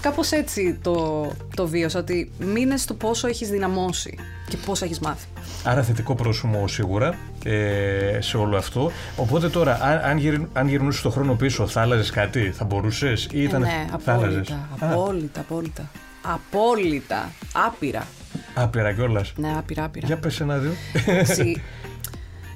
Κάπως 0.00 0.30
έτσι 0.30 0.78
το, 0.82 1.26
το 1.54 1.66
βίωσα. 1.66 1.98
Ότι 1.98 2.30
μείνε 2.38 2.76
στο 2.76 2.94
πόσο 2.94 3.28
έχεις 3.28 3.48
δυναμώσει 3.48 4.18
και 4.48 4.56
πόσο 4.66 4.84
έχεις 4.84 4.98
μάθει. 4.98 5.26
Άρα 5.64 5.82
θετικό 5.82 6.14
πρόσωπο 6.14 6.68
σίγουρα 6.68 7.18
ε, 7.44 8.20
σε 8.20 8.36
όλο 8.36 8.56
αυτό. 8.56 8.90
Οπότε 9.16 9.48
τώρα, 9.48 9.78
αν, 9.82 9.98
αν, 9.98 10.48
αν 10.52 10.68
γυρνούσες 10.68 11.02
το 11.02 11.10
χρόνο 11.10 11.34
πίσω, 11.34 11.66
θα 11.66 11.80
άλλαζες 11.80 12.10
κάτι, 12.10 12.50
θα 12.56 12.64
μπορούσες 12.64 13.28
ή 13.32 13.42
ήταν. 13.42 13.62
Ε, 13.62 13.66
ναι, 13.66 13.86
απόλυτα, 13.92 14.68
απόλυτα, 14.80 15.40
απόλυτα. 15.40 15.90
Απόλυτα. 16.22 17.30
Άπειρα. 17.52 18.06
Άπειρα 18.54 18.92
κιόλας. 18.92 19.32
Ναι, 19.36 19.52
άπειρα, 19.56 19.84
άπειρα. 19.84 20.06
Για 20.06 20.18
πες 20.18 20.40
ένα 20.40 20.58
δύο. 20.58 20.72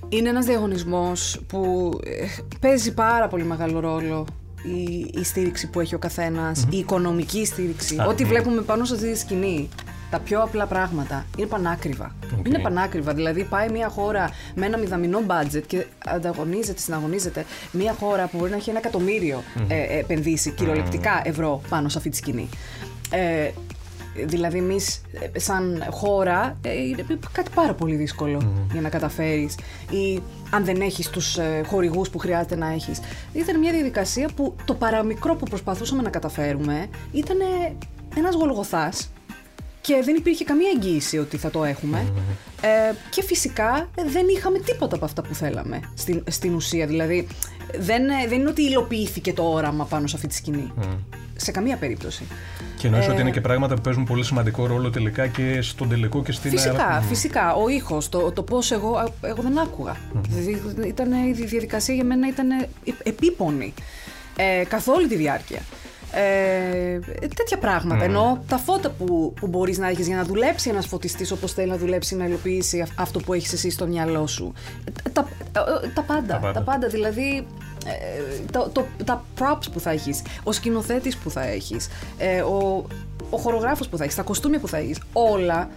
Είναι 0.09 0.29
ένας 0.29 0.45
διαγωνισμός 0.45 1.41
που 1.47 1.91
ε, 2.05 2.27
παίζει 2.61 2.95
πάρα 2.95 3.29
πολύ 3.29 3.45
μεγάλο 3.45 3.81
ρόλο 3.81 4.27
η, 4.62 5.11
η 5.20 5.25
στήριξη 5.25 5.70
που 5.70 5.81
έχει 5.81 5.95
ο 5.95 5.99
καθενας 5.99 6.66
η 6.70 6.79
οικονομική 6.79 7.45
στήριξη. 7.45 7.97
Ό,τι 8.09 8.25
βλέπουμε 8.25 8.61
πάνω 8.61 8.85
σε 8.85 8.95
αυτή 8.95 9.12
τη 9.12 9.18
σκηνή 9.18 9.68
τα 10.11 10.18
πιο 10.18 10.43
απλά 10.43 10.66
πράγματα 10.66 11.27
είναι 11.37 11.47
πανάκριβα. 11.47 12.14
Οκ. 12.39 12.47
Είναι 12.47 12.59
πανάκριβα. 12.59 13.14
Δηλαδή, 13.14 13.45
πάει 13.45 13.68
μια 13.68 13.89
χώρα 13.89 14.31
με 14.55 14.66
ένα 14.66 14.79
μηδαμινό 14.79 15.20
budget 15.27 15.62
και 15.66 15.87
ανταγωνίζεται, 16.07 16.81
συναγωνίζεται 16.81 17.45
μια 17.72 17.93
χώρα 17.93 18.27
που 18.27 18.37
μπορεί 18.39 18.51
να 18.51 18.57
έχει 18.57 18.70
ένα 18.70 18.79
εκατομμύριο 18.79 19.43
ε, 19.68 19.75
ε, 19.75 19.99
επενδύσει 19.99 20.51
κυριολεκτικά 20.51 21.22
ευρώ 21.25 21.62
πάνω 21.68 21.89
σε 21.89 21.99
αυτή 21.99 22.11
τη 22.11 22.16
σκηνή. 22.16 22.49
Ε, 23.11 23.51
δηλαδή, 24.25 24.59
εμείς 24.59 25.01
σαν 25.37 25.85
χώρα 25.91 26.59
ε, 26.62 26.83
είναι 26.83 27.05
κάτι 27.33 27.51
πάρα 27.55 27.75
πολύ 27.75 27.95
δύσκολο 27.95 28.66
για 28.73 28.81
να 28.81 28.89
καταφέρεις. 28.89 29.55
Ή 29.91 30.23
αν 30.51 30.64
δεν 30.64 30.81
έχεις 30.81 31.11
τους 31.11 31.39
ε, 31.39 31.62
χορηγούς 31.66 32.11
που 32.11 32.19
χρειάζεται 32.19 32.57
να 32.57 32.73
έχεις. 32.73 33.01
Ήταν 33.33 33.59
μια 33.59 33.73
διαδικασία 33.73 34.29
που 34.37 34.55
το 34.64 34.75
παραμικρό 34.75 35.35
που 35.35 35.45
προσπαθούσαμε 35.45 36.03
να 36.03 36.11
καταφέρουμε 36.11 36.87
ήταν 37.12 37.37
ένας 38.16 38.35
γολγοθά 38.35 38.93
και 39.89 40.03
δεν 40.05 40.16
υπήρχε 40.16 40.45
καμία 40.45 40.69
εγγύηση 40.77 41.19
ότι 41.19 41.37
θα 41.37 41.51
το 41.51 41.64
έχουμε. 41.64 42.12
Ε, 42.61 42.95
και 43.11 43.23
φυσικά 43.23 43.89
ε, 43.95 44.03
δεν 44.11 44.27
είχαμε 44.37 44.59
τίποτα 44.59 44.97
από 44.97 45.05
αυτά 45.05 45.23
που 45.23 45.35
θέλαμε 45.35 45.81
στην, 45.95 46.25
στην 46.31 46.55
ουσία. 46.55 46.87
Δηλαδή, 46.87 47.27
δεν, 47.79 48.09
ε, 48.09 48.27
δεν 48.29 48.39
είναι 48.41 48.49
ότι 48.49 48.62
υλοποιήθηκε 48.62 49.33
το 49.33 49.43
όραμα 49.43 49.85
πάνω 49.85 50.07
σε 50.07 50.16
αυτή 50.16 50.29
τη 50.29 50.35
σκηνή. 50.35 50.73
Σε 51.41 51.51
καμία 51.51 51.76
περίπτωση. 51.76 52.26
Και 52.76 52.86
εννοείς 52.86 53.07
Ε, 53.07 53.11
ότι 53.11 53.20
είναι 53.20 53.30
και 53.30 53.41
πράγματα 53.41 53.74
που 53.74 53.80
παίζουν 53.80 54.05
πολύ 54.05 54.24
σημαντικό 54.24 54.66
ρόλο 54.66 54.91
τελικά 54.91 55.26
και 55.26 55.61
στον 55.62 55.89
τελικό 55.89 56.22
και 56.22 56.32
στην 56.32 56.51
Φυσικά, 56.51 56.70
αερα- 56.86 57.01
φυσικά. 57.01 57.55
Ο 57.55 57.68
ήχος, 57.68 58.09
το, 58.09 58.32
το 58.32 58.43
πώς 58.43 58.70
εγώ, 58.72 59.12
εγώ 59.20 59.43
δεν 59.43 59.59
άκουγα. 59.59 59.97
Δηλαδή, 60.28 60.62
ήταν, 60.89 61.12
η 61.12 61.32
διαδικασία 61.32 61.95
για 61.95 62.05
μένα 62.05 62.28
ήταν 62.28 62.49
επίπονη 63.03 63.74
ε, 64.36 64.64
καθ' 64.68 64.89
όλη 64.89 65.07
τη 65.09 65.16
διάρκεια. 65.16 65.61
Ε, 66.13 66.99
τέτοια 67.37 67.59
πράγματα. 67.61 68.05
Ενώ 68.05 68.43
τα 68.49 68.57
φώτα 68.57 68.91
που, 68.91 69.35
που 69.41 69.47
μπορείς 69.47 69.79
να 69.79 69.89
έχεις 69.89 70.07
για 70.07 70.17
να 70.17 70.25
δουλέψει 70.25 70.71
ένας 70.71 70.87
φωτιστής 70.87 71.31
όπως 71.33 71.53
θέλει 71.53 71.71
να 71.71 71.77
δουλέψει, 71.77 72.17
να 72.17 72.25
υλοποιήσει 72.25 72.81
αυ- 72.81 73.01
αυτό 73.01 73.19
που 73.21 73.33
έχεις 73.33 73.53
εσύ 73.53 73.71
στο 73.71 73.87
μυαλό 73.87 74.27
σου. 74.27 74.53
Ε, 74.85 75.11
Τα, 75.11 75.29
τα, 75.53 75.65
τα 75.95 76.03
πάντα. 76.03 76.51
Τα 76.55 76.61
πάντα. 76.63 76.89
Δηλαδή, 76.89 77.47
ε, 77.87 78.41
το, 78.53 78.69
το, 78.73 78.87
τα 79.05 79.25
props 79.39 79.65
που 79.73 79.81
θα 79.81 79.91
έχεις, 79.91 80.23
ο 80.43 80.53
σκηνοθέτης 80.53 81.17
που 81.17 81.31
θα 81.31 81.43
έχεις, 81.47 81.89
ε, 82.19 82.41
ο, 82.41 82.87
ο 83.31 83.37
χορογράφος 83.39 83.89
που 83.89 83.97
θα 83.97 84.05
έχεις, 84.05 84.17
τα 84.17 84.23
κοστούμια 84.23 84.59
που 84.59 84.69
θα 84.69 84.77
έχεις, 84.77 84.99
όλα 85.13 85.69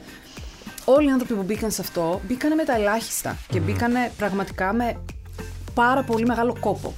όλοι 0.85 1.07
οι 1.07 1.11
άνθρωποι 1.11 1.33
που 1.33 1.43
μπήκαν 1.43 1.71
σε 1.71 1.81
αυτό 1.81 2.21
μπήκανε 2.27 2.55
με 2.55 2.63
τα 2.63 2.75
ελάχιστα 2.75 3.37
και 3.47 3.59
μπήκανε 3.59 4.11
πραγματικά 4.17 4.73
με 4.73 4.95
πάρα 5.73 6.03
πολύ 6.03 6.25
μεγάλο 6.25 6.55
κόπο. 6.59 6.93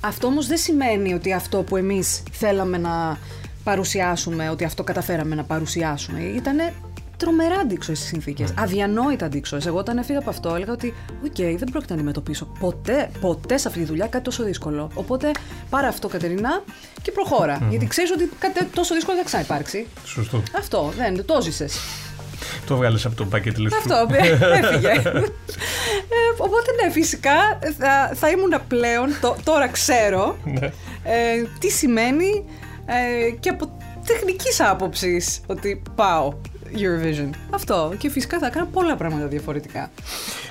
Αυτό 0.00 0.26
όμως 0.26 0.46
δεν 0.46 0.56
σημαίνει 0.56 1.14
ότι 1.14 1.32
αυτό 1.32 1.62
που 1.62 1.76
εμείς 1.76 2.22
θέλαμε 2.32 2.78
να 2.78 3.18
παρουσιάσουμε, 3.64 4.50
ότι 4.50 4.64
αυτό 4.64 4.84
καταφέραμε 4.84 5.34
να 5.34 5.44
παρουσιάσουμε. 5.44 6.20
Ήτανε 6.20 6.72
τρομερά 7.16 7.54
αντίξωες 7.54 7.98
στι 7.98 8.06
συνθήκες. 8.06 8.54
Αδιανόητα 8.58 9.26
αντίξωες. 9.26 9.66
Εγώ 9.66 9.78
όταν 9.78 9.98
έφυγα 9.98 10.18
από 10.18 10.30
αυτό 10.30 10.54
έλεγα 10.54 10.72
ότι, 10.72 10.94
οκ, 11.24 11.36
δεν 11.36 11.68
πρόκειται 11.70 11.86
να 11.88 11.94
αντιμετωπίσω 11.94 12.44
ποτέ, 12.60 13.10
ποτέ 13.20 13.56
σε 13.56 13.68
αυτή 13.68 13.80
τη 13.80 13.86
δουλειά 13.86 14.06
κάτι 14.06 14.24
τόσο 14.24 14.44
δύσκολο. 14.44 14.90
Οπότε 14.94 15.30
πάρε 15.70 15.86
αυτό, 15.86 16.08
Κατερίνα, 16.08 16.62
και 17.02 17.12
προχώρα 17.12 17.66
Γιατί 17.70 17.86
ξέρεις 17.86 18.10
ότι 18.10 18.30
κάτι 18.38 18.64
τόσο 18.64 18.94
δύσκολο 18.94 19.16
δεν 19.16 19.24
θα 19.24 19.30
ξαναυπάρξει. 19.30 19.86
Σωστό. 20.04 20.42
Αυτό 20.58 20.92
δεν 20.96 21.24
το 21.24 21.40
ζήσες. 21.42 21.78
Το 22.66 22.76
βγάλες 22.76 23.04
από 23.06 23.14
το 23.14 23.26
bucket 23.32 23.48
list 23.58 23.70
σου. 23.70 23.76
Αυτό, 23.78 24.06
έφυγε. 24.62 24.88
Ε, 24.88 26.30
οπότε 26.38 26.70
ναι, 26.84 26.90
φυσικά 26.90 27.32
θα, 27.78 28.10
θα 28.14 28.28
ήμουν 28.28 28.60
πλέον, 28.68 29.08
το- 29.20 29.36
τώρα 29.44 29.68
ξέρω 29.68 30.36
Ναι. 30.44 30.66
ε, 31.02 31.46
τι 31.58 31.70
σημαίνει 31.70 32.44
ε, 32.86 33.30
και 33.30 33.48
από 33.48 33.76
τεχνικής 34.06 34.60
άποψης 34.60 35.40
ότι 35.46 35.82
πάω 35.94 36.32
Eurovision. 36.74 37.30
Αυτό. 37.50 37.94
Και 37.98 38.10
φυσικά 38.10 38.38
θα 38.38 38.46
έκανα 38.46 38.66
πολλά 38.66 38.96
πράγματα 38.96 39.26
διαφορετικά. 39.26 39.90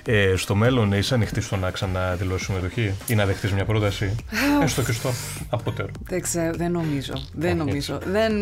Ε, 0.05 0.33
στο 0.35 0.55
μέλλον 0.55 0.91
είσαι 0.91 1.13
ανοιχτή 1.13 1.41
στο 1.41 1.55
να 1.55 1.71
ξαναδηλώσει 1.71 2.45
συμμετοχή 2.45 2.93
ή 3.07 3.15
να 3.15 3.25
δεχτείς 3.25 3.51
μια 3.51 3.65
πρόταση, 3.65 4.15
έστω 4.63 4.81
και 4.81 4.91
στο 4.91 5.09
απότερο. 5.49 5.89
Δεν 6.03 6.21
ξέρω, 6.21 6.51
δεν 6.55 6.71
νομίζω. 6.71 7.13
Δεν 7.33 7.49
Όχι, 7.49 7.57
νομίζω. 7.57 7.99
Δεν... 8.05 8.33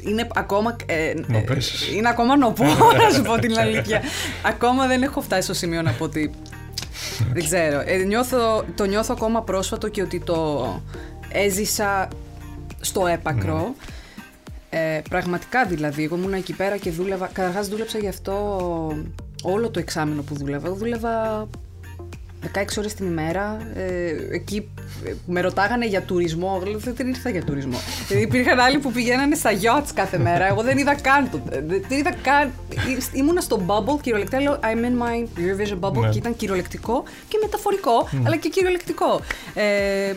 Είναι 0.00 0.26
ακόμα. 0.34 0.76
Ε, 0.86 1.10
ε, 1.10 1.14
Νοπές. 1.26 1.88
είναι 1.94 2.08
ακόμα 2.08 2.36
νοπός, 2.36 2.76
να 3.02 3.10
σου 3.14 3.22
πω 3.22 3.38
την 3.38 3.58
αλήθεια. 3.58 4.02
ακόμα 4.42 4.86
δεν 4.86 5.02
έχω 5.02 5.20
φτάσει 5.20 5.42
στο 5.42 5.54
σημείο 5.54 5.82
να 5.82 5.92
πω 5.92 6.04
ότι. 6.04 6.30
δεν 7.34 7.44
ξέρω. 7.44 7.82
Ε, 7.86 7.96
νιώθω, 7.96 8.64
το 8.74 8.84
νιώθω 8.84 9.14
ακόμα 9.16 9.42
πρόσφατο 9.42 9.88
και 9.88 10.02
ότι 10.02 10.20
το 10.20 10.66
έζησα 11.28 12.08
στο 12.80 13.06
έπακρο. 13.06 13.74
Ε, 14.76 15.00
πραγματικά 15.10 15.64
δηλαδή, 15.64 16.04
εγώ 16.04 16.16
ήμουν 16.16 16.32
εκεί 16.32 16.52
πέρα 16.52 16.76
και 16.76 16.90
δούλευα. 16.90 17.26
Καταρχάς 17.32 17.68
δούλεψα 17.68 17.98
γι' 17.98 18.08
αυτό 18.08 18.96
όλο 19.42 19.70
το 19.70 19.78
εξάμεινο 19.78 20.22
που 20.22 20.34
δούλευα. 20.34 20.66
Εγώ 20.66 20.74
δούλευα 20.76 21.46
16 22.54 22.64
ώρες 22.78 22.94
την 22.94 23.06
ημέρα. 23.06 23.70
Ε, 23.74 24.08
εκεί 24.32 24.68
ε, 25.06 25.12
με 25.26 25.40
ρωτάγανε 25.40 25.86
για 25.86 26.02
τουρισμό. 26.02 26.52
Εγώ 26.60 26.70
λέω, 26.70 26.78
δεν 26.94 27.08
ήρθα 27.08 27.30
για 27.30 27.44
τουρισμό. 27.44 27.78
δηλαδή 28.08 28.24
υπήρχαν 28.26 28.60
άλλοι 28.60 28.78
που 28.78 28.92
πηγαίνανε 28.92 29.34
στα 29.34 29.50
yachts 29.52 29.88
κάθε 29.94 30.18
μέρα. 30.18 30.46
Εγώ 30.46 30.62
δεν 30.62 30.78
είδα 30.78 30.94
καν 30.94 31.30
το. 31.30 31.40
ε, 31.50 31.60
Δεν 31.60 31.98
είδα 31.98 32.14
καν. 32.22 32.52
Ή- 32.70 33.18
Ήμουνα 33.18 33.40
στο 33.40 33.60
bubble 33.66 34.00
κυριολεκτικά. 34.00 34.40
Λέω 34.42 34.58
I'm 34.62 34.84
in 34.84 35.02
my 35.02 35.26
Eurovision 35.40 35.78
bubble 35.80 36.00
Ναι. 36.00 36.08
και 36.08 36.18
ήταν 36.18 36.36
κυριολεκτικό 36.36 37.04
και 37.28 37.38
μεταφορικό, 37.42 38.08
αλλά 38.26 38.36
και 38.36 38.48
κυριολεκτικό. 38.48 39.20
Ε, 39.54 40.14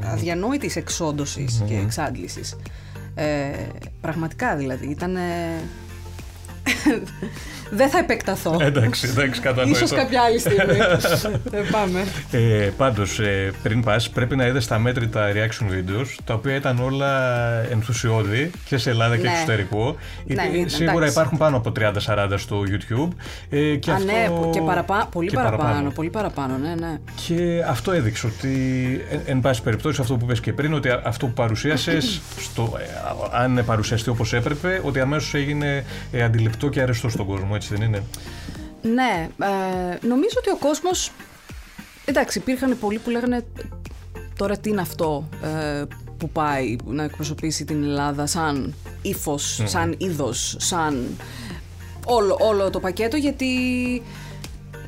αδιανόητης 0.05 0.77
εξόντωσης 0.77 1.63
και 1.67 1.77
εξάντλησης. 1.77 2.57
Ε, 3.15 3.51
πραγματικά 4.01 4.57
δηλαδή, 4.57 4.87
ήταν... 4.87 5.17
Δεν 7.75 7.89
θα 7.91 7.99
επεκταθώ. 7.99 8.57
εντάξει, 8.61 9.09
εντάξει, 9.09 9.41
κατανοητό. 9.41 9.77
Ίσως 9.85 9.91
κάποια 9.99 10.23
άλλη 10.23 10.39
στιγμή. 10.39 10.61
Ε, 11.53 11.61
πάμε. 11.71 12.05
Ε, 12.31 12.71
Πάντως, 12.77 13.19
ε, 13.19 13.53
πριν 13.63 13.83
πας, 13.83 14.11
πρέπει 14.11 14.37
να 14.37 14.47
είδες 14.47 14.67
τα 14.67 14.79
μέτρητα 14.79 15.29
reaction 15.33 15.65
videos, 15.73 16.07
τα 16.25 16.35
οποία 16.35 16.55
ήταν 16.55 16.79
όλα 16.79 17.11
ενθουσιώδη 17.71 18.51
και 18.65 18.77
σε 18.77 18.91
Ελλάδα 18.91 19.17
και 19.17 19.23
Ναι. 19.23 19.31
εξωτερικό. 19.33 19.97
Ναι, 20.25 20.43
Ε, 20.43 20.47
ήταν, 20.57 20.69
Σίγουρα 20.69 20.93
εντάξει. 20.93 21.13
υπάρχουν 21.13 21.39
πάνω 21.39 21.57
από 21.57 21.73
30-40 21.73 22.39
στο 22.39 22.63
YouTube. 22.69 23.09
Ε, 23.51 23.75
και 23.77 23.91
Α, 23.91 23.95
αυτό... 23.95 24.07
ναι, 24.07 24.51
και 24.53 24.61
παραπάνω, 24.61 25.07
πολύ 25.11 25.29
και 25.29 25.37
παραπάνω, 25.37 25.91
πολύ 25.91 26.11
παραπάνω, 26.11 26.57
ναι, 26.59 26.75
ναι. 26.87 26.99
Και 27.27 27.65
αυτό 27.69 27.93
έδειξε 27.93 28.27
ότι, 28.27 28.49
εν, 29.11 29.21
εν 29.25 29.41
πάση 29.41 29.63
περιπτώσει, 29.63 30.01
αυτό 30.01 30.17
που 30.17 30.25
είπες 30.25 30.41
και 30.41 30.53
πριν, 30.53 30.75
ότι 30.75 30.89
α- 30.89 31.01
αυτό 31.05 31.27
που 31.27 31.33
παρουσίασες, 31.33 32.21
αν 33.43 33.63
παρουσιαστεί 33.67 34.11
όπως 34.11 34.33
έπρεπε, 34.33 34.81
ότι 34.85 35.01
αμέσως 35.01 35.35
έγινε 35.35 35.85
ε, 36.13 36.23
αντιληπτό 36.23 36.69
και 36.69 36.81
αρεστό 36.81 37.09
στον 37.09 37.27
κόσμο, 37.27 37.55
έτσι 37.63 37.75
δεν 37.75 37.89
είναι; 37.89 38.03
Ναι, 38.83 39.29
ε, 39.43 40.07
νομίζω 40.07 40.35
ότι 40.39 40.51
ο 40.51 40.57
κόσμος... 40.57 41.11
Εντάξει, 42.05 42.39
υπήρχαν 42.39 42.77
πολλοί 42.81 42.99
που 42.99 43.11
λέγανε 43.11 43.45
τώρα 44.37 44.59
τι 44.59 44.71
είναι 44.71 44.81
αυτό 44.81 45.29
ε, 45.43 45.83
που 46.19 46.29
πάει 46.31 46.77
να 46.87 47.03
εκπροσωπήσει 47.03 47.65
την 47.65 47.83
Ελλάδα 47.83 48.27
σαν 48.27 48.75
ύφος, 49.03 49.61
σαν 49.65 49.95
είδος, 49.99 50.57
σαν 50.59 51.07
όλο, 52.07 52.39
όλο 52.41 52.71
το 52.71 52.81
πακέτο 52.81 53.17
γιατί 53.17 53.47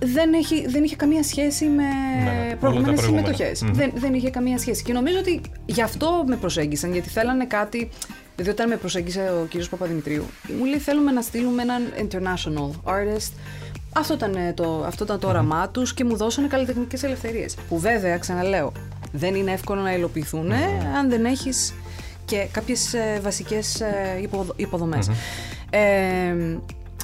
δεν, 0.02 0.32
έχει, 0.32 0.66
δεν 0.68 0.84
είχε 0.84 0.96
καμία 0.96 1.22
σχέση 1.22 1.64
με 1.64 1.82
Ναι, 2.24 2.30
όλα 2.40 2.50
τα 2.50 2.56
προηγούμενες 2.56 3.00
προηγούμενα. 3.00 3.26
συμμετοχές. 3.26 3.62
Μμμ. 3.62 3.72
Δεν, 3.74 3.92
δεν 3.94 4.14
είχε 4.14 4.30
καμία 4.30 4.58
σχέση. 4.58 4.82
Και 4.82 4.92
νομίζω 4.92 5.18
ότι 5.18 5.40
γι' 5.66 5.82
αυτό 5.82 6.24
με 6.26 6.36
προσέγγισαν, 6.36 6.92
γιατί 6.92 7.08
θέλανε 7.08 7.44
κάτι. 7.46 7.88
Δηλαδή, 8.36 8.54
όταν 8.54 8.68
με 8.68 8.76
προσέγγισε 8.76 9.32
ο 9.42 9.46
κύριος 9.46 9.68
Παπαδημητρίου, 9.68 10.24
μου 10.58 10.64
λέει: 10.64 10.78
Θέλουμε 10.78 11.10
να 11.10 11.22
στείλουμε 11.22 11.62
έναν 11.62 11.82
international 11.96 12.90
artist. 12.90 13.32
Αυτό 13.92 14.14
ήταν 14.14 14.34
ε, 14.34 14.52
το, 14.52 14.84
αυτό 14.86 15.04
ήταν 15.04 15.18
το 15.18 15.28
όραμά 15.28 15.68
τους 15.68 15.94
και 15.94 16.04
μου 16.04 16.16
δώσανε 16.16 16.46
καλλιτεχνικές 16.46 17.02
ελευθερίες. 17.02 17.56
Που 17.68 17.78
βέβαια, 17.78 18.18
ξαναλέω, 18.18 18.72
δεν 19.12 19.34
είναι 19.34 19.52
εύκολο 19.52 19.80
να 19.80 19.94
υλοποιηθούν 19.94 20.50
ε, 20.50 20.56
αν 20.98 21.08
δεν 21.08 21.24
έχεις 21.24 21.74
και 22.24 22.48
κάποιες 22.52 22.94
βασικές 23.22 23.82
υποδομές. 24.56 25.10
Ε, 25.70 26.34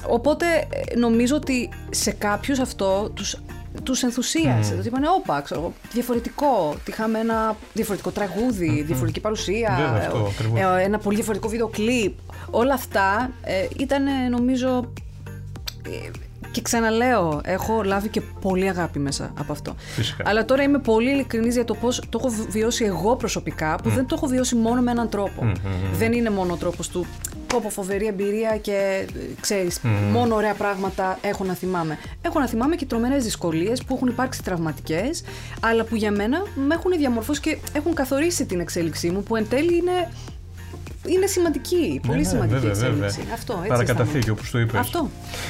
οπότε 0.07 0.45
ε, 0.69 0.97
νομίζω 0.97 1.35
ότι 1.35 1.69
σε 1.89 2.11
κάποιους 2.11 2.59
αυτό 2.59 3.11
τους, 3.13 3.37
τους 3.83 4.03
ενθουσίασε. 4.03 4.75
Ότι 4.79 4.87
είπανε, 4.87 5.07
όπα, 5.09 5.41
ξέρω, 5.41 5.59
εγώ, 5.59 5.73
διαφορετικό. 5.91 6.75
Είχαμε 6.87 7.19
ένα 7.19 7.55
διαφορετικό 7.73 8.11
τραγούδι, 8.11 8.83
διαφορετική 8.83 9.19
παρουσία, 9.19 9.75
Βέβαια, 9.77 10.07
αυτό 10.07 10.17
ε, 10.17 10.29
ακριβώς. 10.29 10.59
ε, 10.59 10.83
ένα 10.83 10.97
πολύ 10.97 11.15
διαφορετικό 11.15 11.49
βίντεο 11.49 11.67
κλιπ. 11.67 12.13
Όλα 12.51 12.73
αυτά 12.73 13.31
ε, 13.43 13.67
ήταν 13.77 14.07
ε, 14.07 14.29
νομίζω... 14.29 14.93
ε, 16.51 16.53
και 16.53 16.61
ξαναλέω, 16.61 17.41
έχω 17.43 17.83
λάβει 17.83 18.09
και 18.09 18.21
πολύ 18.21 18.69
αγάπη 18.69 18.99
μέσα 18.99 19.33
από 19.39 19.51
αυτό. 19.51 19.75
Φυσικά. 19.77 20.23
Αλλά 20.27 20.45
τώρα 20.45 20.63
είμαι 20.63 20.79
πολύ 20.79 21.11
ειλικρινής 21.11 21.55
για 21.55 21.65
το 21.65 21.73
πώς 21.73 22.01
το 22.09 22.19
έχω 22.21 22.33
βιώσει 22.49 22.85
εγώ 22.85 23.15
προσωπικά, 23.15 23.75
που 23.83 23.89
δεν 23.89 24.05
το 24.05 24.15
έχω 24.17 24.27
βιώσει 24.27 24.55
μόνο 24.55 24.81
με 24.81 24.91
έναν 24.91 25.09
τρόπο. 25.09 25.51
Δεν 25.93 26.13
είναι 26.13 26.29
μόνο 26.29 26.53
ο 26.53 26.55
τρόπος 26.55 26.89
του 26.89 27.05
πω 27.51 27.59
πω 27.63 27.69
φοβερή 27.69 28.07
εμπειρία 28.07 28.57
και 28.57 29.05
ε, 29.13 29.41
ξέρεις, 29.41 29.79
μόνο 30.11 30.35
ωραία 30.35 30.53
πράγματα 30.53 31.17
έχω 31.21 31.43
να 31.43 31.53
θυμάμαι. 31.53 31.97
Έχω 32.21 32.39
να 32.39 32.47
θυμάμαι 32.47 32.75
και 32.75 32.85
τρομερές 32.85 33.23
δυσκολίες 33.23 33.83
που 33.83 33.95
έχουν 33.95 34.07
υπάρξει 34.07 34.43
τραυματικές, 34.43 35.23
αλλά 35.59 35.83
που 35.83 35.95
για 35.95 36.11
μένα 36.11 36.43
με 36.55 36.75
έχουν 36.75 36.91
διαμορφώσει 36.97 37.41
και 37.41 37.57
έχουν 37.73 37.93
καθορίσει 37.93 38.45
την 38.45 38.59
εξέλιξή 38.59 39.09
μου, 39.09 39.23
που 39.23 39.35
εν 39.35 39.47
τέλει 39.49 39.75
είναι 39.75 40.11
είναι 41.07 41.25
σημαντική, 41.25 41.99
πολύ 42.07 42.17
ναι, 42.17 42.23
ναι, 42.23 42.29
σημαντική 42.29 42.59
βέβαια, 42.59 42.69
εξέλιξη. 42.69 43.19
Βέβαια. 43.19 43.33
Αυτό, 43.33 43.53
έτσι 43.53 43.67
Παρακαταθήκη, 43.67 44.29
όπως 44.29 44.51
το 44.51 44.59
είπες. 44.59 44.79
Αυτό. 44.79 45.09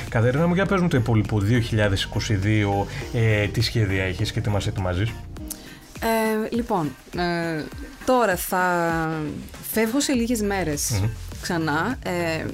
Κατερίνα 0.09 0.47
μου, 0.47 0.53
για 0.53 0.65
πες 0.65 0.81
μου 0.81 0.87
το 0.87 0.97
υπόλοιπο 0.97 1.41
2022, 1.41 2.87
ε, 3.13 3.47
τι 3.47 3.61
σχέδια 3.61 4.03
έχεις 4.03 4.31
και 4.31 4.41
τι 4.41 4.49
μας 4.49 4.67
ετοιμάζεις. 4.67 5.09
Ε, 5.99 6.55
λοιπόν, 6.55 6.95
ε, 7.17 7.63
τώρα 8.05 8.35
θα 8.35 8.63
φεύγω 9.71 9.99
σε 9.99 10.13
λίγες 10.13 10.41
ξανά. 11.41 11.97
Ε, 12.03 12.45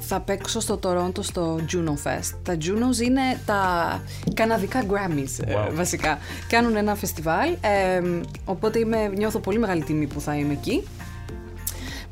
θα 0.00 0.20
παίξω 0.20 0.60
στο 0.60 0.78
Toronto 0.82 1.18
στο 1.20 1.60
Juno 1.72 2.08
Fest. 2.08 2.34
Τα 2.42 2.56
Junos 2.60 3.02
είναι 3.02 3.20
τα 3.46 4.02
καναδικά 4.34 4.84
Grammys 4.86 5.46
ε, 5.46 5.70
βασικά. 5.72 6.18
Κάνουν 6.48 6.76
ένα 6.76 6.94
φεστιβάλ, 6.94 7.50
ε, 7.60 8.00
οπότε 8.44 8.78
είμαι, 8.78 9.08
νιώθω 9.16 9.38
πολύ 9.38 9.58
μεγάλη 9.58 9.82
τιμή 9.82 10.06
που 10.06 10.20
θα 10.20 10.36
είμαι 10.36 10.52
εκεί. 10.52 10.82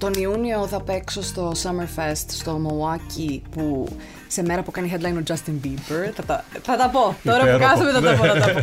Τον 0.03 0.13
Ιούνιο 0.13 0.67
θα 0.67 0.81
παίξω 0.81 1.23
στο 1.23 1.53
Summer 1.63 1.99
Fest 1.99 2.25
στο 2.29 2.61
Milwaukee 2.67 3.41
που 3.51 3.89
σε 4.29 4.43
μέρα 4.43 4.63
που 4.63 4.71
κάνει 4.71 4.93
headline 4.95 5.17
ο 5.19 5.23
Justin 5.29 5.67
Bieber. 5.67 6.13
Θα 6.15 6.23
τα, 6.23 6.45
θα 6.63 6.77
τα 6.77 6.89
πω. 6.89 7.17
Τώρα 7.25 7.53
που 7.53 7.59
κάθομαι 7.59 7.91
θα 7.93 8.01
τα 8.01 8.15
πω. 8.15 8.25
Θα 8.25 8.33
τα 8.33 8.53
πω. 8.53 8.59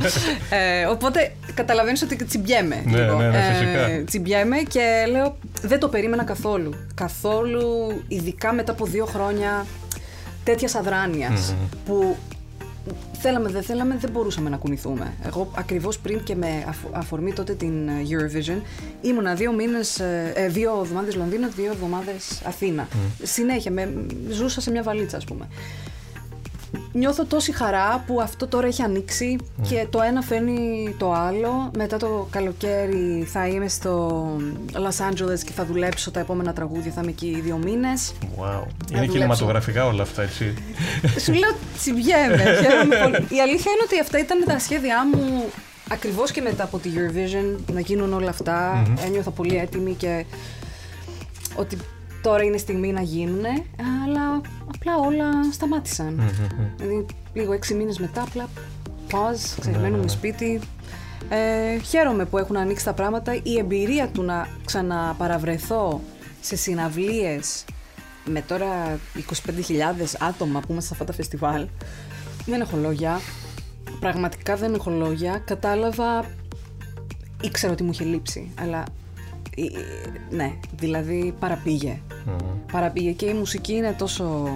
ε, 0.56 0.86
οπότε 0.86 1.36
καταλαβαίνεις 1.54 2.02
ότι 2.02 2.26
τσιμπιέμαι 2.26 2.84
ναι, 2.86 3.02
λίγο. 3.02 3.18
Ναι, 3.18 3.28
ναι, 3.28 3.86
ε, 3.90 4.04
τσιμπιέμαι 4.04 4.58
και 4.58 5.06
λέω 5.12 5.38
δεν 5.62 5.80
το 5.80 5.88
περίμενα 5.88 6.24
καθόλου. 6.24 6.74
Καθόλου, 6.96 8.02
ειδικά 8.08 8.54
μετά 8.54 8.72
από 8.72 8.86
δύο 8.86 9.06
χρόνια 9.06 9.66
τέτοιας 10.44 10.76
που 11.86 12.18
θέλαμε 13.14 13.50
δεν 13.50 13.64
θέλαμε 13.64 13.98
δεν 13.98 14.12
μπορούσαμε 14.12 14.50
να 14.50 14.58
κουνηθούμε. 14.58 15.14
Εγώ 15.26 15.52
ακριβώς 15.56 16.00
πριν 16.00 16.24
και 16.24 16.36
με 16.36 16.66
αφορμή 16.92 17.34
τότε 17.34 17.54
την 17.54 17.88
ε, 17.88 17.92
Eurovision 18.10 18.62
ήμουνα 19.02 19.34
δύο 19.34 19.54
μήνες, 19.54 20.00
ε, 20.00 20.32
ε, 20.36 20.48
δύο 20.48 20.80
εβδομάδες 20.82 21.16
Λονδίνο, 21.16 21.50
δύο 21.56 21.72
εβδομάδες 21.72 22.42
Αθήνα. 22.46 22.88
Συνέχεια, 23.24 23.72
με, 23.72 23.94
ζούσα 24.30 24.62
σε 24.62 24.72
μια 24.72 24.84
βαλίτσα 24.84 25.18
ας 25.18 25.24
πούμε 25.26 25.48
νιώθω 26.92 27.26
τόση 27.26 27.52
χαρά 27.52 28.04
που 28.08 28.22
αυτό 28.22 28.48
τώρα 28.48 28.68
έχει 28.68 28.82
ανοίξει 28.82 29.38
και 29.70 29.88
το 29.90 30.02
ένα 30.02 30.22
φέρνει 30.22 30.96
το 30.98 31.14
άλλο. 31.14 31.72
Μετά 31.78 31.98
το 31.98 32.28
καλοκαίρι 32.32 33.28
θα 33.32 33.48
είμαι 33.48 33.68
στο 33.68 34.22
Los 34.74 35.10
Angeles 35.10 35.40
και 35.46 35.52
θα 35.56 35.66
δουλέψω 35.66 36.12
τα 36.12 36.20
επόμενα 36.20 36.54
τραγούδια. 36.54 36.92
Θα 36.92 37.02
είμαι 37.02 37.12
εκεί 37.12 37.42
δύο 37.44 37.58
μήνες. 37.58 38.14
Wow. 38.38 38.64
Είναι 38.92 39.06
κινηματογραφικά 39.06 39.86
όλα 39.86 40.02
αυτά, 40.02 40.22
έτσι. 40.22 40.54
Σου 41.20 41.34
λέω 41.34 41.56
τσιμπιέμαι. 41.78 42.44
Η 43.30 43.42
αλήθεια 43.42 43.72
είναι 43.72 43.84
ότι 43.86 44.00
αυτά 44.02 44.20
ήταν 44.20 44.44
τα 44.46 44.60
σχέδιά 44.60 45.08
μου 45.14 45.44
ακριβώς 45.90 46.32
και 46.32 46.42
μετά 46.42 46.64
από 46.64 46.78
τη 46.78 46.90
Eurovision 46.96 47.60
να 47.72 47.80
γίνουν 47.80 48.14
όλα 48.14 48.30
αυτά. 48.30 48.84
Mm-hmm. 48.84 49.06
Ένιωθα 49.06 49.32
πολύ 49.32 49.58
έτοιμη 49.58 49.94
και 49.94 50.26
ότι 51.56 51.78
τώρα 52.22 52.44
είναι 52.44 52.58
στιγμή 52.58 52.92
να 52.92 53.02
γίνουν, 53.02 53.44
αλλά 54.06 54.42
απλά 54.76 54.98
όλα 54.98 55.52
σταμάτησαν. 55.52 56.22
Δηλαδή, 56.78 57.06
λίγο 57.34 57.54
έξι 57.54 57.74
μήνες 57.74 58.00
μετά, 58.00 58.22
απλά 58.22 58.50
pause, 59.12 59.58
ξεμένουμε 59.60 60.08
σπίτι. 60.08 60.60
Ε, 61.30 61.78
χαίρομαι 61.78 62.26
που 62.26 62.38
έχουν 62.38 62.58
ανοίξει 62.58 62.86
τα 62.86 62.94
πράγματα. 62.94 63.40
Η 63.44 63.58
εμπειρία 63.58 64.08
του 64.08 64.24
να 64.24 64.48
ξαναπαραβρεθώ 64.66 66.02
σε 66.42 66.56
συναυλίες 66.56 67.66
με 68.26 68.42
τώρα 68.42 69.00
25.000 69.16 69.22
άτομα 70.20 70.60
που 70.60 70.68
είμαστε 70.70 70.88
σε 70.88 70.94
αυτά 70.94 71.06
τα 71.06 71.14
φεστιβάλ, 71.14 71.68
δεν 72.46 72.62
έχω 72.62 72.78
λόγια. 72.78 73.20
Πραγματικά 74.00 74.56
δεν 74.56 74.74
έχω 74.74 74.90
λόγια. 74.90 75.42
Κατάλαβα, 75.46 76.26
ήξερα 77.42 77.74
ότι 77.74 77.84
μου 77.84 77.92
είχε 77.92 78.04
λείψει, 78.04 78.52
αλλά 78.60 78.84
ναι, 80.30 80.54
δηλαδή 80.76 81.34
παραπήγε. 81.40 82.00
Παραπήγε 82.72 83.12
και 83.12 83.26
η 83.26 83.34
μουσική 83.34 83.74
είναι 83.74 83.96
τόσο 83.98 84.50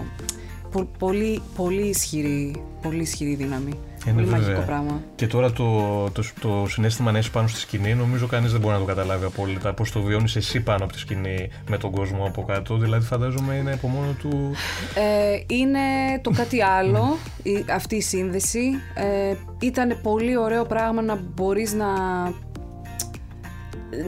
πολύ, 0.98 1.42
πολύ 1.56 1.88
ισχυρή, 1.88 2.64
πολύ 2.82 3.02
ισχυρή 3.02 3.36
δύναμη. 3.36 3.72
Είναι 4.08 4.22
πολύ 4.22 4.28
μαγικό 4.28 4.62
πράγμα. 4.62 5.02
Και 5.16 5.28
τώρα 5.28 5.52
το, 5.52 6.10
το, 6.10 6.24
το 6.40 6.66
συνέστημα 6.68 7.12
να 7.12 7.18
είσαι 7.18 7.30
πάνω 7.30 7.48
στη 7.48 7.60
σκηνή, 7.60 7.94
νομίζω 7.94 8.28
κανείς 8.28 8.52
δεν 8.52 8.62
μπορεί 8.62 8.74
να 8.74 8.80
το 8.80 8.86
καταλάβει 8.86 9.26
απόλυτα. 9.26 9.74
Πώς 9.74 9.92
το 9.92 10.02
βιώνεις 10.02 10.36
εσύ 10.36 10.60
πάνω 10.60 10.84
από 10.84 10.94
τη 10.94 11.00
σκηνή 11.00 11.50
με 11.70 11.78
τον 11.78 11.92
κόσμο 11.92 12.26
από 12.26 12.44
κάτω. 12.44 12.78
Δηλαδή, 12.78 13.06
φαντάζομαι 13.06 13.56
είναι 13.56 13.74
από 13.74 13.88
μόνο 13.88 14.16
του. 14.20 14.52
Ε, 14.96 15.56
είναι 15.56 15.80
το 16.22 16.32
κάτι 16.32 16.62
άλλο, 16.62 17.18
η, 17.44 17.66
αυτή 17.74 17.96
η 17.96 18.02
σύνδεση. 18.02 18.70
Ε, 18.96 19.36
ήταν 19.60 19.98
πολύ 20.04 20.38
ωραίο 20.38 20.66
πράγμα 20.66 21.02
να 21.02 21.20
μπορείς 21.34 21.74
να 21.74 21.88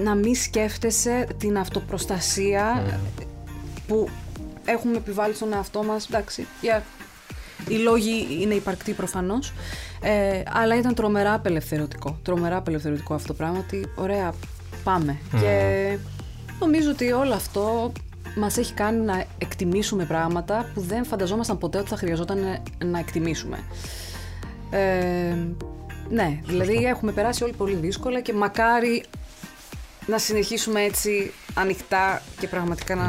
να 0.03 0.15
μην 0.15 0.35
σκέφτεσαι 0.35 1.27
την 1.37 1.57
αυτοπροστασία 1.57 2.83
ναι. 2.85 2.99
που 3.87 4.09
έχουμε 4.65 4.97
επιβάλει 4.97 5.33
στον 5.33 5.53
εαυτό 5.53 5.83
μας. 5.83 6.07
Εντάξει, 6.07 6.47
yeah. 6.61 6.81
οι 7.67 7.75
λόγοι 7.75 8.27
είναι 8.41 8.53
υπαρκτοί 8.53 8.91
προφανώς, 8.91 9.53
ε, 10.01 10.41
αλλά 10.51 10.77
ήταν 10.77 10.93
τρομερά 10.93 11.33
απελευθερωτικό. 11.33 12.19
Τρομερά 12.23 12.57
απελευθερωτικό 12.57 13.13
αυτό 13.13 13.27
το 13.27 13.33
πράγμα, 13.33 13.59
ότι 13.59 13.91
ωραία, 13.95 14.33
πάμε. 14.83 15.17
Και 15.41 15.97
νομίζω 16.59 16.89
ότι 16.89 17.11
όλο 17.11 17.33
αυτό 17.33 17.91
μας 18.35 18.57
έχει 18.57 18.73
κάνει 18.73 18.99
να 18.99 19.25
εκτιμήσουμε 19.37 20.05
πράγματα 20.05 20.69
που 20.73 20.81
δεν 20.81 21.05
φανταζόμασταν 21.05 21.57
ποτέ 21.57 21.77
ότι 21.77 21.89
θα 21.89 21.97
χρειαζόταν 21.97 22.61
να 22.85 22.99
εκτιμήσουμε. 22.99 23.57
Ε, 24.69 25.35
ναι, 26.09 26.39
δηλαδή 26.45 26.75
έχουμε 26.75 27.11
περάσει 27.11 27.43
όλοι 27.43 27.53
πολύ 27.53 27.75
δύσκολα 27.75 28.21
και 28.21 28.33
μακάρι 28.33 29.03
να 30.05 30.17
συνεχίσουμε 30.17 30.83
έτσι 30.83 31.31
ανοιχτά 31.55 32.21
και 32.39 32.47
πραγματικά 32.47 32.95
να 32.95 33.03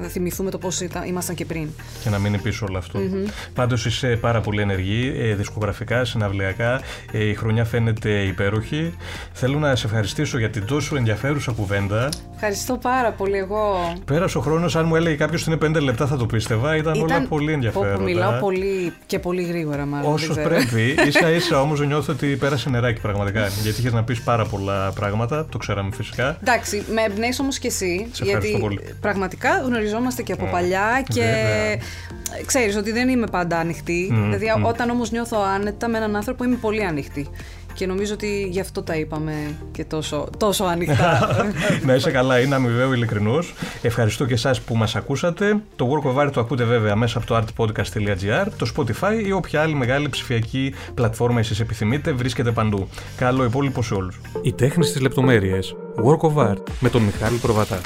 ναι. 0.00 0.08
θυμηθούμε 0.08 0.50
το 0.50 0.58
πώς 0.58 0.80
ήμασταν 1.06 1.34
και 1.34 1.44
πριν. 1.44 1.68
Και 2.02 2.10
να 2.10 2.18
μείνει 2.18 2.38
πίσω 2.38 2.66
όλο 2.68 2.78
αυτό. 2.78 3.00
Mm-hmm. 3.00 3.30
Πάντως 3.54 3.86
είσαι 3.86 4.18
πάρα 4.20 4.40
πολύ 4.40 4.60
ενεργή, 4.60 5.14
ε, 5.16 5.34
δισκογραφικά, 5.34 6.04
συναυλιακά. 6.04 6.80
Ε, 7.12 7.24
η 7.24 7.34
χρονιά 7.34 7.64
φαίνεται 7.64 8.10
υπέροχη. 8.10 8.94
Θέλω 9.32 9.58
να 9.58 9.76
σε 9.76 9.86
ευχαριστήσω 9.86 10.38
για 10.38 10.50
την 10.50 10.66
τόσο 10.66 10.96
ενδιαφέρουσα 10.96 11.52
κουβέντα. 11.52 12.08
Ευχαριστώ 12.34 12.76
πάρα 12.76 13.10
πολύ 13.10 13.36
εγώ. 13.36 13.94
Πέρασε 14.04 14.38
ο 14.38 14.40
χρόνος, 14.40 14.76
αν 14.76 14.86
μου 14.86 14.96
έλεγε 14.96 15.16
κάποιος 15.16 15.40
ότι 15.40 15.50
είναι 15.50 15.58
πέντε 15.58 15.80
λεπτά 15.80 16.06
θα 16.06 16.16
το 16.16 16.26
πίστευα. 16.26 16.76
Ήταν, 16.76 16.94
Ήταν... 16.94 17.10
όλα 17.10 17.26
πολύ 17.28 17.52
ενδιαφέροντα. 17.52 17.94
Όπου 17.94 18.02
μιλάω 18.02 18.38
πολύ 18.40 18.92
και 19.06 19.18
πολύ 19.18 19.42
γρήγορα, 19.42 19.86
μάλλον. 19.86 20.12
Όσο 20.12 20.34
πρέπει. 20.34 20.94
σα 21.20 21.30
ίσα 21.30 21.60
όμως 21.60 21.80
νιώθω 21.80 22.12
ότι 22.12 22.36
πέρασε 22.36 22.70
νεράκι 22.70 23.00
πραγματικά. 23.00 23.46
γιατί 23.62 23.80
είχες 23.80 23.92
να 23.92 24.04
πεις 24.04 24.22
πάρα 24.22 24.44
πολλά 24.44 24.92
πράγματα, 24.92 25.46
το 25.46 25.58
ξέραμε 25.58 25.90
φυσικά. 25.94 26.36
Εντάξει, 26.40 26.84
με 26.92 27.02
εμπνέεις 27.02 27.40
όμως 27.40 27.58
και 27.58 27.66
εσύ. 27.66 27.91
Γιατί 28.22 28.56
πολύ. 28.60 28.80
πραγματικά 29.00 29.60
γνωριζόμαστε 29.64 30.22
και 30.22 30.32
από 30.32 30.48
παλιά 30.50 31.04
και 31.08 31.24
ξέρεις 32.46 32.76
ότι 32.76 32.92
δεν 32.92 33.08
είμαι 33.08 33.26
πάντα 33.26 33.58
ανοιχτή. 33.58 34.08
Mm, 34.12 34.14
δηλαδή, 34.14 34.46
mm. 34.56 34.68
όταν 34.68 34.90
όμως 34.90 35.10
νιώθω 35.10 35.38
άνετα 35.54 35.88
με 35.88 35.96
έναν 35.96 36.16
άνθρωπο 36.16 36.44
είμαι 36.44 36.56
πολύ 36.56 36.84
ανοιχτή. 36.84 37.28
Και 37.74 37.86
νομίζω 37.86 38.12
ότι 38.14 38.48
γι' 38.50 38.60
αυτό 38.60 38.82
τα 38.82 38.96
είπαμε 38.96 39.32
και 39.72 39.84
τόσο, 39.84 40.28
τόσο 40.36 40.64
ανοιχτά. 40.64 41.36
να 41.86 41.94
είσαι 41.94 42.10
καλά, 42.10 42.40
είναι 42.40 42.54
αμοιβαίο 42.54 42.92
ειλικρινό. 42.92 43.38
Ευχαριστώ 43.82 44.24
και 44.26 44.34
εσάς 44.34 44.60
που 44.60 44.76
μας 44.76 44.96
ακούσατε. 44.96 45.62
Το 45.76 45.88
Work 45.90 46.06
of 46.08 46.26
Art 46.26 46.30
το 46.32 46.40
ακούτε 46.40 46.64
βέβαια 46.64 46.96
μέσα 46.96 47.18
από 47.18 47.26
το 47.26 47.36
artpodcast.gr, 47.36 48.46
το 48.56 48.72
Spotify 48.76 49.26
ή 49.26 49.32
όποια 49.32 49.62
άλλη 49.62 49.74
μεγάλη 49.74 50.08
ψηφιακή 50.08 50.74
πλατφόρμα 50.94 51.38
εσείς 51.38 51.60
επιθυμείτε, 51.60 52.12
βρίσκεται 52.12 52.50
παντού. 52.50 52.88
Καλό 53.16 53.44
υπόλοιπο 53.44 53.82
σε 53.82 53.94
όλους. 53.94 54.20
Η 54.42 54.52
τέχνη 54.52 54.84
στις 54.84 55.00
λεπτομέρειες. 55.00 55.74
Work 55.96 56.30
of 56.30 56.50
Art 56.50 56.62
με 56.80 56.88
τον 56.88 57.02
Μιχάλη 57.02 57.36
Προβατά. 57.36 57.80